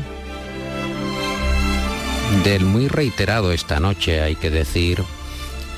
del 2.44 2.64
muy 2.64 2.88
reiterado 2.88 3.52
esta 3.52 3.80
noche, 3.80 4.20
hay 4.20 4.34
que 4.34 4.50
decir, 4.50 5.02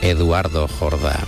Eduardo 0.01 0.67
Jordá. 0.67 1.19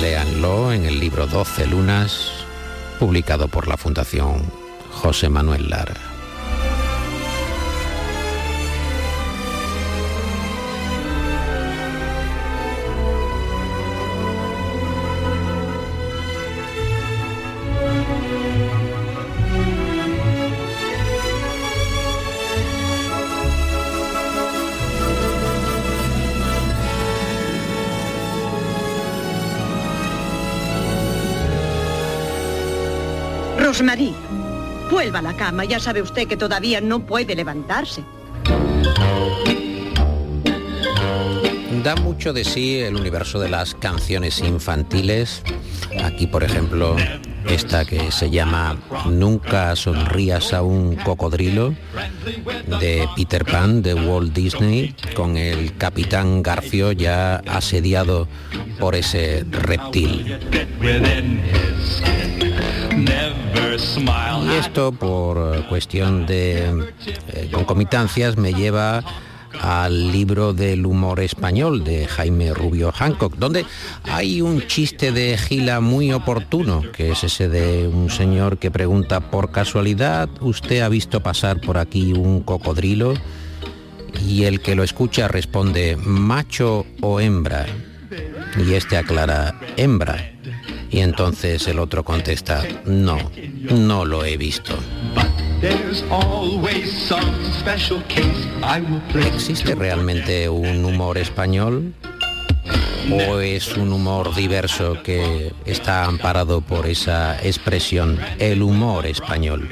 Léanlo 0.00 0.72
en 0.72 0.84
el 0.84 0.98
libro 0.98 1.26
12 1.26 1.66
lunas, 1.66 2.30
publicado 2.98 3.48
por 3.48 3.68
la 3.68 3.76
Fundación 3.76 4.42
José 4.90 5.28
Manuel 5.28 5.70
Lara. 5.70 6.07
Rosmarie, 33.68 34.14
vuelva 34.90 35.18
a 35.18 35.22
la 35.22 35.36
cama. 35.36 35.62
Ya 35.66 35.78
sabe 35.78 36.00
usted 36.00 36.26
que 36.26 36.38
todavía 36.38 36.80
no 36.80 37.00
puede 37.00 37.36
levantarse. 37.36 38.02
Da 41.84 41.94
mucho 41.96 42.32
de 42.32 42.44
sí 42.44 42.78
el 42.78 42.96
universo 42.96 43.38
de 43.38 43.50
las 43.50 43.74
canciones 43.74 44.38
infantiles. 44.38 45.42
Aquí, 46.02 46.26
por 46.26 46.44
ejemplo, 46.44 46.96
esta 47.46 47.84
que 47.84 48.10
se 48.10 48.30
llama 48.30 48.78
Nunca 49.10 49.76
sonrías 49.76 50.54
a 50.54 50.62
un 50.62 50.96
cocodrilo 50.96 51.74
de 52.80 53.06
Peter 53.16 53.44
Pan 53.44 53.82
de 53.82 53.92
Walt 53.92 54.32
Disney 54.32 54.94
con 55.14 55.36
el 55.36 55.76
capitán 55.76 56.42
Garfio 56.42 56.92
ya 56.92 57.42
asediado 57.46 58.28
por 58.80 58.94
ese 58.94 59.44
reptil. 59.50 60.38
Y 63.78 64.54
esto 64.54 64.92
por 64.92 65.66
cuestión 65.66 66.26
de 66.26 66.88
eh, 67.28 67.48
concomitancias 67.52 68.36
me 68.36 68.52
lleva 68.52 69.04
al 69.60 70.12
libro 70.12 70.52
del 70.52 70.86
humor 70.86 71.20
español 71.20 71.84
de 71.84 72.06
Jaime 72.06 72.52
Rubio 72.54 72.92
Hancock, 72.92 73.36
donde 73.36 73.64
hay 74.04 74.40
un 74.40 74.66
chiste 74.66 75.12
de 75.12 75.36
Gila 75.38 75.80
muy 75.80 76.12
oportuno, 76.12 76.82
que 76.92 77.12
es 77.12 77.24
ese 77.24 77.48
de 77.48 77.88
un 77.88 78.10
señor 78.10 78.58
que 78.58 78.70
pregunta, 78.70 79.20
por 79.20 79.50
casualidad, 79.50 80.28
¿usted 80.40 80.80
ha 80.80 80.88
visto 80.88 81.22
pasar 81.22 81.60
por 81.60 81.78
aquí 81.78 82.12
un 82.12 82.42
cocodrilo? 82.42 83.14
Y 84.26 84.44
el 84.44 84.60
que 84.60 84.74
lo 84.74 84.82
escucha 84.82 85.28
responde, 85.28 85.96
macho 85.96 86.86
o 87.00 87.20
hembra. 87.20 87.66
Y 88.56 88.74
este 88.74 88.96
aclara, 88.96 89.54
hembra. 89.76 90.32
Y 90.90 91.00
entonces 91.00 91.66
el 91.68 91.78
otro 91.78 92.04
contesta, 92.04 92.64
no, 92.84 93.18
no 93.70 94.04
lo 94.04 94.24
he 94.24 94.36
visto. 94.36 94.74
¿Existe 99.34 99.74
realmente 99.74 100.48
un 100.48 100.84
humor 100.84 101.18
español? 101.18 101.94
¿O 103.10 103.40
es 103.40 103.76
un 103.76 103.92
humor 103.92 104.34
diverso 104.34 105.02
que 105.02 105.52
está 105.64 106.04
amparado 106.04 106.60
por 106.60 106.86
esa 106.86 107.42
expresión, 107.42 108.18
el 108.38 108.62
humor 108.62 109.06
español? 109.06 109.68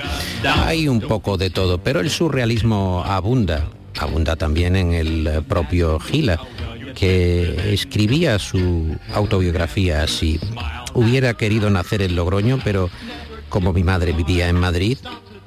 Hay 0.65 0.89
un 0.89 1.01
poco 1.01 1.37
de 1.37 1.51
todo, 1.51 1.79
pero 1.79 2.01
el 2.01 2.11
surrealismo 2.11 3.05
abunda, 3.05 3.69
abunda 3.99 4.37
también 4.37 4.75
en 4.75 4.95
el 4.95 5.43
propio 5.47 6.01
Gila, 6.01 6.41
que 6.95 7.75
escribía 7.75 8.39
su 8.39 8.97
autobiografía 9.13 10.03
así. 10.03 10.41
Hubiera 10.97 11.35
querido 11.35 11.69
nacer 11.69 12.01
en 12.01 12.17
Logroño, 12.17 12.59
pero 12.65 12.89
como 13.51 13.75
mi 13.75 13.85
madre 13.85 14.13
vivía 14.13 14.49
en 14.49 14.59
Madrid, 14.59 14.97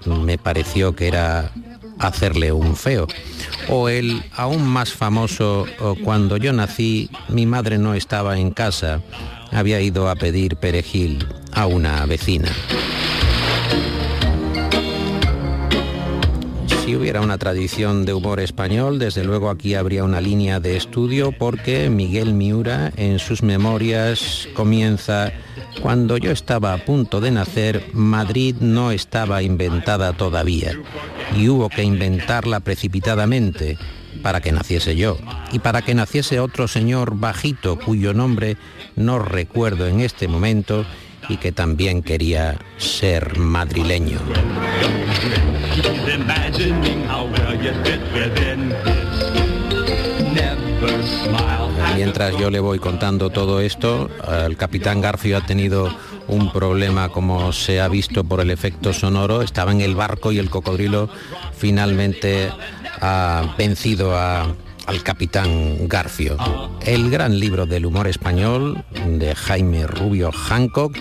me 0.06 0.38
pareció 0.38 0.96
que 0.96 1.08
era 1.08 1.52
hacerle 1.98 2.52
un 2.52 2.76
feo. 2.76 3.08
O 3.68 3.90
el 3.90 4.24
aún 4.36 4.64
más 4.64 4.94
famoso, 4.94 5.66
cuando 6.04 6.38
yo 6.38 6.54
nací, 6.54 7.10
mi 7.30 7.48
madre 7.48 7.80
no 7.80 7.96
estaba 7.96 8.38
en 8.38 8.52
casa, 8.52 9.02
había 9.52 9.82
ido 9.82 10.08
a 10.08 10.16
pedir 10.16 10.56
perejil 10.56 11.26
a 11.52 11.66
una 11.66 12.06
vecina. 12.06 12.52
Si 16.90 16.96
hubiera 16.96 17.22
una 17.22 17.38
tradición 17.38 18.04
de 18.04 18.16
humor 18.16 18.40
español, 18.40 18.98
desde 18.98 19.24
luego 19.24 19.52
aquí 19.52 19.76
habría 19.76 20.04
una 20.04 20.22
línea 20.22 20.60
de 20.60 20.76
estudio 20.76 21.32
porque 21.32 21.88
Miguel 21.88 22.34
Miura 22.34 22.92
en 22.96 23.20
sus 23.20 23.44
memorias 23.44 24.50
comienza, 24.56 25.32
cuando 25.84 26.18
yo 26.18 26.32
estaba 26.32 26.74
a 26.74 26.84
punto 26.84 27.22
de 27.22 27.30
nacer, 27.30 27.92
Madrid 27.94 28.56
no 28.60 28.90
estaba 28.90 29.44
inventada 29.44 30.14
todavía 30.14 30.80
y 31.38 31.48
hubo 31.48 31.70
que 31.70 31.84
inventarla 31.84 32.60
precipitadamente 32.60 33.78
para 34.24 34.42
que 34.42 34.52
naciese 34.52 34.96
yo 34.96 35.16
y 35.52 35.60
para 35.60 35.84
que 35.84 35.94
naciese 35.94 36.40
otro 36.40 36.68
señor 36.68 37.20
bajito 37.20 37.78
cuyo 37.78 38.16
nombre 38.16 38.58
no 38.96 39.20
recuerdo 39.20 39.86
en 39.86 40.00
este 40.00 40.28
momento 40.28 40.88
y 41.30 41.38
que 41.38 41.52
también 41.52 42.02
quería 42.02 42.58
ser 42.78 43.38
madrileño. 43.38 44.18
Mientras 51.96 52.38
yo 52.38 52.50
le 52.50 52.60
voy 52.60 52.80
contando 52.80 53.30
todo 53.30 53.60
esto, 53.60 54.10
el 54.46 54.58
capitán 54.58 55.02
Garfio 55.02 55.38
ha 55.38 55.46
tenido 55.46 55.94
un 56.28 56.52
problema 56.52 57.10
como 57.10 57.52
se 57.52 57.82
ha 57.82 57.88
visto 57.88 58.24
por 58.24 58.40
el 58.40 58.52
efecto 58.52 58.94
sonoro. 58.94 59.42
Estaba 59.42 59.72
en 59.72 59.82
el 59.82 59.96
barco 59.96 60.32
y 60.32 60.40
el 60.40 60.50
cocodrilo 60.50 61.10
finalmente 61.58 62.50
ha 63.02 63.56
vencido 63.58 64.18
al 64.18 65.04
capitán 65.04 65.88
Garfio. 65.88 66.38
El 66.82 67.10
gran 67.10 67.40
libro 67.40 67.66
del 67.66 67.86
humor 67.86 68.08
español 68.08 68.84
de 69.06 69.36
Jaime 69.36 69.86
Rubio 69.86 70.32
Hancock 70.32 70.98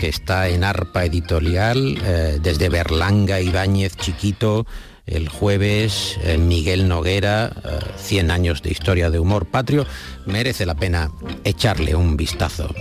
que 0.00 0.08
está 0.08 0.48
en 0.48 0.64
arpa 0.64 1.04
editorial 1.04 1.98
eh, 2.02 2.38
desde 2.42 2.70
Berlanga, 2.70 3.42
Ibáñez, 3.42 3.96
Chiquito, 3.96 4.66
el 5.06 5.28
jueves 5.28 6.18
eh, 6.24 6.38
Miguel 6.38 6.88
Noguera, 6.88 7.52
100 7.96 8.30
eh, 8.30 8.32
años 8.32 8.62
de 8.62 8.70
historia 8.70 9.10
de 9.10 9.18
humor 9.18 9.44
patrio, 9.44 9.84
merece 10.24 10.64
la 10.64 10.74
pena 10.74 11.10
echarle 11.44 11.94
un 11.94 12.16
vistazo. 12.16 12.74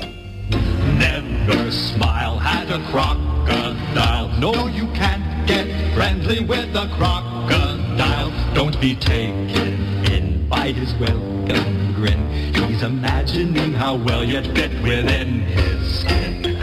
Never 0.97 1.70
smile 1.74 2.39
at 2.39 2.72
a 2.72 2.80
crocodile. 2.89 4.30
No, 4.39 4.70
you 4.70 4.88
can't 4.93 5.45
get 5.45 5.67
friendly 5.93 6.39
with 6.45 6.74
a 6.74 6.88
crocodile. 6.95 8.32
Don't 8.53 8.80
be 8.80 8.95
taken 8.95 10.05
in 10.05 10.47
by 10.47 10.72
his 10.72 10.93
welcome 10.93 11.93
grin. 11.95 12.53
He's 12.70 12.82
imagining 12.82 13.74
how 13.74 13.95
well 13.97 14.24
you'd 14.24 14.47
fit 14.55 14.72
within 14.82 15.41
his. 15.41 16.09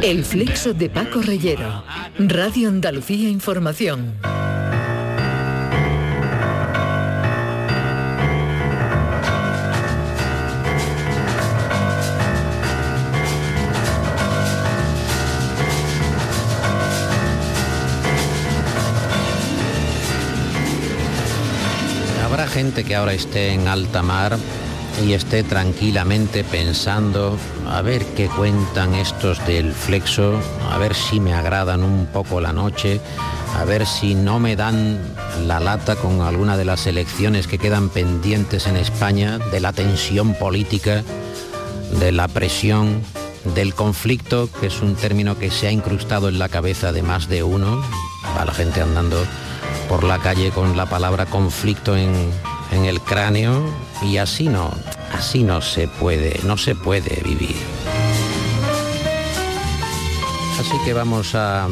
El 0.07 0.25
flexo 0.25 0.73
de 0.73 0.89
Paco 0.89 1.21
Reyero. 1.21 1.83
Radio 2.17 2.69
Andalucía 2.69 3.29
Información. 3.29 4.15
gente 22.47 22.85
que 22.85 22.95
ahora 22.95 23.13
esté 23.13 23.53
en 23.53 23.69
alta 23.69 24.03
mar 24.03 24.39
y 25.05 25.13
esté 25.13 25.43
tranquilamente 25.43 26.43
pensando 26.43 27.37
a 27.71 27.83
ver 27.83 28.05
qué 28.15 28.29
cuentan 28.29 28.95
estos 28.95 29.45
del 29.47 29.73
flexo, 29.73 30.41
a 30.71 30.79
ver 30.79 30.95
si 30.95 31.21
me 31.21 31.35
agradan 31.35 31.83
un 31.83 32.07
poco 32.07 32.41
la 32.41 32.53
noche, 32.53 33.01
a 33.59 33.65
ver 33.65 33.87
si 33.87 34.15
no 34.15 34.39
me 34.39 34.57
dan 34.57 34.99
la 35.47 35.61
lata 35.61 35.97
con 35.97 36.21
alguna 36.21 36.57
de 36.57 36.65
las 36.65 36.87
elecciones 36.87 37.47
que 37.47 37.59
quedan 37.59 37.89
pendientes 37.89 38.67
en 38.67 38.77
España, 38.77 39.39
de 39.39 39.61
la 39.61 39.73
tensión 39.73 40.35
política, 40.35 41.03
de 41.99 42.13
la 42.13 42.29
presión, 42.29 43.03
del 43.55 43.75
conflicto, 43.75 44.49
que 44.61 44.67
es 44.67 44.81
un 44.81 44.95
término 44.95 45.39
que 45.39 45.51
se 45.51 45.69
ha 45.69 45.73
incrustado 45.73 46.29
en 46.29 46.39
la 46.39 46.49
cabeza 46.49 46.93
de 46.93 47.03
más 47.03 47.29
de 47.29 47.43
uno, 47.43 47.83
a 48.39 48.45
la 48.45 48.53
gente 48.53 48.81
andando 48.81 49.17
por 49.89 50.05
la 50.05 50.19
calle 50.19 50.51
con 50.51 50.77
la 50.77 50.87
palabra 50.87 51.27
conflicto 51.27 51.97
en, 51.97 52.13
en 52.73 52.85
el 52.85 53.01
cráneo 53.01 53.63
y 54.03 54.17
así 54.17 54.49
no, 54.49 54.71
así 55.17 55.43
no 55.43 55.63
se 55.63 55.89
puede, 55.89 56.41
no 56.45 56.57
se 56.59 56.75
puede 56.75 57.23
vivir. 57.25 57.57
Así 60.61 60.77
que 60.85 60.93
vamos 60.93 61.35
a 61.35 61.69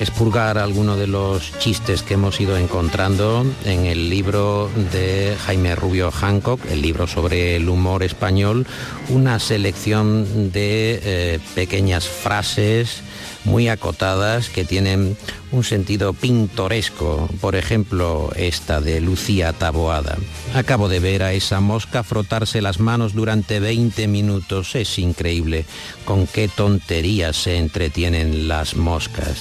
expurgar 0.00 0.58
algunos 0.58 0.98
de 0.98 1.06
los 1.06 1.56
chistes 1.58 2.02
que 2.02 2.14
hemos 2.14 2.40
ido 2.40 2.56
encontrando 2.56 3.44
en 3.64 3.86
el 3.86 4.10
libro 4.10 4.70
de 4.92 5.36
Jaime 5.44 5.74
Rubio 5.74 6.10
Hancock, 6.10 6.60
el 6.70 6.82
libro 6.82 7.06
sobre 7.06 7.56
el 7.56 7.68
humor 7.68 8.02
español, 8.02 8.66
una 9.08 9.38
selección 9.38 10.52
de 10.52 11.00
eh, 11.02 11.40
pequeñas 11.54 12.06
frases 12.06 13.02
muy 13.44 13.68
acotadas 13.68 14.48
que 14.48 14.64
tienen 14.64 15.16
un 15.52 15.64
sentido 15.64 16.12
pintoresco. 16.12 17.28
Por 17.40 17.56
ejemplo, 17.56 18.30
esta 18.36 18.80
de 18.80 19.00
Lucía 19.00 19.52
Taboada. 19.52 20.16
Acabo 20.54 20.88
de 20.88 21.00
ver 21.00 21.22
a 21.22 21.32
esa 21.32 21.60
mosca 21.60 22.02
frotarse 22.02 22.60
las 22.60 22.80
manos 22.80 23.14
durante 23.14 23.60
20 23.60 24.08
minutos. 24.08 24.74
Es 24.74 24.98
increíble 24.98 25.64
con 26.04 26.26
qué 26.26 26.48
tonterías 26.48 27.36
se 27.36 27.56
entretienen 27.56 28.48
las 28.48 28.76
moscas. 28.76 29.38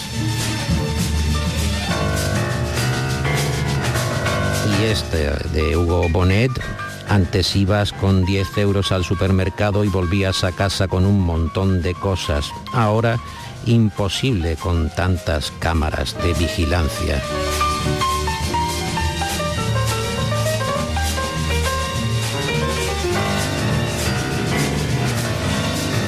Y 4.80 4.84
este 4.84 5.32
de 5.54 5.76
Hugo 5.76 6.08
Bonet, 6.10 6.52
antes 7.08 7.56
ibas 7.56 7.94
con 7.94 8.26
10 8.26 8.58
euros 8.58 8.92
al 8.92 9.04
supermercado 9.04 9.84
y 9.84 9.88
volvías 9.88 10.44
a 10.44 10.52
casa 10.52 10.88
con 10.88 11.06
un 11.06 11.20
montón 11.22 11.82
de 11.82 11.94
cosas. 11.94 12.52
Ahora 12.74 13.20
imposible 13.68 14.56
con 14.56 14.90
tantas 14.90 15.52
cámaras 15.60 16.16
de 16.24 16.34
vigilancia. 16.34 17.22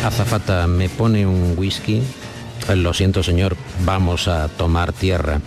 Azafata, 0.05 0.65
¿me 0.67 0.89
pone 0.89 1.27
un 1.27 1.53
whisky? 1.57 2.01
Lo 2.73 2.93
siento 2.93 3.23
señor, 3.23 3.57
vamos 3.85 4.27
a 4.27 4.47
tomar 4.47 4.93
tierra. 4.93 5.41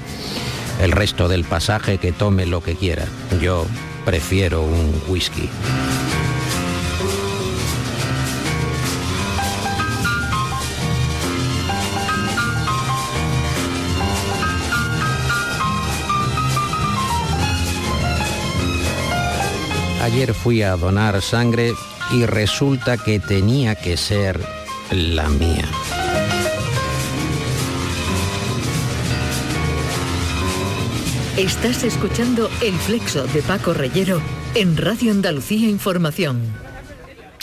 El 0.80 0.92
resto 0.92 1.28
del 1.28 1.44
pasaje 1.44 1.98
que 1.98 2.12
tome 2.12 2.46
lo 2.46 2.62
que 2.62 2.74
quiera. 2.74 3.06
Yo 3.40 3.66
prefiero 4.04 4.62
un 4.62 5.02
whisky. 5.08 5.48
Ayer 20.03 20.34
fui 20.34 20.62
a 20.62 20.74
donar 20.76 21.22
sangre 21.22 21.74
y 22.12 22.26
resulta 22.26 22.96
que 22.96 23.20
tenía 23.20 23.76
que 23.76 23.96
ser 23.96 24.40
la 24.90 25.28
mía. 25.28 25.64
Estás 31.36 31.84
escuchando 31.84 32.50
El 32.61 32.74
Flexo 32.74 33.28
de 33.28 33.42
Paco 33.42 33.74
Reyero 33.74 34.20
en 34.57 34.76
Radio 34.76 35.12
Andalucía 35.12 35.68
Información. 35.68 36.53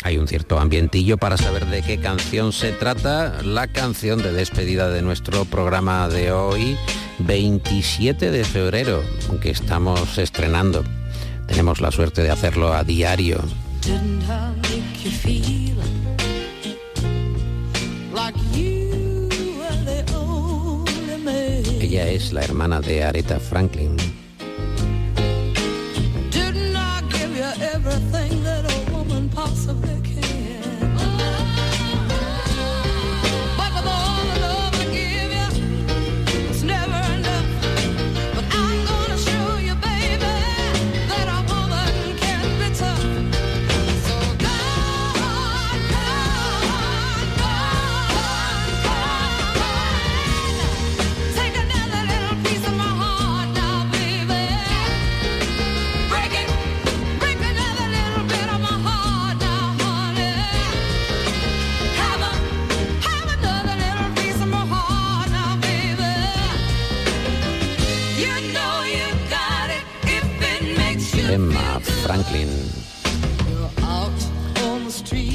Hay 0.04 0.18
un 0.18 0.28
cierto 0.28 0.60
ambientillo 0.60 1.18
para 1.18 1.38
saber 1.38 1.66
de 1.66 1.82
qué 1.82 1.98
canción 1.98 2.52
se 2.52 2.74
trata, 2.74 3.42
la 3.42 3.68
canción 3.68 4.22
de 4.22 4.34
despedida 4.34 4.90
de 4.90 5.02
nuestro 5.02 5.46
programa 5.46 6.10
de 6.10 6.34
hoy, 6.34 6.78
27 7.20 8.32
de 8.32 8.44
febrero, 8.44 9.02
que 9.42 9.50
estamos 9.50 10.18
estrenando. 10.18 10.84
Tenemos 11.50 11.82
la 11.82 11.92
suerte 11.92 12.22
de 12.22 12.30
hacerlo 12.30 12.72
a 12.72 12.84
diario. 12.84 13.40
Ella 21.82 22.08
es 22.08 22.34
la 22.34 22.42
hermana 22.44 22.82
de 22.82 23.04
Aretha 23.04 23.40
Franklin. 23.40 23.98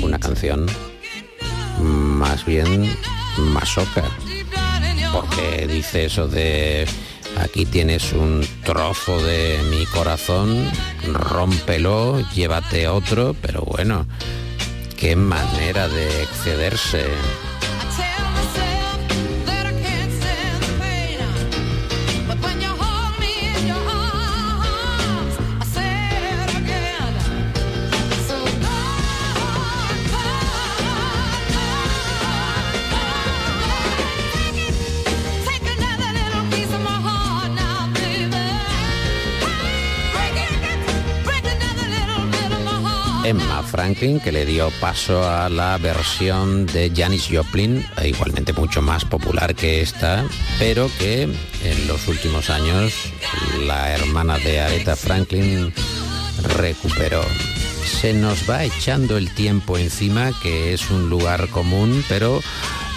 Una 0.03 0.19
canción 0.19 0.67
más 1.81 2.45
bien 2.45 2.97
masoca. 3.39 4.03
porque 5.13 5.69
dice 5.69 6.07
eso 6.07 6.27
de 6.27 6.87
aquí 7.37 7.65
tienes 7.65 8.13
un 8.13 8.45
trozo 8.65 9.23
de 9.23 9.61
mi 9.71 9.87
corazón, 9.87 10.69
rómpelo, 11.13 12.21
llévate 12.35 12.89
otro, 12.89 13.37
pero 13.41 13.63
bueno, 13.63 14.07
qué 14.97 15.15
manera 15.15 15.89
de 15.89 16.23
excederse. 16.25 17.05
Franklin, 43.75 44.21
que 44.21 44.31
le 44.31 44.47
dio 44.47 44.71
paso 44.81 45.29
a 45.29 45.49
la 45.49 45.77
versión 45.79 46.65
de 46.67 46.93
Janis 46.95 47.27
Joplin, 47.29 47.85
e 48.01 48.07
igualmente 48.07 48.53
mucho 48.53 48.81
más 48.81 49.05
popular 49.05 49.57
que 49.57 49.81
esta, 49.81 50.25
pero 50.61 50.89
que 50.97 51.23
en 51.23 51.89
los 51.89 52.07
últimos 52.07 52.51
años 52.51 52.93
la 53.67 53.91
hermana 53.91 54.39
de 54.39 54.61
Aretha 54.61 54.95
Franklin 54.95 55.73
recuperó. 56.57 57.25
Se 57.85 58.13
nos 58.13 58.49
va 58.49 58.63
echando 58.63 59.17
el 59.17 59.35
tiempo 59.35 59.77
encima, 59.77 60.31
que 60.41 60.73
es 60.73 60.89
un 60.91 61.11
lugar 61.11 61.49
común, 61.49 62.05
pero 62.09 62.41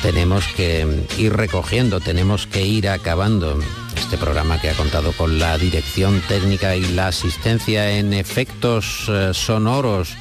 tenemos 0.03 0.45
que 0.55 0.85
ir 1.17 1.33
recogiendo, 1.33 2.01
tenemos 2.01 2.45
que 2.45 2.63
ir 2.63 2.87
acabando 2.87 3.59
este 3.95 4.15
programa 4.17 4.61
que 4.61 4.69
ha 4.69 4.75
contado 4.75 5.11
con 5.13 5.39
la 5.39 5.57
dirección 5.57 6.21
técnica 6.27 6.75
y 6.75 6.83
la 6.93 7.07
asistencia 7.07 7.97
en 7.97 8.13
efectos 8.13 9.07
eh, 9.09 9.31
sonoros 9.33 10.15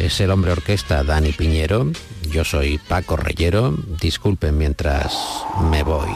es 0.00 0.20
el 0.20 0.30
hombre 0.30 0.52
orquesta 0.52 1.04
Dani 1.04 1.32
Piñero. 1.32 1.92
Yo 2.30 2.44
soy 2.44 2.78
Paco 2.78 3.16
Reyero. 3.16 3.76
Disculpen 4.00 4.56
mientras 4.56 5.14
me 5.70 5.82
voy. 5.82 6.10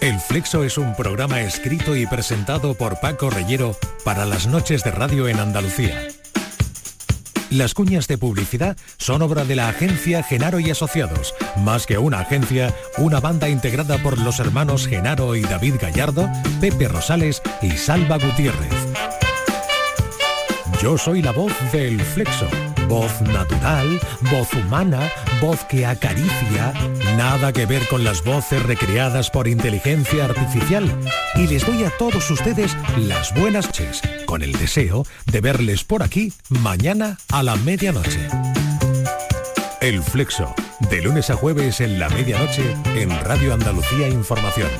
El 0.00 0.20
Flexo 0.20 0.62
es 0.62 0.78
un 0.78 0.94
programa 0.94 1.40
escrito 1.40 1.96
y 1.96 2.06
presentado 2.06 2.74
por 2.74 3.00
Paco 3.00 3.28
Reyero 3.28 3.76
para 4.04 4.24
las 4.24 4.46
noches 4.46 4.84
de 4.84 4.92
radio 4.92 5.26
en 5.26 5.40
Andalucía. 5.40 6.08
Las 7.50 7.74
cuñas 7.74 8.06
de 8.08 8.18
publicidad 8.18 8.76
son 8.98 9.22
obra 9.22 9.44
de 9.44 9.56
la 9.56 9.68
agencia 9.68 10.22
Genaro 10.22 10.60
y 10.60 10.70
Asociados. 10.70 11.34
Más 11.56 11.86
que 11.86 11.98
una 11.98 12.20
agencia, 12.20 12.74
una 12.98 13.20
banda 13.20 13.48
integrada 13.48 13.98
por 14.02 14.18
los 14.18 14.40
hermanos 14.40 14.86
Genaro 14.86 15.34
y 15.34 15.42
David 15.42 15.74
Gallardo, 15.80 16.28
Pepe 16.60 16.88
Rosales 16.88 17.42
y 17.62 17.70
Salva 17.72 18.18
Gutiérrez. 18.18 18.75
Yo 20.86 20.96
soy 20.96 21.20
la 21.20 21.32
voz 21.32 21.52
del 21.72 22.00
flexo. 22.00 22.46
Voz 22.86 23.20
natural, 23.20 24.00
voz 24.30 24.54
humana, 24.54 25.10
voz 25.40 25.64
que 25.64 25.84
acaricia. 25.84 26.72
Nada 27.16 27.52
que 27.52 27.66
ver 27.66 27.84
con 27.88 28.04
las 28.04 28.22
voces 28.22 28.62
recreadas 28.62 29.28
por 29.28 29.48
inteligencia 29.48 30.26
artificial. 30.26 30.88
Y 31.34 31.48
les 31.48 31.66
doy 31.66 31.82
a 31.82 31.90
todos 31.90 32.30
ustedes 32.30 32.76
las 32.98 33.34
buenas 33.34 33.66
noches, 33.66 34.00
con 34.26 34.42
el 34.44 34.52
deseo 34.52 35.04
de 35.24 35.40
verles 35.40 35.82
por 35.82 36.04
aquí 36.04 36.32
mañana 36.50 37.18
a 37.32 37.42
la 37.42 37.56
medianoche. 37.56 38.28
El 39.80 40.04
flexo, 40.04 40.54
de 40.88 41.02
lunes 41.02 41.30
a 41.30 41.34
jueves 41.34 41.80
en 41.80 41.98
la 41.98 42.08
medianoche 42.10 42.76
en 42.94 43.10
Radio 43.24 43.54
Andalucía 43.54 44.06
Información. 44.06 44.70